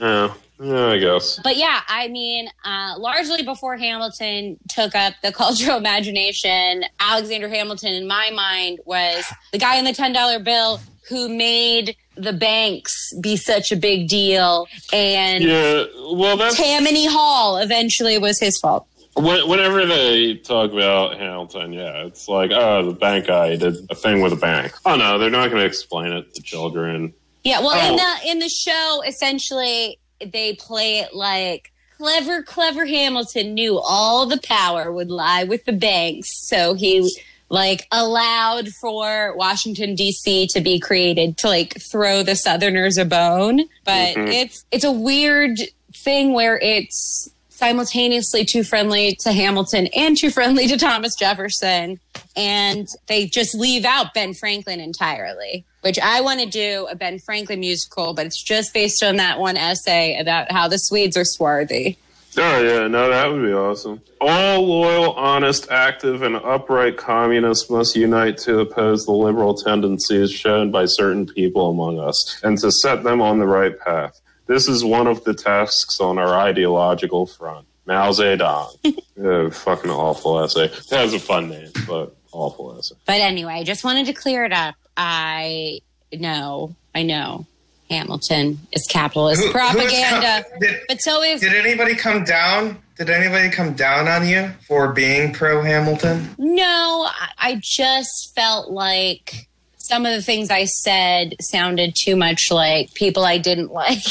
Yeah, 0.00 0.34
yeah, 0.60 0.86
I 0.86 0.98
guess. 0.98 1.38
But 1.44 1.56
yeah, 1.56 1.82
I 1.86 2.08
mean, 2.08 2.48
uh, 2.64 2.94
largely 2.98 3.42
before 3.42 3.76
Hamilton 3.76 4.58
took 4.68 4.94
up 4.94 5.14
the 5.22 5.32
cultural 5.32 5.76
imagination, 5.76 6.84
Alexander 6.98 7.48
Hamilton, 7.48 7.92
in 7.92 8.06
my 8.06 8.30
mind, 8.30 8.80
was 8.84 9.24
the 9.52 9.58
guy 9.58 9.76
in 9.76 9.84
the 9.84 9.92
$10 9.92 10.42
bill 10.42 10.80
who 11.08 11.28
made 11.28 11.96
the 12.16 12.32
banks 12.32 13.12
be 13.20 13.36
such 13.36 13.72
a 13.72 13.76
big 13.76 14.08
deal. 14.08 14.66
And 14.92 15.42
Yeah, 15.44 15.84
well, 16.12 16.36
that's 16.36 16.56
Tammany 16.56 17.06
Hall 17.06 17.58
eventually 17.58 18.18
was 18.18 18.38
his 18.40 18.58
fault. 18.58 18.86
when, 19.14 19.48
whenever 19.48 19.84
they 19.86 20.34
talk 20.36 20.72
about 20.72 21.18
Hamilton. 21.18 21.72
Yeah, 21.72 22.04
it's 22.06 22.28
like, 22.28 22.50
oh, 22.52 22.84
the 22.86 22.92
bank 22.98 23.26
guy 23.26 23.56
did 23.56 23.76
a 23.90 23.94
thing 23.94 24.22
with 24.22 24.32
a 24.32 24.36
bank. 24.36 24.72
Oh 24.86 24.96
no, 24.96 25.18
they're 25.18 25.30
not 25.30 25.50
going 25.50 25.60
to 25.60 25.66
explain 25.66 26.12
it 26.12 26.34
to 26.34 26.42
children. 26.42 27.12
Yeah, 27.42 27.60
well, 27.60 27.72
in 27.92 27.98
Oh. 28.00 28.20
the 28.22 28.30
in 28.30 28.38
the 28.38 28.48
show, 28.48 29.02
essentially, 29.06 29.98
they 30.24 30.54
play 30.54 31.00
it 31.00 31.14
like 31.14 31.70
clever, 31.98 32.42
clever 32.42 32.86
Hamilton 32.86 33.54
knew 33.54 33.78
all 33.78 34.26
the 34.26 34.40
power 34.42 34.90
would 34.92 35.10
lie 35.10 35.44
with 35.44 35.64
the 35.64 35.72
banks, 35.72 36.30
so 36.48 36.74
he 36.74 37.08
like 37.50 37.86
allowed 37.92 38.68
for 38.80 39.34
Washington 39.36 39.94
D.C. 39.94 40.48
to 40.48 40.60
be 40.60 40.78
created 40.80 41.36
to 41.38 41.48
like 41.48 41.76
throw 41.90 42.22
the 42.22 42.34
Southerners 42.36 42.96
a 42.98 43.04
bone. 43.04 43.64
But 43.84 44.16
Mhm. 44.16 44.32
it's 44.32 44.64
it's 44.70 44.84
a 44.84 44.92
weird 44.92 45.58
thing 45.94 46.32
where 46.32 46.58
it's 46.58 47.28
simultaneously 47.50 48.44
too 48.44 48.64
friendly 48.64 49.16
to 49.20 49.32
Hamilton 49.32 49.86
and 49.96 50.16
too 50.18 50.30
friendly 50.30 50.66
to 50.66 50.76
Thomas 50.76 51.14
Jefferson. 51.16 51.98
And 52.36 52.88
they 53.06 53.26
just 53.26 53.54
leave 53.54 53.84
out 53.84 54.12
Ben 54.12 54.34
Franklin 54.34 54.80
entirely, 54.80 55.64
which 55.82 55.98
I 56.00 56.20
want 56.20 56.40
to 56.40 56.46
do 56.46 56.86
a 56.90 56.96
Ben 56.96 57.20
Franklin 57.20 57.60
musical, 57.60 58.12
but 58.12 58.26
it's 58.26 58.42
just 58.42 58.74
based 58.74 59.02
on 59.04 59.16
that 59.16 59.38
one 59.38 59.56
essay 59.56 60.18
about 60.18 60.50
how 60.50 60.66
the 60.68 60.78
Swedes 60.78 61.16
are 61.16 61.24
swarthy. 61.24 61.96
Oh 62.36 62.62
yeah, 62.62 62.86
no, 62.88 63.10
that 63.10 63.30
would 63.30 63.42
be 63.42 63.52
awesome. 63.52 64.00
All 64.20 64.66
loyal, 64.66 65.12
honest, 65.12 65.70
active, 65.70 66.22
and 66.22 66.36
upright 66.36 66.96
communists 66.96 67.70
must 67.70 67.94
unite 67.94 68.38
to 68.38 68.60
oppose 68.60 69.04
the 69.04 69.12
liberal 69.12 69.54
tendencies 69.54 70.32
shown 70.32 70.70
by 70.70 70.86
certain 70.86 71.26
people 71.26 71.70
among 71.70 71.98
us, 71.98 72.40
and 72.42 72.58
to 72.58 72.72
set 72.72 73.04
them 73.04 73.20
on 73.20 73.38
the 73.38 73.46
right 73.46 73.78
path. 73.78 74.20
This 74.46 74.68
is 74.68 74.84
one 74.84 75.06
of 75.06 75.24
the 75.24 75.34
tasks 75.34 76.00
on 76.00 76.18
our 76.18 76.34
ideological 76.34 77.26
front. 77.26 77.66
Mao 77.86 78.10
Zedong. 78.10 78.78
yeah, 79.16 79.50
fucking 79.50 79.90
awful 79.90 80.40
essay. 80.40 80.64
It 80.64 80.90
has 80.90 81.14
a 81.14 81.18
fun 81.18 81.50
name, 81.50 81.70
but 81.86 82.16
awful 82.32 82.78
essay. 82.78 82.96
But 83.06 83.20
anyway, 83.20 83.54
I 83.54 83.64
just 83.64 83.84
wanted 83.84 84.06
to 84.06 84.12
clear 84.12 84.44
it 84.44 84.52
up. 84.52 84.74
I 84.96 85.80
know, 86.12 86.74
I 86.94 87.02
know 87.02 87.46
Hamilton 87.90 88.58
is 88.72 88.86
capitalist 88.88 89.42
Who- 89.42 89.52
propaganda, 89.52 90.44
did, 90.60 90.80
but 90.88 91.00
so 91.00 91.22
is 91.22 91.40
did 91.40 91.54
anybody 91.54 91.94
come 91.94 92.24
down? 92.24 92.78
Did 92.96 93.10
anybody 93.10 93.50
come 93.50 93.74
down 93.74 94.06
on 94.06 94.26
you 94.26 94.50
for 94.68 94.92
being 94.92 95.32
pro 95.32 95.62
Hamilton? 95.62 96.30
No, 96.38 97.08
I 97.38 97.60
just 97.62 98.32
felt 98.36 98.70
like 98.70 99.48
some 99.76 100.06
of 100.06 100.12
the 100.12 100.22
things 100.22 100.50
I 100.50 100.64
said 100.64 101.34
sounded 101.40 101.94
too 101.94 102.16
much 102.16 102.50
like 102.50 102.94
people 102.94 103.24
I 103.24 103.38
didn't 103.38 103.70
like 103.72 104.02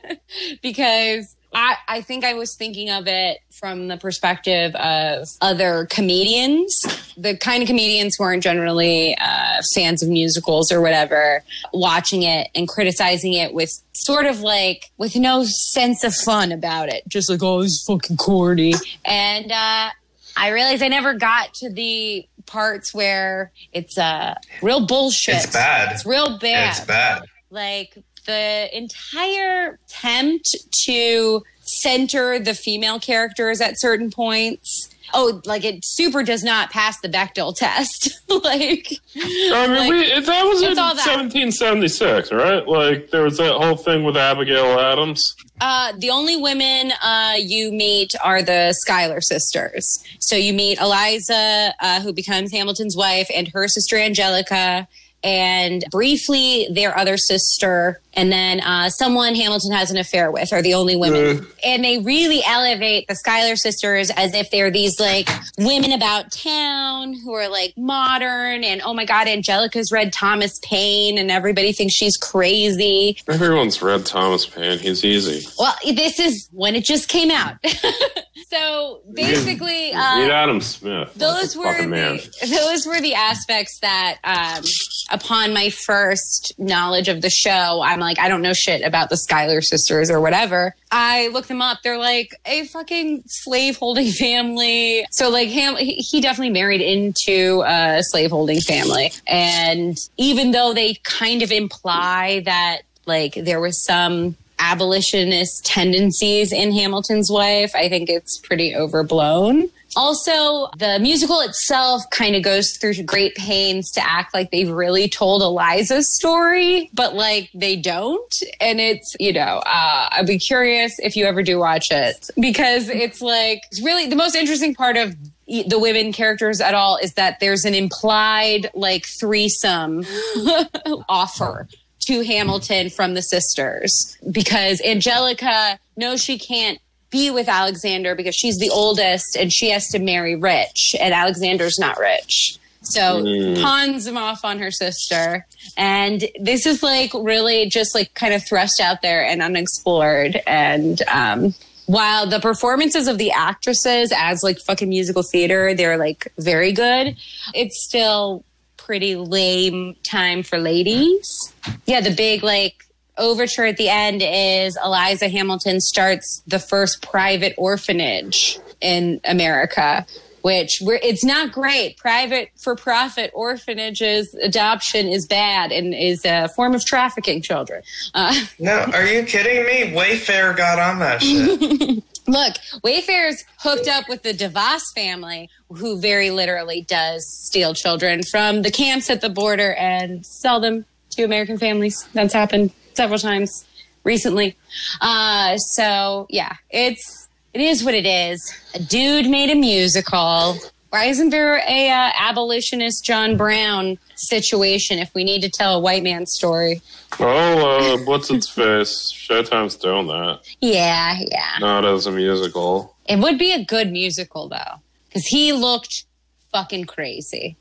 because 0.62 1.36
I, 1.54 1.76
I 1.88 2.00
think 2.00 2.24
I 2.24 2.34
was 2.34 2.54
thinking 2.56 2.88
of 2.90 3.06
it 3.06 3.38
from 3.50 3.88
the 3.88 3.96
perspective 3.96 4.74
of 4.74 5.28
other 5.40 5.86
comedians, 5.90 6.80
the 7.16 7.36
kind 7.36 7.62
of 7.62 7.66
comedians 7.66 8.16
who 8.16 8.24
aren't 8.24 8.42
generally 8.42 9.16
uh, 9.20 9.60
fans 9.74 10.02
of 10.02 10.08
musicals 10.08 10.72
or 10.72 10.80
whatever, 10.80 11.42
watching 11.72 12.22
it 12.22 12.48
and 12.54 12.66
criticizing 12.68 13.34
it 13.34 13.52
with 13.52 13.70
sort 13.92 14.26
of 14.26 14.40
like 14.40 14.90
with 14.96 15.14
no 15.16 15.44
sense 15.44 16.04
of 16.04 16.14
fun 16.14 16.52
about 16.52 16.88
it, 16.88 17.02
just 17.08 17.28
like 17.28 17.42
oh, 17.42 17.62
this 17.62 17.72
is 17.72 17.84
fucking 17.86 18.16
corny. 18.16 18.74
And 19.04 19.52
uh, 19.52 19.90
I 20.36 20.48
realized 20.48 20.82
I 20.82 20.88
never 20.88 21.14
got 21.14 21.52
to 21.54 21.70
the 21.70 22.26
parts 22.46 22.94
where 22.94 23.52
it's 23.72 23.98
uh, 23.98 24.34
real 24.62 24.86
bullshit. 24.86 25.36
It's 25.36 25.52
bad. 25.52 25.92
It's 25.92 26.06
real 26.06 26.38
bad 26.38 26.70
It's 26.70 26.80
bad. 26.86 27.22
like 27.50 27.96
the 28.26 28.68
entire 28.76 29.78
attempt 29.88 30.56
to 30.84 31.42
center 31.62 32.38
the 32.38 32.54
female 32.54 32.98
characters 32.98 33.60
at 33.60 33.80
certain 33.80 34.10
points. 34.10 34.88
Oh, 35.14 35.42
like 35.44 35.64
it 35.64 35.84
super 35.84 36.22
does 36.22 36.42
not 36.42 36.70
pass 36.70 37.00
the 37.00 37.08
Bechdel 37.08 37.54
test. 37.54 38.20
like, 38.28 38.94
I 39.16 39.66
mean, 39.66 39.76
like, 39.76 39.90
we, 39.90 40.20
that 40.20 40.44
was 40.44 40.62
in 40.62 40.70
it's 40.70 40.76
that. 40.76 40.96
1776, 40.96 42.32
right? 42.32 42.66
Like, 42.66 43.10
there 43.10 43.22
was 43.22 43.36
that 43.36 43.52
whole 43.52 43.76
thing 43.76 44.04
with 44.04 44.16
Abigail 44.16 44.78
Adams. 44.78 45.36
Uh, 45.60 45.92
the 45.98 46.10
only 46.10 46.36
women 46.36 46.92
uh, 47.02 47.34
you 47.38 47.70
meet 47.70 48.14
are 48.24 48.42
the 48.42 48.72
Schuyler 48.72 49.20
sisters. 49.20 50.02
So 50.18 50.34
you 50.34 50.52
meet 50.52 50.80
Eliza, 50.80 51.74
uh, 51.78 52.00
who 52.00 52.12
becomes 52.12 52.50
Hamilton's 52.50 52.96
wife, 52.96 53.30
and 53.34 53.48
her 53.48 53.68
sister 53.68 53.96
Angelica, 53.96 54.88
and 55.22 55.84
briefly 55.90 56.68
their 56.70 56.96
other 56.96 57.16
sister, 57.16 58.00
and 58.14 58.30
then 58.30 58.60
uh, 58.60 58.88
someone 58.90 59.34
Hamilton 59.34 59.72
has 59.72 59.90
an 59.90 59.96
affair 59.96 60.30
with 60.30 60.52
are 60.52 60.62
the 60.62 60.74
only 60.74 60.96
women. 60.96 61.46
And 61.64 61.84
they 61.84 61.98
really 61.98 62.42
elevate 62.44 63.08
the 63.08 63.14
Schuyler 63.14 63.56
sisters 63.56 64.10
as 64.10 64.34
if 64.34 64.50
they're 64.50 64.70
these 64.70 65.00
like 65.00 65.28
women 65.58 65.92
about 65.92 66.30
town 66.30 67.14
who 67.14 67.32
are 67.32 67.48
like 67.48 67.74
modern. 67.76 68.64
And 68.64 68.82
oh 68.82 68.92
my 68.92 69.04
God, 69.04 69.28
Angelica's 69.28 69.90
read 69.90 70.12
Thomas 70.12 70.58
Paine, 70.62 71.18
and 71.18 71.30
everybody 71.30 71.72
thinks 71.72 71.94
she's 71.94 72.16
crazy. 72.16 73.16
Everyone's 73.28 73.80
read 73.80 74.04
Thomas 74.04 74.44
Paine. 74.44 74.78
He's 74.78 75.04
easy. 75.04 75.46
Well, 75.58 75.74
this 75.84 76.18
is 76.18 76.48
when 76.52 76.74
it 76.74 76.84
just 76.84 77.08
came 77.08 77.30
out. 77.30 77.56
so 78.48 79.02
basically, 79.12 79.92
Read 79.92 80.30
uh, 80.30 80.32
Adam 80.32 80.60
Smith. 80.60 81.14
those 81.14 81.56
were 81.56 81.86
the, 81.86 82.30
those 82.50 82.86
were 82.86 83.00
the 83.00 83.14
aspects 83.14 83.78
that, 83.80 84.18
um, 84.24 84.64
upon 85.10 85.54
my 85.54 85.70
first 85.70 86.52
knowledge 86.58 87.08
of 87.08 87.22
the 87.22 87.30
show, 87.30 87.80
I'm 87.82 88.01
like, 88.02 88.18
I 88.18 88.28
don't 88.28 88.42
know 88.42 88.52
shit 88.52 88.82
about 88.82 89.10
the 89.10 89.16
Schuyler 89.16 89.60
sisters 89.60 90.10
or 90.10 90.20
whatever. 90.20 90.74
I 90.90 91.28
look 91.28 91.46
them 91.46 91.62
up. 91.62 91.78
They're 91.82 91.98
like 91.98 92.34
a 92.44 92.66
fucking 92.66 93.24
slave 93.26 93.76
holding 93.76 94.10
family. 94.12 95.06
So 95.10 95.30
like 95.30 95.48
Ham, 95.48 95.76
he 95.78 96.20
definitely 96.20 96.52
married 96.52 96.80
into 96.80 97.62
a 97.66 98.02
slave 98.02 98.30
holding 98.30 98.60
family, 98.60 99.12
and 99.26 99.96
even 100.16 100.50
though 100.50 100.72
they 100.74 100.94
kind 101.02 101.42
of 101.42 101.50
imply 101.50 102.42
that 102.44 102.82
like 103.06 103.34
there 103.34 103.60
was 103.60 103.84
some 103.84 104.36
abolitionist 104.62 105.66
tendencies 105.66 106.52
in 106.52 106.72
Hamilton's 106.72 107.30
wife. 107.30 107.74
I 107.74 107.88
think 107.88 108.08
it's 108.08 108.38
pretty 108.38 108.74
overblown. 108.74 109.68
Also, 109.96 110.68
the 110.78 110.98
musical 111.00 111.40
itself 111.40 112.02
kind 112.10 112.34
of 112.34 112.42
goes 112.42 112.76
through 112.76 112.94
great 113.04 113.34
pains 113.34 113.90
to 113.92 114.04
act 114.04 114.34
like 114.34 114.50
they've 114.50 114.70
really 114.70 115.08
told 115.08 115.42
Eliza's 115.42 116.14
story, 116.14 116.90
but 116.94 117.14
like 117.14 117.50
they 117.54 117.76
don't. 117.76 118.34
And 118.60 118.80
it's, 118.80 119.14
you 119.20 119.32
know, 119.32 119.62
uh, 119.66 120.08
I'd 120.12 120.26
be 120.26 120.38
curious 120.38 120.98
if 120.98 121.16
you 121.16 121.26
ever 121.26 121.42
do 121.42 121.58
watch 121.58 121.90
it 121.90 122.28
because 122.40 122.88
it's 122.88 123.20
like, 123.20 123.62
it's 123.70 123.82
really 123.82 124.06
the 124.06 124.16
most 124.16 124.34
interesting 124.34 124.74
part 124.74 124.96
of 124.96 125.14
the 125.46 125.78
women 125.78 126.12
characters 126.12 126.60
at 126.60 126.74
all 126.74 126.96
is 126.96 127.14
that 127.14 127.40
there's 127.40 127.64
an 127.64 127.74
implied 127.74 128.70
like 128.74 129.04
threesome 129.06 130.04
offer 131.08 131.68
to 132.00 132.24
Hamilton 132.24 132.90
from 132.90 133.14
the 133.14 133.22
sisters 133.22 134.16
because 134.30 134.80
Angelica 134.80 135.78
knows 135.96 136.22
she 136.22 136.38
can't 136.38 136.78
be 137.12 137.30
with 137.30 137.48
Alexander 137.48 138.16
because 138.16 138.34
she's 138.34 138.58
the 138.58 138.70
oldest 138.70 139.36
and 139.36 139.52
she 139.52 139.70
has 139.70 139.86
to 139.88 140.00
marry 140.00 140.34
rich 140.34 140.96
and 140.98 141.14
Alexander's 141.14 141.78
not 141.78 141.98
rich. 141.98 142.58
So 142.80 143.22
pawns 143.62 144.08
him 144.08 144.16
off 144.16 144.44
on 144.44 144.58
her 144.58 144.72
sister. 144.72 145.46
And 145.76 146.24
this 146.40 146.66
is 146.66 146.82
like 146.82 147.12
really 147.14 147.68
just 147.68 147.94
like 147.94 148.12
kind 148.14 148.34
of 148.34 148.44
thrust 148.44 148.80
out 148.80 149.02
there 149.02 149.24
and 149.24 149.40
unexplored. 149.40 150.42
And 150.48 151.00
um 151.02 151.54
while 151.86 152.26
the 152.26 152.40
performances 152.40 153.06
of 153.08 153.18
the 153.18 153.30
actresses 153.30 154.12
as 154.16 154.42
like 154.42 154.58
fucking 154.58 154.88
musical 154.88 155.22
theater, 155.22 155.74
they're 155.74 155.98
like 155.98 156.32
very 156.38 156.72
good, 156.72 157.16
it's 157.54 157.84
still 157.84 158.44
pretty 158.76 159.16
lame 159.16 159.94
time 160.02 160.42
for 160.42 160.58
ladies. 160.58 161.52
Yeah, 161.86 162.00
the 162.00 162.14
big 162.14 162.42
like 162.42 162.84
overture 163.18 163.64
at 163.64 163.76
the 163.76 163.88
end 163.88 164.22
is 164.24 164.78
Eliza 164.84 165.28
Hamilton 165.28 165.80
starts 165.80 166.42
the 166.46 166.58
first 166.58 167.02
private 167.02 167.54
orphanage 167.56 168.58
in 168.80 169.20
America. 169.24 170.06
Which 170.42 170.78
we're, 170.80 170.98
it's 171.00 171.24
not 171.24 171.52
great. 171.52 171.96
Private 171.98 172.50
for 172.58 172.74
profit 172.74 173.30
orphanages 173.32 174.34
adoption 174.42 175.06
is 175.06 175.24
bad 175.24 175.70
and 175.70 175.94
is 175.94 176.24
a 176.24 176.48
form 176.56 176.74
of 176.74 176.84
trafficking 176.84 177.42
children. 177.42 177.84
Uh, 178.12 178.34
No, 178.58 178.80
are 178.92 179.06
you 179.06 179.22
kidding 179.22 179.64
me? 179.64 179.96
Wayfair 179.96 180.56
got 180.56 180.80
on 180.80 180.98
that 180.98 181.22
shit. 181.22 182.02
Look, 182.26 182.54
Wayfair's 182.84 183.44
hooked 183.58 183.86
up 183.86 184.08
with 184.08 184.24
the 184.24 184.32
DeVos 184.32 184.82
family, 184.96 185.48
who 185.68 186.00
very 186.00 186.32
literally 186.32 186.82
does 186.82 187.24
steal 187.24 187.72
children 187.72 188.24
from 188.24 188.62
the 188.62 188.70
camps 188.72 189.10
at 189.10 189.20
the 189.20 189.28
border 189.28 189.74
and 189.74 190.26
sell 190.26 190.58
them 190.58 190.86
to 191.10 191.22
American 191.22 191.56
families. 191.56 192.04
That's 192.14 192.34
happened 192.34 192.72
several 192.96 193.18
times. 193.18 193.64
recently. 194.04 194.56
Uh, 195.00 195.56
so 195.56 196.26
yeah, 196.30 196.56
it's 196.70 197.28
it 197.54 197.60
is 197.60 197.84
what 197.84 197.94
it 197.94 198.06
is. 198.06 198.40
A 198.74 198.78
dude 198.80 199.28
made 199.28 199.50
a 199.50 199.54
musical. 199.54 200.56
Why 200.90 201.04
isn't 201.06 201.30
there 201.30 201.56
a 201.66 201.88
uh, 201.90 202.10
abolitionist 202.18 203.02
John 203.04 203.36
Brown 203.38 203.98
situation 204.14 204.98
if 204.98 205.14
we 205.14 205.24
need 205.24 205.40
to 205.42 205.48
tell 205.48 205.76
a 205.76 205.80
white 205.80 206.02
man's 206.02 206.32
story? 206.34 206.82
Oh, 207.18 207.94
uh, 207.94 207.98
what's 208.04 208.30
its 208.30 208.48
face? 208.48 209.10
Showtime's 209.12 209.76
doing 209.76 210.06
that. 210.08 210.40
Yeah, 210.60 211.18
yeah. 211.20 211.56
Not 211.60 211.84
as 211.86 212.06
a 212.06 212.10
musical. 212.12 212.94
It 213.08 213.18
would 213.20 213.38
be 213.38 213.52
a 213.52 213.64
good 213.64 213.90
musical 213.90 214.48
though, 214.48 214.80
because 215.08 215.26
he 215.26 215.52
looked 215.52 216.04
fucking 216.52 216.84
crazy. 216.84 217.56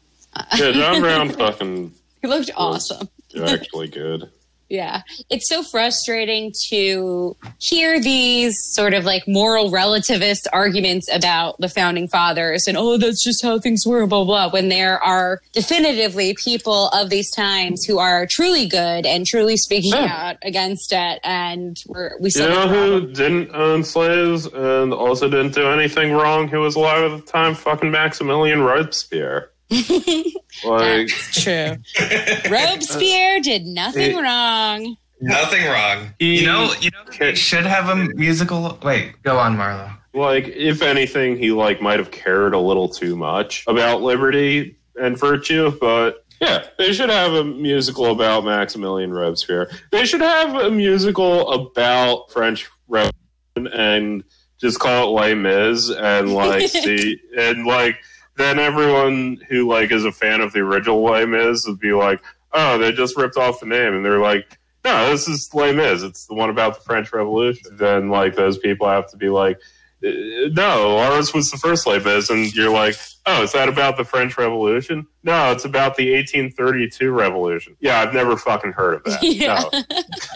Yeah, 0.57 0.71
John 0.71 0.99
Brown 1.01 1.29
fucking 1.37 1.93
He 2.21 2.27
looked 2.27 2.51
awesome. 2.55 3.07
actually 3.45 3.87
good. 3.89 4.29
Yeah. 4.71 5.01
It's 5.29 5.49
so 5.49 5.63
frustrating 5.63 6.53
to 6.69 7.35
hear 7.59 7.99
these 7.99 8.55
sort 8.71 8.93
of 8.93 9.03
like 9.03 9.27
moral 9.27 9.69
relativist 9.69 10.47
arguments 10.53 11.09
about 11.13 11.59
the 11.59 11.67
founding 11.67 12.07
fathers 12.07 12.67
and, 12.67 12.77
oh, 12.77 12.97
that's 12.97 13.21
just 13.23 13.43
how 13.43 13.59
things 13.59 13.85
were, 13.85 14.07
blah, 14.07 14.23
blah, 14.23 14.49
when 14.49 14.69
there 14.69 14.97
are 15.03 15.41
definitively 15.51 16.33
people 16.35 16.87
of 16.89 17.09
these 17.09 17.29
times 17.31 17.83
who 17.83 17.99
are 17.99 18.25
truly 18.25 18.65
good 18.65 19.05
and 19.05 19.25
truly 19.27 19.57
speaking 19.57 19.91
Yeah. 19.91 20.29
out 20.29 20.37
against 20.41 20.93
it. 20.93 21.19
And 21.23 21.75
we're, 21.87 22.17
we 22.21 22.29
You 22.33 22.47
know 22.47 22.67
who 22.69 23.11
didn't 23.11 23.53
own 23.53 23.83
slaves 23.83 24.45
and 24.45 24.93
also 24.93 25.29
didn't 25.29 25.53
do 25.53 25.67
anything 25.67 26.13
wrong? 26.13 26.47
Who 26.47 26.61
was 26.61 26.77
alive 26.77 27.11
at 27.11 27.25
the 27.25 27.29
time? 27.31 27.55
Fucking 27.55 27.91
Maximilian 27.91 28.61
Robespierre. 28.61 29.50
Like, 29.71 31.07
That's 31.07 31.43
true. 31.43 31.77
Robespierre 32.51 33.39
did 33.39 33.65
nothing 33.65 34.17
It- 34.17 34.21
wrong. 34.21 34.97
Nothing 35.23 35.65
wrong. 35.67 36.13
You 36.19 36.47
know, 36.47 36.73
you 36.79 36.89
know, 36.89 37.03
they 37.19 37.35
should 37.35 37.65
have 37.67 37.89
a 37.89 37.95
musical. 37.95 38.79
Wait, 38.81 39.21
go 39.21 39.37
on, 39.37 39.55
Marlo. 39.55 39.95
like 40.15 40.47
if 40.47 40.81
anything, 40.81 41.37
he 41.37 41.51
like 41.51 41.79
might 41.79 41.99
have 41.99 42.09
cared 42.09 42.55
a 42.55 42.59
little 42.59 42.89
too 42.89 43.15
much 43.15 43.63
about 43.67 44.01
liberty 44.01 44.77
and 44.99 45.17
virtue, 45.19 45.71
but. 45.79 46.25
Yeah, 46.41 46.65
they 46.79 46.91
should 46.91 47.11
have 47.11 47.33
a 47.33 47.43
musical 47.43 48.07
about 48.07 48.43
Maximilian 48.45 49.13
Robespierre. 49.13 49.69
They 49.91 50.05
should 50.05 50.21
have 50.21 50.55
a 50.55 50.71
musical 50.71 51.51
about 51.51 52.31
French 52.31 52.67
Revolution 52.87 53.67
and 53.79 54.23
just 54.59 54.79
call 54.79 55.09
it 55.15 55.21
Les 55.21 55.35
Mis 55.35 55.91
and 55.91 56.33
like 56.33 56.67
see 56.69 57.19
and 57.37 57.67
like 57.67 57.97
then 58.37 58.59
everyone 58.59 59.39
who 59.49 59.67
like 59.67 59.91
is 59.91 60.05
a 60.05 60.11
fan 60.11 60.41
of 60.41 60.53
the 60.53 60.59
original 60.59 61.01
Les 61.03 61.25
Mis 61.25 61.65
would 61.67 61.79
be 61.79 61.93
like, 61.93 62.21
oh, 62.53 62.77
they 62.77 62.91
just 62.91 63.17
ripped 63.17 63.37
off 63.37 63.59
the 63.59 63.65
name, 63.65 63.93
and 63.93 64.03
they're 64.05 64.19
like, 64.19 64.57
no, 64.83 65.09
this 65.11 65.27
is 65.27 65.49
Les 65.53 65.73
Mis. 65.73 66.01
It's 66.03 66.25
the 66.27 66.33
one 66.33 66.49
about 66.49 66.75
the 66.75 66.81
French 66.81 67.13
Revolution. 67.13 67.77
Then 67.77 68.09
like 68.09 68.35
those 68.35 68.57
people 68.57 68.87
have 68.87 69.09
to 69.11 69.17
be 69.17 69.29
like, 69.29 69.57
"Uh, 70.03 70.09
no, 70.51 70.97
ours 70.97 71.33
was 71.33 71.51
the 71.51 71.57
first 71.57 71.85
Les 71.85 72.03
Mis, 72.03 72.29
and 72.29 72.53
you're 72.55 72.71
like, 72.71 72.95
oh, 73.27 73.43
is 73.43 73.51
that 73.51 73.69
about 73.69 73.97
the 73.97 74.03
French 74.03 74.37
Revolution? 74.39 75.05
No, 75.23 75.51
it's 75.51 75.65
about 75.65 75.97
the 75.97 76.11
1832 76.15 77.11
Revolution. 77.11 77.75
Yeah, 77.79 77.99
I've 78.01 78.13
never 78.13 78.35
fucking 78.35 78.71
heard 78.71 78.95
of 78.95 79.03
that. 79.03 79.21
Yeah. 79.23 79.63
No. 79.71 79.83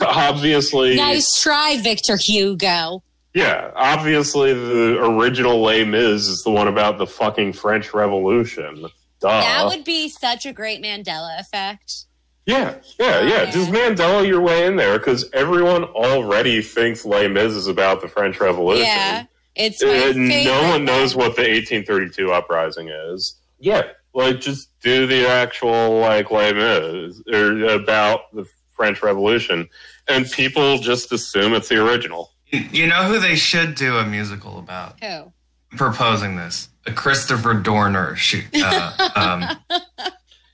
Obviously, 0.07 0.95
Nice 0.95 1.41
try, 1.41 1.77
Victor 1.81 2.17
Hugo. 2.17 3.01
Yeah, 3.35 3.69
obviously 3.75 4.53
the 4.53 4.97
original 5.03 5.61
Les 5.61 5.83
Mis 5.83 6.25
is 6.27 6.43
the 6.43 6.49
one 6.51 6.69
about 6.69 6.97
the 6.97 7.05
fucking 7.05 7.51
French 7.53 7.93
Revolution. 7.93 8.87
Duh. 9.19 9.27
That 9.41 9.65
would 9.65 9.83
be 9.83 10.07
such 10.09 10.45
a 10.45 10.53
great 10.53 10.81
Mandela 10.81 11.37
effect. 11.39 12.05
yeah, 12.45 12.75
yeah, 12.97 13.21
yeah. 13.21 13.43
Yeah. 13.43 13.51
Just 13.51 13.71
Mandela 13.71 14.25
your 14.25 14.39
way 14.41 14.65
in 14.65 14.77
there 14.77 14.97
because 14.97 15.29
everyone 15.33 15.83
already 15.83 16.61
thinks 16.61 17.03
Les 17.05 17.27
Mis 17.27 17.51
is 17.53 17.67
about 17.67 18.01
the 18.01 18.07
French 18.07 18.39
Revolution. 18.39 18.85
Yeah. 18.85 19.25
It's 19.55 19.83
Uh, 19.83 20.13
no 20.15 20.69
one 20.69 20.85
knows 20.85 21.15
what 21.15 21.35
the 21.35 21.41
1832 21.43 22.31
uprising 22.31 22.89
is. 22.89 23.35
Yeah, 23.59 23.83
like 24.13 24.39
just 24.41 24.69
do 24.81 25.07
the 25.07 25.27
actual 25.27 25.99
like 25.99 26.31
Les 26.31 26.53
Mis 26.53 27.21
or 27.33 27.65
about 27.67 28.33
the 28.33 28.45
French 28.75 29.01
Revolution, 29.01 29.67
and 30.07 30.29
people 30.31 30.77
just 30.77 31.11
assume 31.11 31.53
it's 31.53 31.69
the 31.69 31.83
original. 31.85 32.31
You- 32.47 32.67
You 32.71 32.87
know 32.87 33.03
who 33.03 33.19
they 33.19 33.35
should 33.35 33.75
do 33.75 33.97
a 33.97 34.05
musical 34.05 34.59
about? 34.59 34.95
Who? 35.03 35.31
Proposing 35.77 36.35
this, 36.37 36.69
a 36.85 36.91
Christopher 36.91 37.53
Dorner 37.53 38.15
shoot. 38.15 38.45
Uh, 38.55 38.91
um, 39.15 39.41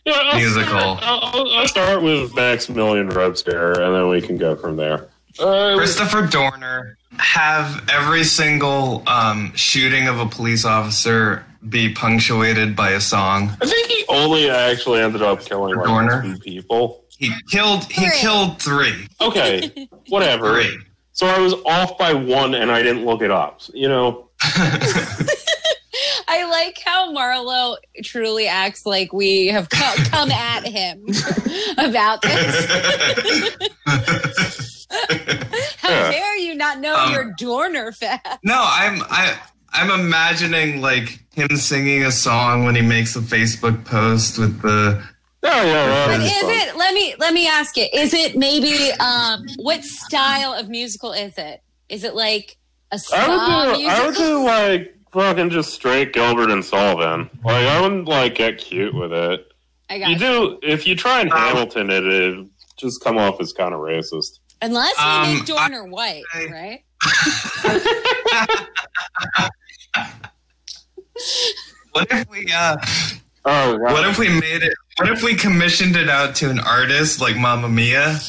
Yeah, 0.03 0.13
I'll 0.15 0.35
Musical. 0.39 0.67
Start, 0.97 0.99
I'll, 1.03 1.51
I'll 1.53 1.67
start 1.67 2.01
with 2.01 2.33
Maximilian 2.35 3.09
Robespierre, 3.09 3.73
and 3.81 3.93
then 3.95 4.07
we 4.09 4.19
can 4.21 4.37
go 4.37 4.55
from 4.55 4.75
there. 4.77 5.09
Uh, 5.39 5.75
Christopher 5.77 6.25
Dorner 6.25 6.97
have 7.19 7.87
every 7.89 8.23
single 8.23 9.03
um, 9.07 9.51
shooting 9.55 10.07
of 10.07 10.19
a 10.19 10.25
police 10.25 10.65
officer 10.65 11.45
be 11.69 11.93
punctuated 11.93 12.75
by 12.75 12.91
a 12.91 12.99
song. 13.01 13.51
I 13.61 13.67
think 13.67 13.87
he 13.87 14.03
only 14.09 14.49
actually 14.49 15.01
ended 15.01 15.21
up 15.21 15.41
killing 15.45 15.75
like 15.75 15.85
Dorner? 15.85 16.23
two 16.23 16.39
people. 16.39 17.05
He 17.19 17.31
killed. 17.51 17.83
He 17.85 18.01
Three. 18.07 18.17
killed 18.19 18.59
three. 18.59 19.07
Okay, 19.21 19.87
whatever. 20.09 20.55
Three. 20.63 20.79
So 21.13 21.27
I 21.27 21.39
was 21.39 21.53
off 21.65 21.97
by 21.97 22.13
one, 22.13 22.55
and 22.55 22.71
I 22.71 22.81
didn't 22.81 23.05
look 23.05 23.21
it 23.21 23.31
up. 23.31 23.61
You 23.73 23.89
know, 23.89 24.29
I 26.27 26.45
like 26.49 26.79
how 26.85 27.13
Marlo 27.13 27.75
truly 28.03 28.47
acts 28.47 28.85
like 28.85 29.11
we 29.11 29.47
have 29.47 29.69
co- 29.69 30.03
come 30.05 30.31
at 30.31 30.65
him 30.65 31.03
about 31.77 32.21
this. 32.21 32.67
How 35.77 35.89
Yeah. 35.89 36.11
dare 36.11 36.37
you 36.37 36.55
not 36.55 36.79
know 36.79 36.95
Um, 36.95 37.11
your 37.13 37.33
Dorner 37.37 37.91
fact? 37.91 38.39
no, 38.43 38.55
I'm. 38.61 39.01
I. 39.03 39.37
I'm 39.73 39.89
imagining 39.89 40.81
like 40.81 41.19
him 41.33 41.55
singing 41.55 42.03
a 42.03 42.11
song 42.11 42.65
when 42.65 42.75
he 42.75 42.81
makes 42.81 43.15
a 43.15 43.19
Facebook 43.21 43.85
post 43.85 44.37
with 44.37 44.61
the. 44.61 45.01
Yeah, 45.43 45.63
yeah. 45.63 46.07
But 46.07 46.19
was 46.19 46.31
is 46.31 46.41
fun. 46.41 46.51
it? 46.51 46.77
Let 46.77 46.93
me 46.93 47.15
let 47.19 47.33
me 47.33 47.47
ask 47.47 47.77
it. 47.77 47.93
Is 47.93 48.13
it 48.13 48.35
maybe? 48.35 48.91
Um, 48.99 49.45
what 49.57 49.83
style 49.83 50.53
of 50.53 50.69
musical 50.69 51.11
is 51.13 51.37
it? 51.37 51.61
Is 51.89 52.03
it 52.03 52.15
like 52.15 52.57
a 52.91 52.95
I 52.95 52.97
ska 52.97 53.15
would 53.27 53.79
do. 53.79 53.87
I 53.87 54.05
would 54.05 54.15
do 54.15 54.43
like 54.43 54.95
fucking 55.11 55.49
just 55.49 55.73
straight 55.73 56.13
Gilbert 56.13 56.51
and 56.51 56.63
Sullivan. 56.63 57.29
Like 57.43 57.65
I 57.67 57.81
wouldn't 57.81 58.07
like 58.07 58.35
get 58.35 58.57
cute 58.57 58.93
with 58.93 59.11
it. 59.13 59.45
I 59.89 59.99
got 59.99 60.07
You 60.09 60.13
you. 60.13 60.19
do 60.19 60.59
if 60.63 60.87
you 60.87 60.95
try 60.95 61.21
and 61.21 61.31
Um, 61.31 61.37
Hamilton 61.37 61.89
it, 61.89 62.05
it 62.05 62.47
just 62.77 63.03
come 63.03 63.17
off 63.17 63.39
as 63.41 63.51
kind 63.53 63.73
of 63.73 63.79
racist. 63.81 64.39
Unless 64.61 64.97
we 64.97 65.03
Um, 65.03 65.33
make 65.35 65.45
Dorner 65.45 65.85
white, 65.85 66.23
I- 66.33 66.45
right? 66.45 66.83
What 71.93 72.07
if 72.09 72.29
we? 72.29 72.49
uh 72.53 72.77
Oh, 73.43 73.75
God. 73.77 73.81
What 73.93 74.07
if 74.07 74.19
we 74.19 74.29
made 74.29 74.61
it? 74.61 74.73
What 74.97 75.09
if 75.09 75.23
we 75.23 75.35
commissioned 75.35 75.95
it 75.95 76.09
out 76.09 76.35
to 76.35 76.49
an 76.49 76.59
artist 76.59 77.21
like 77.21 77.37
Mamma 77.37 77.69
Mia? 77.69 78.19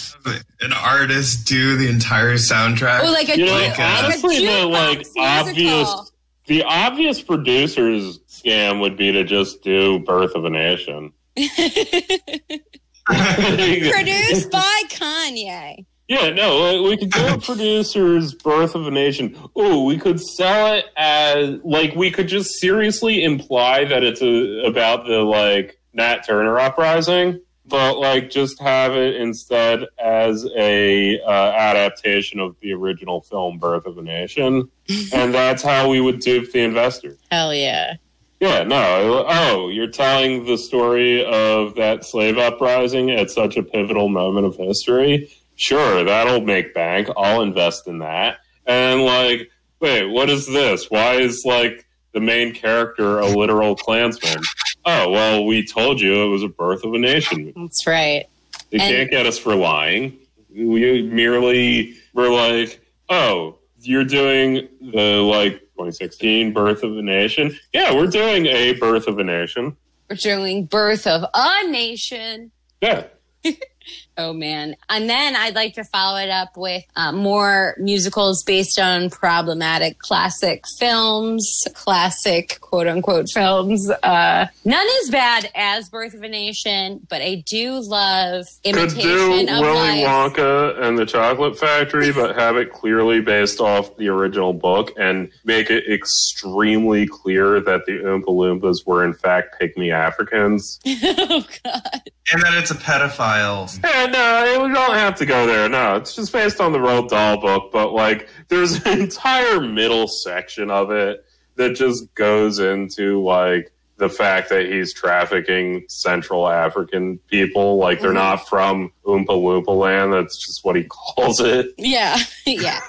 An 0.61 0.73
artist 0.73 1.47
do 1.49 1.77
the 1.77 1.89
entire 1.89 2.35
soundtrack. 2.35 3.01
Oh, 3.03 3.11
like 3.13 3.29
a, 3.29 3.37
You 3.39 3.47
know, 3.47 3.53
like 3.53 3.79
honestly, 3.79 4.37
a 4.37 4.41
the 4.41 4.47
jukebox 4.47 4.71
like 4.71 4.99
musical. 4.99 5.23
obvious, 5.25 6.13
the 6.47 6.63
obvious 6.63 7.21
producers 7.23 8.21
scam 8.29 8.81
would 8.81 8.97
be 8.97 9.11
to 9.13 9.25
just 9.25 9.63
do 9.63 9.99
"Birth 10.01 10.35
of 10.37 10.45
a 10.45 10.51
Nation." 10.51 11.13
Produced 13.07 14.51
by 14.51 14.83
Kanye. 14.89 15.85
Yeah, 16.09 16.31
no, 16.31 16.83
we 16.83 16.97
could 16.97 17.11
do 17.11 17.27
a 17.27 17.39
producer's 17.41 18.35
Birth 18.35 18.75
of 18.75 18.87
a 18.87 18.91
Nation. 18.91 19.37
Oh, 19.57 19.85
we 19.85 19.99
could 19.99 20.21
sell 20.21 20.75
it 20.75 20.85
as 20.97 21.59
like 21.65 21.95
we 21.97 22.11
could 22.11 22.29
just 22.29 22.61
seriously 22.61 23.25
imply 23.25 23.85
that 23.87 24.03
it's 24.05 24.21
a, 24.23 24.65
about 24.67 25.07
the 25.07 25.19
like 25.23 25.81
Nat 25.93 26.27
Turner 26.27 26.59
uprising, 26.59 27.41
but 27.67 27.99
like 27.99 28.31
just 28.31 28.61
have 28.61 28.93
it 28.93 29.17
instead 29.17 29.87
as 29.99 30.47
a 30.57 31.21
uh, 31.21 31.53
adaptation 31.53 32.41
of 32.41 32.57
the 32.61 32.73
original 32.73 33.21
film 33.21 33.59
Birth 33.59 33.87
of 33.87 33.99
a 33.99 34.03
Nation, 34.03 34.71
and 35.13 35.35
that's 35.35 35.63
how 35.63 35.89
we 35.89 36.01
would 36.01 36.21
dupe 36.21 36.53
the 36.53 36.61
investor. 36.61 37.17
Hell 37.31 37.55
yeah. 37.55 37.95
Yeah, 38.41 38.65
no. 38.65 39.25
Oh, 39.29 39.69
you're 39.69 39.87
telling 39.87 40.47
the 40.47 40.59
story 40.59 41.25
of 41.25 41.77
that 41.77 42.05
slave 42.05 42.39
uprising 42.39 43.13
at 43.13 43.31
such 43.31 43.57
a 43.57 43.63
pivotal 43.63 44.09
moment 44.09 44.47
of 44.47 44.57
history? 44.57 45.31
Sure, 45.55 46.03
that'll 46.03 46.41
make 46.41 46.75
bank. 46.75 47.09
I'll 47.17 47.43
invest 47.43 47.87
in 47.87 48.01
that. 48.01 48.39
And 48.67 49.03
like, 49.03 49.49
wait, 49.79 50.07
what 50.07 50.29
is 50.29 50.49
this? 50.49 50.91
Why 50.91 51.15
is 51.21 51.45
like 51.45 51.87
the 52.15 52.21
main 52.21 52.53
character 52.53 53.21
a 53.21 53.27
literal 53.27 53.77
Klansman? 53.77 54.43
Oh, 54.85 55.11
well, 55.11 55.45
we 55.45 55.65
told 55.67 56.01
you 56.01 56.25
it 56.25 56.29
was 56.29 56.43
a 56.43 56.49
birth 56.49 56.85
of 56.85 56.93
a 56.95 56.99
nation. 56.99 57.53
That's 57.57 57.87
right. 57.87 58.27
They 58.71 58.79
And- 58.79 58.91
can't 58.97 59.11
get 59.11 59.27
us 59.27 59.39
for 59.39 59.55
lying. 59.55 60.17
We 60.55 61.03
merely 61.03 61.95
were 62.15 62.29
like, 62.31 62.81
oh, 63.09 63.59
you're 63.81 64.05
doing 64.05 64.69
the 64.81 65.21
like 65.23 65.61
2016 65.77 66.53
birth 66.53 66.83
of 66.83 66.97
a 66.97 67.03
nation. 67.03 67.59
Yeah, 67.73 67.95
we're 67.95 68.07
doing 68.07 68.47
a 68.47 68.75
birth 68.75 69.07
of 69.07 69.19
a 69.19 69.25
nation. 69.25 69.77
We're 70.11 70.17
doing 70.17 70.67
Birth 70.67 71.07
of 71.07 71.25
a 71.33 71.69
Nation. 71.71 72.51
Yeah. 72.83 73.05
Oh 74.19 74.33
man. 74.33 74.77
And 74.89 75.09
then 75.09 75.37
I'd 75.37 75.55
like 75.55 75.75
to 75.75 75.85
follow 75.85 76.19
it 76.19 76.29
up 76.29 76.57
with 76.57 76.85
uh, 76.97 77.13
more 77.13 77.75
musicals 77.79 78.43
based 78.45 78.79
on 78.79 79.09
problematic 79.09 79.99
classic 79.99 80.65
films, 80.79 81.65
classic 81.73 82.59
quote 82.61 82.87
unquote 82.87 83.27
films. 83.33 83.91
Uh, 84.03 84.47
none 84.65 84.87
as 85.03 85.11
bad 85.11 85.51
as 85.55 85.89
Birth 85.89 86.15
of 86.15 86.23
a 86.23 86.29
Nation, 86.29 87.07
but 87.09 87.23
I 87.23 87.43
do 87.47 87.81
love 87.81 88.45
Could 88.65 88.77
imitation 88.77 89.47
do 89.47 89.53
of 89.55 89.61
Willy 89.61 90.05
life. 90.05 90.07
Wonka 90.07 90.83
and 90.83 90.99
the 90.99 91.07
Chocolate 91.07 91.59
Factory, 91.59 92.13
but 92.13 92.37
have 92.37 92.57
it 92.57 92.73
clearly 92.73 93.21
based 93.21 93.61
off 93.61 93.97
the 93.97 94.09
original 94.09 94.53
book 94.53 94.93
and 94.99 95.31
make 95.45 95.71
it 95.71 95.91
extremely 95.91 97.07
clear 97.07 97.61
that 97.61 97.87
the 97.87 97.93
Oompa 97.93 98.27
Loompas 98.27 98.87
were 98.87 99.05
in 99.05 99.15
fact 99.15 99.57
pygmy 99.61 99.93
Africans. 99.93 100.81
oh 100.87 101.47
god. 101.65 102.03
And 102.33 102.43
that 102.43 102.55
it's 102.55 102.71
a 102.71 102.75
pedophile. 102.75 103.69
Yeah, 104.03 104.55
no, 104.57 104.67
we 104.67 104.73
don't 104.73 104.95
have 104.95 105.17
to 105.17 105.27
go 105.27 105.47
there. 105.47 105.69
No, 105.69 105.97
it's 105.97 106.15
just 106.17 106.33
based 106.33 106.61
on 106.61 106.73
the 106.73 106.79
Roald 106.79 107.09
Dahl 107.09 107.41
book, 107.41 107.71
but 107.73 107.93
like 107.93 108.29
there's 108.49 108.85
an 108.85 109.01
entire 109.01 109.61
middle 109.61 110.09
section 110.09 110.71
of 110.71 110.91
it 110.91 111.25
that 111.57 111.75
just 111.75 112.13
goes 112.15 112.59
into 112.59 113.23
like 113.23 113.73
the 113.99 114.09
fact 114.09 114.49
that 114.49 114.67
he's 114.67 114.93
trafficking 114.93 115.85
Central 115.89 116.49
African 116.49 117.19
people. 117.29 117.77
Like 117.77 118.01
they're 118.01 118.11
mm-hmm. 118.11 118.19
not 118.19 118.49
from 118.49 118.93
Oompa 119.05 119.27
Loompa 119.27 119.77
land. 119.77 120.13
That's 120.13 120.45
just 120.45 120.65
what 120.65 120.77
he 120.77 120.85
calls 120.89 121.41
it. 121.41 121.73
Yeah. 121.79 122.19
yeah. 122.47 122.81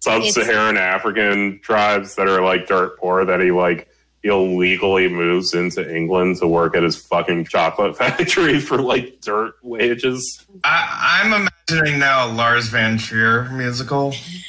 Sub-Saharan 0.00 0.76
African 0.76 1.60
tribes 1.62 2.16
that 2.16 2.26
are 2.28 2.42
like 2.42 2.66
dirt 2.66 2.98
poor 2.98 3.24
that 3.24 3.40
he 3.40 3.52
like 3.52 3.88
illegally 4.24 5.08
moves 5.08 5.54
into 5.54 5.94
England 5.94 6.36
to 6.38 6.46
work 6.46 6.76
at 6.76 6.82
his 6.82 6.96
fucking 6.96 7.46
chocolate 7.46 7.96
factory 7.98 8.60
for 8.60 8.78
like 8.78 9.20
dirt 9.20 9.54
wages. 9.62 10.44
I, 10.64 11.22
I'm 11.22 11.48
imagining 11.68 11.98
now 11.98 12.26
a 12.26 12.32
Lars 12.32 12.68
von 12.68 12.98
Trier 12.98 13.50
musical. 13.50 14.14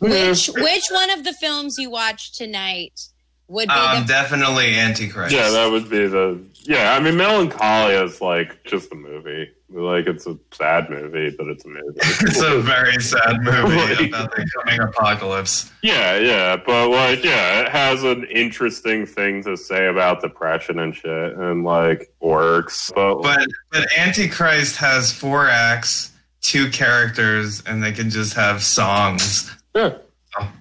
which 0.00 0.48
which 0.48 0.84
one 0.90 1.10
of 1.10 1.24
the 1.24 1.32
films 1.40 1.76
you 1.78 1.88
watched 1.88 2.34
tonight 2.34 3.11
would 3.48 3.68
be 3.68 3.74
Um, 3.74 4.02
the 4.02 4.08
definitely 4.08 4.74
Antichrist. 4.78 5.34
Yeah, 5.34 5.50
that 5.50 5.70
would 5.70 5.88
be 5.90 6.06
the 6.06 6.40
yeah. 6.64 6.94
I 6.94 7.00
mean, 7.00 7.16
Melancholia 7.16 8.04
is 8.04 8.20
like 8.20 8.64
just 8.64 8.90
a 8.92 8.94
movie. 8.94 9.50
Like 9.68 10.06
it's 10.06 10.26
a 10.26 10.36
sad 10.52 10.90
movie, 10.90 11.34
but 11.36 11.46
it's 11.48 11.64
a 11.64 11.68
movie. 11.68 11.82
it's 12.02 12.42
a 12.42 12.60
very 12.60 13.00
sad 13.02 13.40
movie 13.42 13.74
Like- 13.96 14.08
about 14.08 14.30
the 14.36 14.46
coming 14.54 14.80
apocalypse. 14.80 15.70
yeah, 15.82 16.16
yeah, 16.18 16.56
but 16.56 16.88
like 16.90 17.24
yeah, 17.24 17.60
it 17.62 17.68
has 17.70 18.02
an 18.04 18.24
interesting 18.24 19.06
thing 19.06 19.42
to 19.44 19.56
say 19.56 19.86
about 19.88 20.20
depression 20.20 20.78
and 20.78 20.94
shit, 20.94 21.36
and 21.36 21.64
like 21.64 22.12
works. 22.20 22.92
But, 22.94 23.22
But 23.22 23.46
but 23.70 23.86
Antichrist 23.96 24.76
has 24.76 25.10
four 25.12 25.48
acts, 25.48 26.12
two 26.42 26.70
characters, 26.70 27.62
and 27.66 27.82
they 27.82 27.92
can 27.92 28.10
just 28.10 28.34
have 28.34 28.62
songs 28.62 29.50
yeah, 29.74 29.94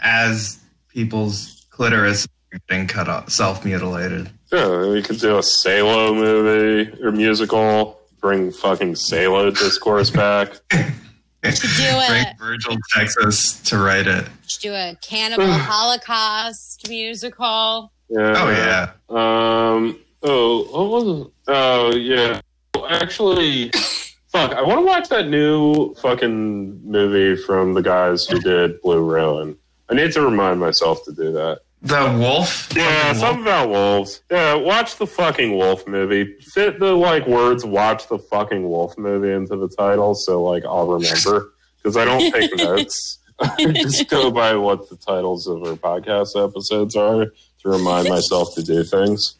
as 0.01 0.57
people's 0.89 1.65
clitoris 1.69 2.25
are 2.25 2.29
getting 2.67 2.87
cut 2.87 3.07
off, 3.07 3.29
self 3.29 3.63
mutilated. 3.65 4.29
yeah, 4.51 4.87
we 4.87 5.01
could 5.01 5.19
do 5.19 5.37
a 5.37 5.43
Salo 5.43 6.13
movie 6.13 6.91
or 7.03 7.11
musical. 7.11 7.99
Bring 8.19 8.51
fucking 8.51 8.95
Salo 8.95 9.49
discourse 9.51 10.09
back. 10.11 10.51
do 10.69 10.77
Bring 11.41 11.51
a 11.51 12.35
Virgil 12.37 12.77
Texas 12.93 13.59
to 13.63 13.77
write 13.79 14.07
it. 14.07 14.25
do 14.61 14.73
a 14.73 14.95
cannibal 15.01 15.47
holocaust 15.51 16.87
musical. 16.87 17.91
Yeah. 18.09 18.33
Oh 18.37 18.49
yeah. 18.51 18.91
Um. 19.09 19.99
Oh. 20.23 20.63
What 20.71 20.89
was? 21.05 21.27
It? 21.27 21.33
Oh 21.47 21.95
yeah. 21.95 22.41
Actually, 22.89 23.69
fuck. 24.31 24.53
I 24.53 24.61
want 24.61 24.79
to 24.81 24.85
watch 24.85 25.09
that 25.09 25.27
new 25.29 25.93
fucking 25.95 26.81
movie 26.89 27.41
from 27.41 27.73
the 27.73 27.81
guys 27.81 28.25
who 28.25 28.39
did 28.39 28.81
Blue 28.81 29.01
Ruin. 29.01 29.57
I 29.89 29.93
need 29.95 30.11
to 30.13 30.21
remind 30.21 30.59
myself 30.59 31.03
to 31.05 31.11
do 31.11 31.31
that. 31.33 31.61
The 31.83 32.15
wolf. 32.19 32.69
Yeah, 32.75 32.85
Fucking 32.85 33.05
wolf. 33.07 33.17
something 33.17 33.41
about 33.43 33.69
wolves. 33.69 34.21
Yeah, 34.29 34.53
watch 34.55 34.97
the 34.97 35.07
fucking 35.07 35.55
wolf 35.57 35.87
movie. 35.87 36.35
Fit 36.53 36.79
the 36.79 36.93
like 36.93 37.25
words 37.25 37.65
"watch 37.65 38.07
the 38.07 38.19
fucking 38.19 38.67
wolf 38.69 38.97
movie" 38.97 39.31
into 39.31 39.55
the 39.57 39.67
title, 39.67 40.13
so 40.13 40.43
like 40.43 40.63
I'll 40.65 40.87
remember 40.87 41.53
because 41.77 41.97
I 41.97 42.05
don't 42.05 42.31
take 42.31 42.55
notes. 42.55 43.17
I 43.39 43.71
just 43.71 44.07
go 44.09 44.29
by 44.29 44.55
what 44.55 44.87
the 44.89 44.95
titles 44.95 45.47
of 45.47 45.63
our 45.63 45.73
podcast 45.75 46.35
episodes 46.47 46.95
are 46.95 47.25
to 47.25 47.69
remind 47.69 48.07
myself 48.09 48.53
to 48.55 48.63
do 48.63 48.83
things. 48.83 49.35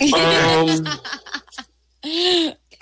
Um, 0.14 0.88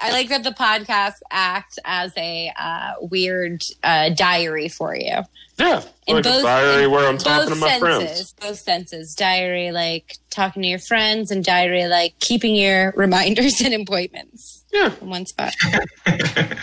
I 0.03 0.13
like 0.13 0.31
that 0.31 0.45
the 0.45 0.53
podcast 0.53 1.17
acts 1.31 1.79
as 1.85 2.13
a 2.17 2.51
uh, 2.59 2.93
weird 3.03 3.63
uh, 3.83 4.09
diary 4.11 4.69
for 4.69 4.95
you. 4.97 5.19
Yeah, 5.61 5.83
In 6.07 6.15
like 6.17 6.25
both- 6.25 6.41
a 6.41 6.43
diary 6.43 6.85
in 6.85 6.91
where 6.91 7.09
I'm 7.09 7.19
talking 7.19 7.49
to 7.55 7.55
both 7.55 7.61
my 7.61 7.69
senses, 7.79 8.33
friends. 8.33 8.35
both 8.41 8.59
senses. 8.59 9.15
Diary 9.15 9.71
like 9.73 10.17
talking 10.31 10.63
to 10.63 10.69
your 10.69 10.79
friends, 10.79 11.31
and 11.31 11.45
diary 11.45 11.87
like 11.87 12.19
keeping 12.21 12.55
your 12.55 12.93
reminders 12.97 13.61
and 13.65 13.75
appointments 13.75 14.65
Yeah, 14.73 14.93
in 15.01 15.09
one 15.11 15.27
spot. 15.27 15.55
yeah. 16.07 16.55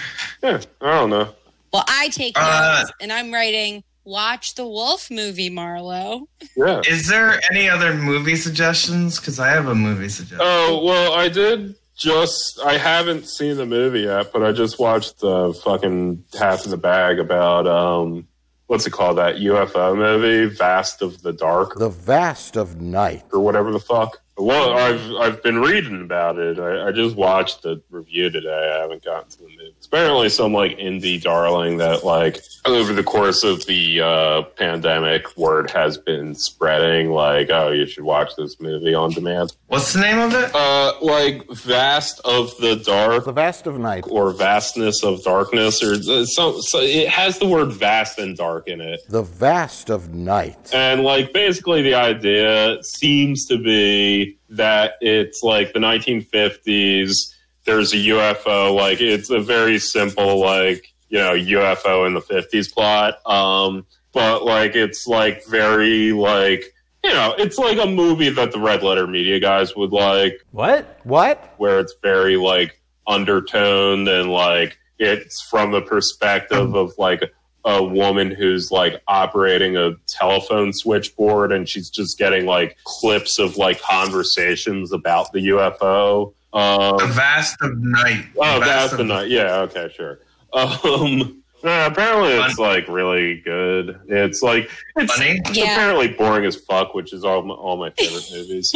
I 0.43 0.61
don't 0.81 1.09
know. 1.09 1.29
Well, 1.73 1.83
I 1.87 2.09
take 2.09 2.33
Uh, 2.37 2.77
notes, 2.79 2.91
and 3.01 3.11
I'm 3.11 3.31
writing. 3.33 3.83
Watch 4.03 4.55
the 4.55 4.65
Wolf 4.65 5.11
movie, 5.11 5.49
Marlo. 5.49 6.27
Yeah. 6.55 6.81
Is 6.87 7.07
there 7.09 7.39
any 7.51 7.69
other 7.69 7.93
movie 7.93 8.37
suggestions? 8.37 9.19
Because 9.19 9.37
I 9.37 9.49
have 9.49 9.67
a 9.67 9.75
movie 9.75 10.07
suggestion. 10.09 10.39
Oh 10.41 10.81
well, 10.83 11.11
I 11.13 11.27
did 11.27 11.75
just. 11.97 12.59
I 12.65 12.77
haven't 12.77 13.27
seen 13.27 13.57
the 13.57 13.65
movie 13.65 14.01
yet, 14.01 14.31
but 14.31 14.43
I 14.43 14.53
just 14.53 14.79
watched 14.79 15.19
the 15.19 15.53
fucking 15.63 16.23
half 16.39 16.63
of 16.63 16.71
the 16.71 16.77
bag 16.77 17.19
about 17.19 17.67
um, 17.67 18.27
what's 18.68 18.86
it 18.88 18.91
called? 18.91 19.18
That 19.18 19.36
UFO 19.38 19.95
movie, 19.97 20.53
Vast 20.53 21.01
of 21.01 21.22
the 21.24 21.34
Dark, 21.34 21.76
The 21.76 21.89
vast 21.89 22.55
of 22.55 22.80
night. 22.80 23.24
or 23.34 23.39
whatever 23.39 23.72
the 23.72 23.80
fuck. 23.80 24.22
Well, 24.38 24.78
I've 24.78 25.11
I've 25.15 25.41
been 25.43 25.59
reading 25.61 26.01
about 26.03 26.38
it. 26.38 26.59
I, 26.59 26.88
I 26.89 26.91
just 26.91 27.15
watched 27.15 27.63
the 27.63 27.82
review 27.89 28.30
today. 28.30 28.74
I 28.78 28.82
haven't 28.82 29.03
gotten 29.03 29.30
to 29.32 29.38
the 29.39 29.56
apparently 29.88 30.29
some 30.29 30.53
like 30.53 30.77
indie 30.77 31.21
darling 31.21 31.77
that 31.77 32.03
like 32.03 32.39
over 32.65 32.91
the 32.93 33.03
course 33.03 33.43
of 33.45 33.65
the 33.65 34.01
uh, 34.01 34.41
pandemic, 34.57 35.35
word 35.38 35.71
has 35.71 35.97
been 35.97 36.35
spreading 36.35 37.11
like, 37.11 37.49
oh, 37.49 37.71
you 37.71 37.88
should 37.88 38.03
watch 38.03 38.31
this 38.38 38.59
movie 38.59 38.93
on 38.93 39.11
demand. 39.11 39.55
What's 39.67 39.93
the 39.93 40.01
name 40.01 40.19
of 40.19 40.33
it? 40.33 40.53
Uh, 40.53 40.93
like 41.01 41.49
Vast 41.51 42.19
of 42.25 42.51
the 42.59 42.75
Dark 42.75 43.23
The 43.25 43.31
vast 43.31 43.67
of 43.67 43.79
night. 43.79 44.03
or 44.09 44.31
Vastness 44.33 45.01
of 45.03 45.23
Darkness 45.23 45.81
or 45.81 45.93
uh, 45.93 46.25
some. 46.25 46.61
So 46.61 46.79
it 46.81 47.07
has 47.07 47.39
the 47.39 47.47
word 47.47 47.71
vast 47.71 48.19
and 48.19 48.35
dark 48.35 48.67
in 48.67 48.81
it. 48.81 48.99
The 49.09 49.23
vast 49.23 49.89
of 49.89 50.13
night. 50.13 50.71
And 50.73 51.03
like 51.03 51.31
basically 51.31 51.81
the 51.81 51.93
idea 51.95 52.83
seems 52.83 53.45
to 53.45 53.57
be 53.57 54.38
that 54.49 54.93
it's 54.99 55.41
like 55.41 55.71
the 55.73 55.79
1950s. 55.79 57.33
There's 57.68 57.93
a 57.93 57.97
UFO. 57.97 58.74
Like 58.74 58.99
it's 58.99 59.30
a 59.30 59.39
very 59.39 59.78
simple 59.78 60.39
like 60.39 60.91
you 61.09 61.20
know 61.20 61.34
UFO 61.34 62.07
in 62.07 62.15
the 62.15 62.22
50s 62.22 62.74
plot. 62.74 63.20
Um, 63.30 63.86
but 64.13 64.43
like 64.43 64.76
it's 64.76 65.05
like 65.05 65.45
very 65.45 66.11
like 66.13 66.74
you 67.03 67.11
know 67.11 67.36
it's 67.38 67.59
like 67.59 67.78
a 67.78 67.86
movie 67.86 68.30
that 68.30 68.51
the 68.51 68.59
Red 68.59 68.82
Letter 68.82 69.05
Media 69.05 69.39
guys 69.39 69.76
would 69.76 69.91
like 69.91 70.41
What? 70.51 70.99
What? 71.03 71.53
where 71.57 71.80
it's 71.80 71.93
very 72.01 72.38
like 72.38 72.82
undertoned 73.05 74.07
and 74.07 74.32
like 74.32 74.78
it's 74.99 75.41
from 75.49 75.72
the 75.72 75.82
perspective 75.82 76.74
of 76.76 76.91
like 76.97 77.22
a 77.65 77.84
woman 77.84 78.32
who's 78.32 78.72
like 78.72 79.01
operating 79.07 79.76
a 79.76 79.91
telephone 80.07 80.72
switchboard 80.74 81.51
and 81.51 81.68
she's 81.68 81.89
just 81.89 82.18
getting 82.18 82.45
like 82.45 82.78
clips 82.86 83.39
of 83.39 83.57
like 83.57 83.82
conversations 83.82 84.91
about 84.93 85.32
the 85.34 85.47
UFO. 85.49 86.34
The 86.57 87.03
Um, 87.05 87.11
Vast 87.11 87.57
of 87.61 87.77
Night. 87.77 88.25
oh, 88.37 88.59
Vast 88.59 88.65
that's 88.65 88.91
of 88.93 88.97
the 88.99 89.03
night. 89.03 89.29
Yeah, 89.29 89.57
okay, 89.61 89.91
sure. 89.95 90.19
Um, 90.53 91.43
yeah, 91.63 91.85
apparently 91.85 92.31
it's 92.33 92.55
Fun. 92.55 92.65
like 92.67 92.87
really 92.87 93.41
good. 93.41 93.99
It's 94.07 94.41
like 94.41 94.69
it's, 94.95 95.13
Funny? 95.13 95.39
Yeah. 95.53 95.73
apparently 95.73 96.07
boring 96.09 96.45
as 96.45 96.55
fuck, 96.55 96.93
which 96.95 97.13
is 97.13 97.23
all 97.23 97.43
my, 97.43 97.53
all 97.53 97.77
my 97.77 97.91
favorite 97.91 98.25
movies. 98.31 98.71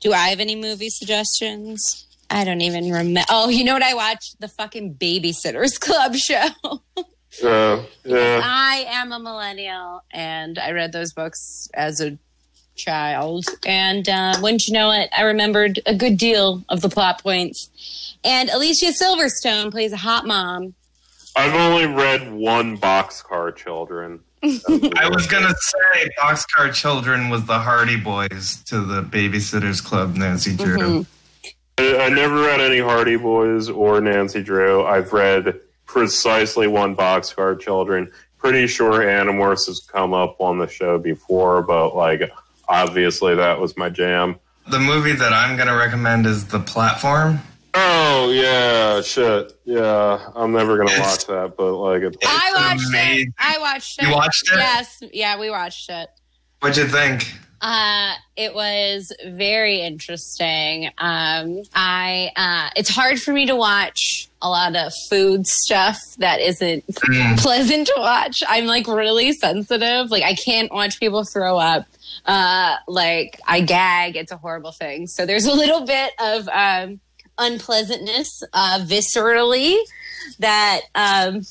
Do 0.00 0.12
I 0.12 0.28
have 0.28 0.40
any 0.40 0.56
movie 0.56 0.88
suggestions? 0.90 2.06
I 2.28 2.44
don't 2.44 2.60
even 2.62 2.90
remember. 2.90 3.20
Oh, 3.30 3.48
you 3.48 3.62
know 3.62 3.74
what 3.74 3.82
I 3.82 3.94
watched? 3.94 4.40
The 4.40 4.48
fucking 4.48 4.94
Babysitters 4.94 5.78
Club 5.80 6.14
show. 6.16 6.48
Uh, 7.42 7.82
yeah. 8.04 8.42
I 8.44 8.84
am 8.88 9.10
a 9.10 9.18
millennial, 9.18 10.02
and 10.12 10.58
I 10.58 10.72
read 10.72 10.92
those 10.92 11.14
books 11.14 11.66
as 11.72 11.98
a 12.02 12.18
child. 12.82 13.44
And 13.66 14.08
uh, 14.08 14.34
wouldn't 14.42 14.66
you 14.66 14.74
know 14.74 14.90
it, 14.90 15.08
I 15.16 15.22
remembered 15.22 15.80
a 15.86 15.94
good 15.94 16.16
deal 16.18 16.64
of 16.68 16.80
the 16.80 16.88
plot 16.88 17.22
points. 17.22 18.16
And 18.24 18.50
Alicia 18.50 18.92
Silverstone 18.92 19.70
plays 19.70 19.92
a 19.92 19.96
hot 19.96 20.26
mom. 20.26 20.74
I've 21.34 21.54
only 21.54 21.86
read 21.86 22.32
one 22.32 22.76
Boxcar 22.78 23.56
Children. 23.56 24.20
I 24.42 25.08
was 25.08 25.26
gonna 25.26 25.54
say 25.54 26.08
Boxcar 26.20 26.74
Children 26.74 27.30
was 27.30 27.44
the 27.46 27.58
Hardy 27.58 27.96
Boys 27.96 28.62
to 28.64 28.80
the 28.80 29.02
Babysitters 29.02 29.82
Club 29.82 30.16
Nancy 30.16 30.56
Drew. 30.56 30.78
Mhm. 30.78 31.06
I, 31.78 32.06
I 32.06 32.08
never 32.08 32.42
read 32.42 32.60
any 32.60 32.80
Hardy 32.80 33.16
Boys 33.16 33.68
or 33.70 34.00
Nancy 34.00 34.42
Drew. 34.42 34.84
I've 34.84 35.12
read 35.12 35.58
precisely 35.86 36.66
one 36.66 36.96
Boxcar 36.96 37.58
Children. 37.58 38.10
Pretty 38.36 38.66
sure 38.66 39.00
Animorphs 39.00 39.66
has 39.66 39.80
come 39.80 40.12
up 40.12 40.40
on 40.40 40.58
the 40.58 40.66
show 40.66 40.98
before, 40.98 41.62
but 41.62 41.94
like 41.94 42.30
obviously 42.68 43.34
that 43.34 43.60
was 43.60 43.76
my 43.76 43.88
jam. 43.90 44.38
The 44.70 44.78
movie 44.78 45.12
that 45.12 45.32
I'm 45.32 45.56
going 45.56 45.68
to 45.68 45.74
recommend 45.74 46.26
is 46.26 46.46
The 46.46 46.60
Platform. 46.60 47.40
Oh 47.74 48.30
yeah, 48.30 49.00
shit. 49.00 49.52
Yeah, 49.64 50.30
I'm 50.34 50.52
never 50.52 50.76
gonna 50.76 51.00
watch 51.00 51.26
that, 51.26 51.54
but 51.56 51.72
like 51.72 52.02
it, 52.02 52.16
I 52.22 52.52
watched 52.54 52.88
amazing. 52.88 53.28
it. 53.28 53.34
I 53.38 53.58
watched 53.58 53.98
it. 53.98 54.08
You 54.08 54.14
watched 54.14 54.52
it? 54.52 54.58
Yes. 54.58 55.02
Yeah, 55.10 55.38
we 55.38 55.48
watched 55.48 55.88
it. 55.88 56.10
What'd 56.60 56.76
you 56.76 56.86
think? 56.86 57.32
Uh, 57.62 58.14
it 58.36 58.54
was 58.56 59.12
very 59.24 59.80
interesting. 59.82 60.86
Um, 60.98 61.62
I 61.72 62.32
uh, 62.34 62.70
it's 62.74 62.90
hard 62.90 63.22
for 63.22 63.32
me 63.32 63.46
to 63.46 63.54
watch 63.54 64.28
a 64.42 64.48
lot 64.48 64.74
of 64.74 64.92
food 65.08 65.46
stuff 65.46 65.96
that 66.18 66.40
isn't 66.40 66.84
pleasant 67.38 67.86
to 67.86 67.94
watch. 67.98 68.42
I'm 68.48 68.66
like 68.66 68.88
really 68.88 69.32
sensitive. 69.32 70.10
Like 70.10 70.24
I 70.24 70.34
can't 70.34 70.72
watch 70.72 70.98
people 70.98 71.22
throw 71.24 71.56
up. 71.56 71.86
Uh, 72.26 72.76
like 72.88 73.40
I 73.46 73.60
gag. 73.60 74.16
It's 74.16 74.32
a 74.32 74.36
horrible 74.36 74.72
thing. 74.72 75.06
So 75.06 75.24
there's 75.24 75.46
a 75.46 75.54
little 75.54 75.86
bit 75.86 76.12
of 76.18 76.48
um, 76.48 76.98
unpleasantness, 77.38 78.42
uh, 78.52 78.80
viscerally, 78.82 79.76
that 80.40 80.80
um, 80.96 81.42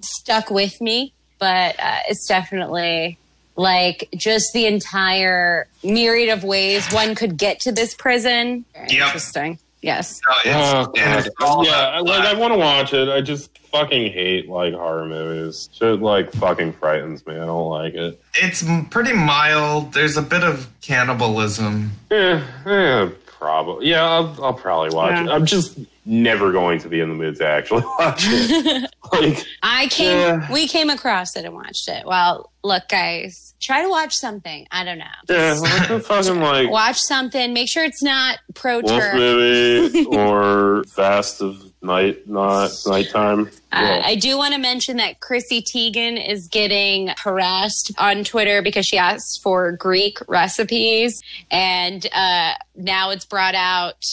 stuck 0.00 0.50
with 0.50 0.80
me. 0.80 1.14
But 1.40 1.74
uh, 1.80 1.98
it's 2.08 2.26
definitely 2.28 3.18
like 3.58 4.08
just 4.16 4.52
the 4.54 4.66
entire 4.66 5.66
myriad 5.82 6.30
of 6.30 6.44
ways 6.44 6.90
one 6.92 7.14
could 7.14 7.36
get 7.36 7.60
to 7.60 7.72
this 7.72 7.94
prison. 7.94 8.64
Very 8.72 8.88
Yep. 8.90 9.06
Interesting. 9.06 9.58
Yes. 9.82 10.20
No, 10.44 10.52
oh 10.54 10.92
and 10.96 11.28
oh, 11.40 11.64
god, 11.64 11.66
yeah, 11.66 12.00
like 12.00 12.24
I 12.24 12.34
want 12.34 12.52
to 12.52 12.58
watch 12.58 12.92
it. 12.92 13.08
I 13.08 13.20
just 13.20 13.56
fucking 13.70 14.12
hate 14.12 14.48
like 14.48 14.74
horror 14.74 15.06
movies. 15.06 15.68
Shit 15.72 16.00
like 16.00 16.32
fucking 16.32 16.72
frightens 16.72 17.24
me. 17.26 17.34
I 17.34 17.46
don't 17.46 17.68
like 17.68 17.94
it. 17.94 18.20
it's 18.34 18.64
pretty 18.90 19.12
mild. 19.12 19.92
There's 19.92 20.16
a 20.16 20.22
bit 20.22 20.42
of 20.42 20.68
cannibalism. 20.80 21.92
Eh, 22.10 22.16
yeah, 22.16 22.44
yeah, 22.66 23.08
probably. 23.38 23.88
Yeah, 23.88 24.04
I'll, 24.04 24.44
I'll 24.44 24.54
probably 24.54 24.94
watch 24.94 25.12
Yeah. 25.12 25.24
it. 25.24 25.28
I'm 25.30 25.46
just 25.46 25.78
never 26.04 26.52
going 26.52 26.78
to 26.80 26.88
be 26.88 27.00
in 27.00 27.08
the 27.10 27.14
mood 27.14 27.36
to 27.36 27.46
actually 27.46 27.82
watch 27.98 28.22
it. 28.26 28.90
like, 29.12 29.44
I 29.62 29.86
came, 29.88 30.18
Yeah. 30.18 30.52
we 30.52 30.66
came 30.68 30.90
across 30.90 31.36
it 31.36 31.44
and 31.44 31.54
watched 31.54 31.88
it. 31.88 32.06
Well, 32.06 32.50
look, 32.64 32.88
guys, 32.88 33.54
try 33.60 33.82
to 33.82 33.88
watch 33.88 34.14
something. 34.14 34.66
I 34.70 34.84
don't 34.84 34.98
know. 34.98 35.04
yeah, 35.28 35.58
like 35.60 36.02
fucking 36.02 36.40
like 36.40 36.70
Watch 36.70 36.98
something. 36.98 37.52
Make 37.52 37.68
sure 37.68 37.84
it's 37.84 38.02
not 38.02 38.38
pro 38.54 38.80
wolf 38.80 39.14
movie 39.14 40.04
or 40.10 40.84
Fast 40.84 41.40
of 41.42 41.67
Night, 41.80 42.28
not 42.28 42.72
nighttime. 42.86 43.50
Uh, 43.70 44.02
I 44.04 44.16
do 44.16 44.36
want 44.36 44.52
to 44.54 44.58
mention 44.58 44.96
that 44.96 45.20
Chrissy 45.20 45.62
Teigen 45.62 46.18
is 46.28 46.48
getting 46.48 47.10
harassed 47.22 47.92
on 47.98 48.24
Twitter 48.24 48.62
because 48.62 48.84
she 48.84 48.98
asked 48.98 49.40
for 49.42 49.72
Greek 49.72 50.18
recipes, 50.26 51.22
and 51.52 52.04
uh, 52.12 52.54
now 52.74 53.10
it's 53.10 53.24
brought 53.24 53.54
out 53.54 54.04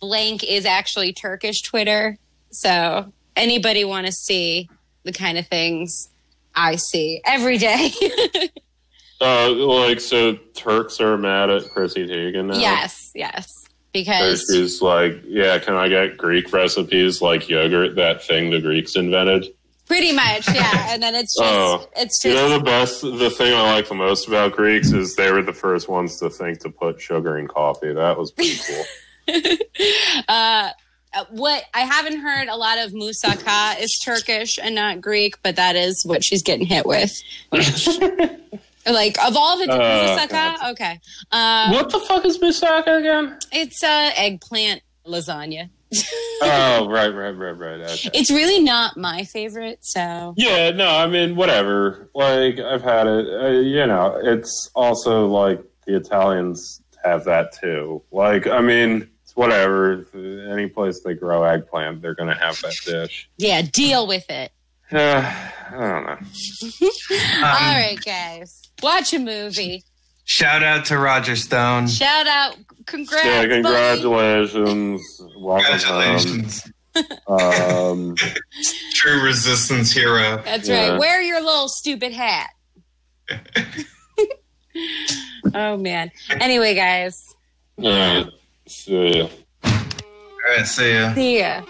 blank 0.00 0.42
is 0.42 0.66
actually 0.66 1.12
Turkish 1.12 1.62
Twitter. 1.62 2.18
So 2.50 3.12
anybody 3.36 3.84
want 3.84 4.06
to 4.06 4.12
see 4.12 4.68
the 5.04 5.12
kind 5.12 5.38
of 5.38 5.46
things 5.46 6.08
I 6.54 6.76
see 6.76 7.22
every 7.24 7.58
day? 7.58 7.92
Uh, 9.24 9.50
like 9.52 10.00
so, 10.00 10.34
Turks 10.52 11.00
are 11.00 11.16
mad 11.16 11.48
at 11.48 11.62
Chrissy 11.70 12.08
Teigen 12.08 12.46
now. 12.46 12.58
yes, 12.58 13.12
yes, 13.14 13.46
So 13.94 14.00
because 14.00 14.46
she's 14.50 14.80
like, 14.80 15.22
yeah, 15.26 15.58
can 15.58 15.74
I 15.74 15.88
get 15.88 16.16
Greek 16.16 16.52
recipes 16.52 17.20
like 17.20 17.48
yogurt, 17.48 17.96
that 17.96 18.24
thing 18.24 18.50
the 18.50 18.60
Greeks 18.60 18.96
invented? 18.96 19.46
pretty 19.92 20.12
much, 20.12 20.48
yeah. 20.48 20.86
And 20.88 21.02
then 21.02 21.14
it's 21.14 21.36
just, 21.36 21.52
Oh. 21.52 21.86
it's 21.96 22.24
You 22.24 22.32
know, 22.32 22.48
the 22.58 22.64
best, 22.64 23.02
the 23.02 23.28
thing 23.28 23.52
I 23.52 23.74
like 23.74 23.88
the 23.88 23.94
most 23.94 24.26
about 24.26 24.52
Greeks 24.52 24.90
is 24.92 25.16
they 25.16 25.30
were 25.30 25.42
the 25.42 25.52
first 25.52 25.86
ones 25.86 26.18
to 26.20 26.30
think 26.30 26.60
to 26.60 26.70
put 26.70 26.98
sugar 26.98 27.36
in 27.36 27.46
coffee. 27.46 27.92
That 27.92 28.16
was 28.16 28.32
pretty 28.32 28.58
cool. 28.66 29.56
uh, 30.28 30.70
uh, 31.14 31.24
what 31.28 31.64
I 31.74 31.80
haven't 31.80 32.20
heard 32.20 32.48
a 32.48 32.56
lot 32.56 32.78
of 32.78 32.92
moussaka 32.92 33.78
is 33.80 34.00
Turkish 34.02 34.58
and 34.62 34.74
not 34.74 35.02
Greek, 35.02 35.42
but 35.42 35.56
that 35.56 35.76
is 35.76 36.02
what 36.06 36.24
she's 36.24 36.42
getting 36.42 36.64
hit 36.66 36.86
with. 36.86 37.12
like 38.86 39.16
of 39.24 39.36
all 39.36 39.58
the 39.58 39.70
Oh, 39.72 39.78
moussaka, 39.78 40.28
God. 40.30 40.70
okay, 40.72 41.00
uh, 41.30 41.70
what 41.72 41.90
the 41.90 42.00
fuck 42.00 42.24
is 42.24 42.38
moussaka 42.38 42.98
again? 42.98 43.38
it's 43.52 43.82
uh, 43.82 44.10
eggplant 44.16 44.82
lasagna. 45.06 45.68
oh, 46.42 46.86
right, 46.90 47.08
right, 47.14 47.30
right, 47.30 47.50
right. 47.58 47.80
Okay. 47.80 48.10
It's 48.14 48.30
really 48.30 48.60
not 48.60 48.96
my 48.96 49.24
favorite, 49.24 49.78
so 49.82 50.34
Yeah, 50.36 50.70
no, 50.70 50.86
I 50.88 51.06
mean, 51.06 51.36
whatever. 51.36 52.08
Like, 52.14 52.58
I've 52.58 52.82
had 52.82 53.06
it. 53.06 53.26
Uh, 53.28 53.48
you 53.60 53.86
know, 53.86 54.18
it's 54.22 54.70
also 54.74 55.26
like 55.26 55.62
the 55.86 55.96
Italians 55.96 56.80
have 57.04 57.24
that 57.24 57.52
too. 57.60 58.02
Like, 58.10 58.46
I 58.46 58.60
mean, 58.60 59.08
it's 59.22 59.36
whatever. 59.36 60.06
Any 60.14 60.68
place 60.68 61.00
they 61.04 61.14
grow 61.14 61.42
eggplant, 61.42 62.00
they're 62.00 62.14
going 62.14 62.32
to 62.34 62.40
have 62.40 62.58
that 62.62 62.74
dish. 62.86 63.28
yeah, 63.36 63.60
deal 63.62 64.06
with 64.06 64.28
it. 64.30 64.50
Uh, 64.92 64.98
I 65.70 65.78
don't 65.78 66.04
know. 66.06 66.18
Um, 67.42 67.44
all 67.44 67.74
right, 67.74 67.98
guys, 68.04 68.62
watch 68.82 69.12
a 69.14 69.18
movie. 69.18 69.82
Shout 70.24 70.62
out 70.62 70.84
to 70.86 70.98
Roger 70.98 71.34
Stone. 71.34 71.88
Shout 71.88 72.26
out, 72.26 72.56
congrats, 72.86 73.24
Yeah, 73.26 73.46
congratulations. 73.46 75.20
Welcome 75.38 75.78
Congratulations. 75.78 76.62
home. 76.62 76.72
Um, 77.26 78.14
True 78.92 79.22
resistance 79.22 79.90
hero. 79.92 80.42
That's 80.44 80.68
Yeah. 80.68 80.90
right. 80.90 80.98
Wear 80.98 81.22
your 81.22 81.40
little 81.42 81.68
stupid 81.68 82.12
hat. 82.12 82.50
oh 85.54 85.76
man. 85.78 86.10
Anyway, 86.30 86.74
guys. 86.74 87.34
yeah. 87.78 88.24
See 88.68 89.18
ya. 89.18 89.28
All 89.64 89.72
right, 90.56 90.66
see 90.66 90.92
ya. 90.92 91.14
See 91.14 91.38
ya. 91.38 91.62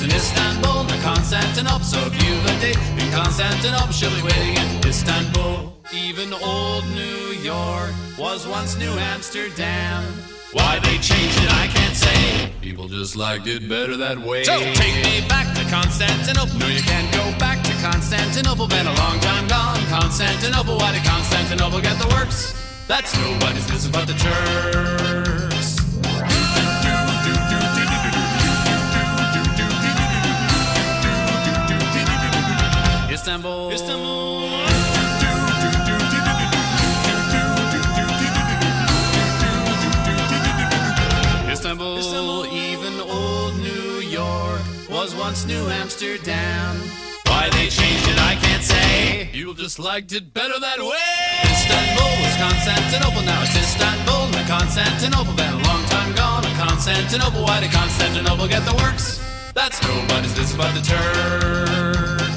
Lives 0.00 0.12
in 0.12 0.16
Istanbul, 0.16 0.84
not 0.84 1.00
Constantinople. 1.02 1.84
So 1.84 1.98
if 2.06 2.14
you've 2.22 2.44
a 2.44 2.60
date 2.60 2.78
in 3.02 3.12
Constantinople, 3.12 3.92
she'll 3.92 4.14
be 4.14 4.22
waiting 4.22 4.56
in 4.56 4.88
Istanbul. 4.88 5.74
Even 5.92 6.32
old 6.32 6.84
New 6.94 7.32
York 7.42 7.92
was 8.18 8.46
once 8.46 8.76
New 8.78 8.92
Amsterdam. 9.14 10.04
Why 10.52 10.78
they 10.82 10.98
changed 10.98 11.38
it, 11.42 11.52
I 11.52 11.66
can't 11.68 11.96
say. 11.96 12.52
People 12.60 12.88
just 12.88 13.16
liked 13.16 13.46
it 13.46 13.68
better 13.68 13.96
that 13.96 14.18
way. 14.18 14.44
So 14.44 14.58
take 14.58 15.04
me 15.04 15.26
back 15.28 15.54
to 15.56 15.64
Constantinople. 15.70 16.58
No, 16.58 16.66
you 16.66 16.82
can't 16.82 17.12
go 17.12 17.38
back 17.38 17.62
to 17.64 17.72
Constantinople. 17.82 18.66
Been 18.68 18.86
a 18.86 18.94
long 18.94 19.20
time 19.20 19.46
gone. 19.48 19.80
Constantinople. 19.88 20.76
Why 20.78 20.92
did 20.92 21.04
Constantinople 21.04 21.80
get 21.80 21.98
the 21.98 22.08
works? 22.08 22.54
That's 22.86 23.14
nobody's 23.18 23.66
business 23.70 23.88
but 23.88 24.06
the 24.06 24.14
Turks. 24.14 25.47
Istanbul. 33.28 33.72
Istanbul. 33.72 34.48
Istanbul. 41.52 41.98
Istanbul. 41.98 42.46
Even 42.46 42.94
old 43.02 43.54
New 43.58 44.00
York 44.08 44.62
was 44.88 45.14
once 45.14 45.44
New 45.44 45.68
Amsterdam. 45.68 46.80
Why 47.26 47.50
they 47.50 47.68
changed 47.68 48.08
it, 48.08 48.18
I 48.18 48.34
can't 48.40 48.64
say. 48.64 49.28
People 49.30 49.52
just 49.52 49.78
liked 49.78 50.12
it 50.12 50.32
better 50.32 50.58
that 50.58 50.78
way. 50.78 51.52
Istanbul 51.52 52.08
was 52.24 52.34
Constantinople, 52.40 53.22
now 53.28 53.42
it's 53.42 53.54
Istanbul, 53.54 54.30
not 54.32 54.48
Constantinople. 54.48 55.34
Been 55.34 55.52
a 55.52 55.62
long 55.68 55.84
time 55.92 56.14
gone, 56.14 56.46
a 56.46 56.54
Constantinople. 56.56 57.42
Why 57.42 57.60
did 57.60 57.72
Constantinople 57.72 58.48
get 58.48 58.64
the 58.64 58.74
works? 58.76 59.20
That's 59.52 59.82
nobody's 59.82 60.32
business 60.32 60.56
but 60.56 60.72
the 60.72 60.80
Turks. 60.80 62.27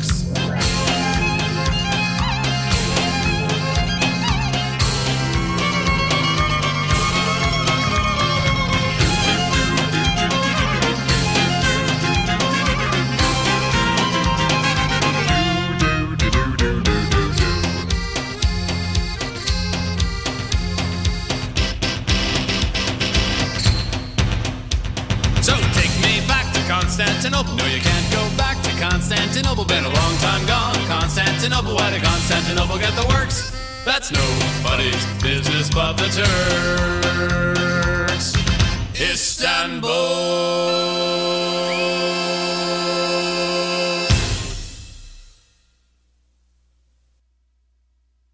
Constantinople. 27.22 27.55
No, 27.55 27.65
you 27.67 27.80
can't 27.80 28.11
go 28.11 28.28
back 28.36 28.59
to 28.63 28.72
Constantinople. 28.82 29.63
Been 29.65 29.86
a 29.86 29.89
long 29.89 30.17
time 30.17 30.43
gone. 30.47 30.74
Constantinople, 30.88 31.76
why 31.76 31.91
did 31.91 32.01
Constantinople 32.01 32.80
get 32.80 32.95
the 32.95 33.05
works? 33.09 33.55
That's 33.86 34.09
nobody's 34.11 35.05
business 35.22 35.69
but 35.69 35.97
the 35.97 36.07
Turks. 38.07 38.34
Istanbul. 38.99 39.91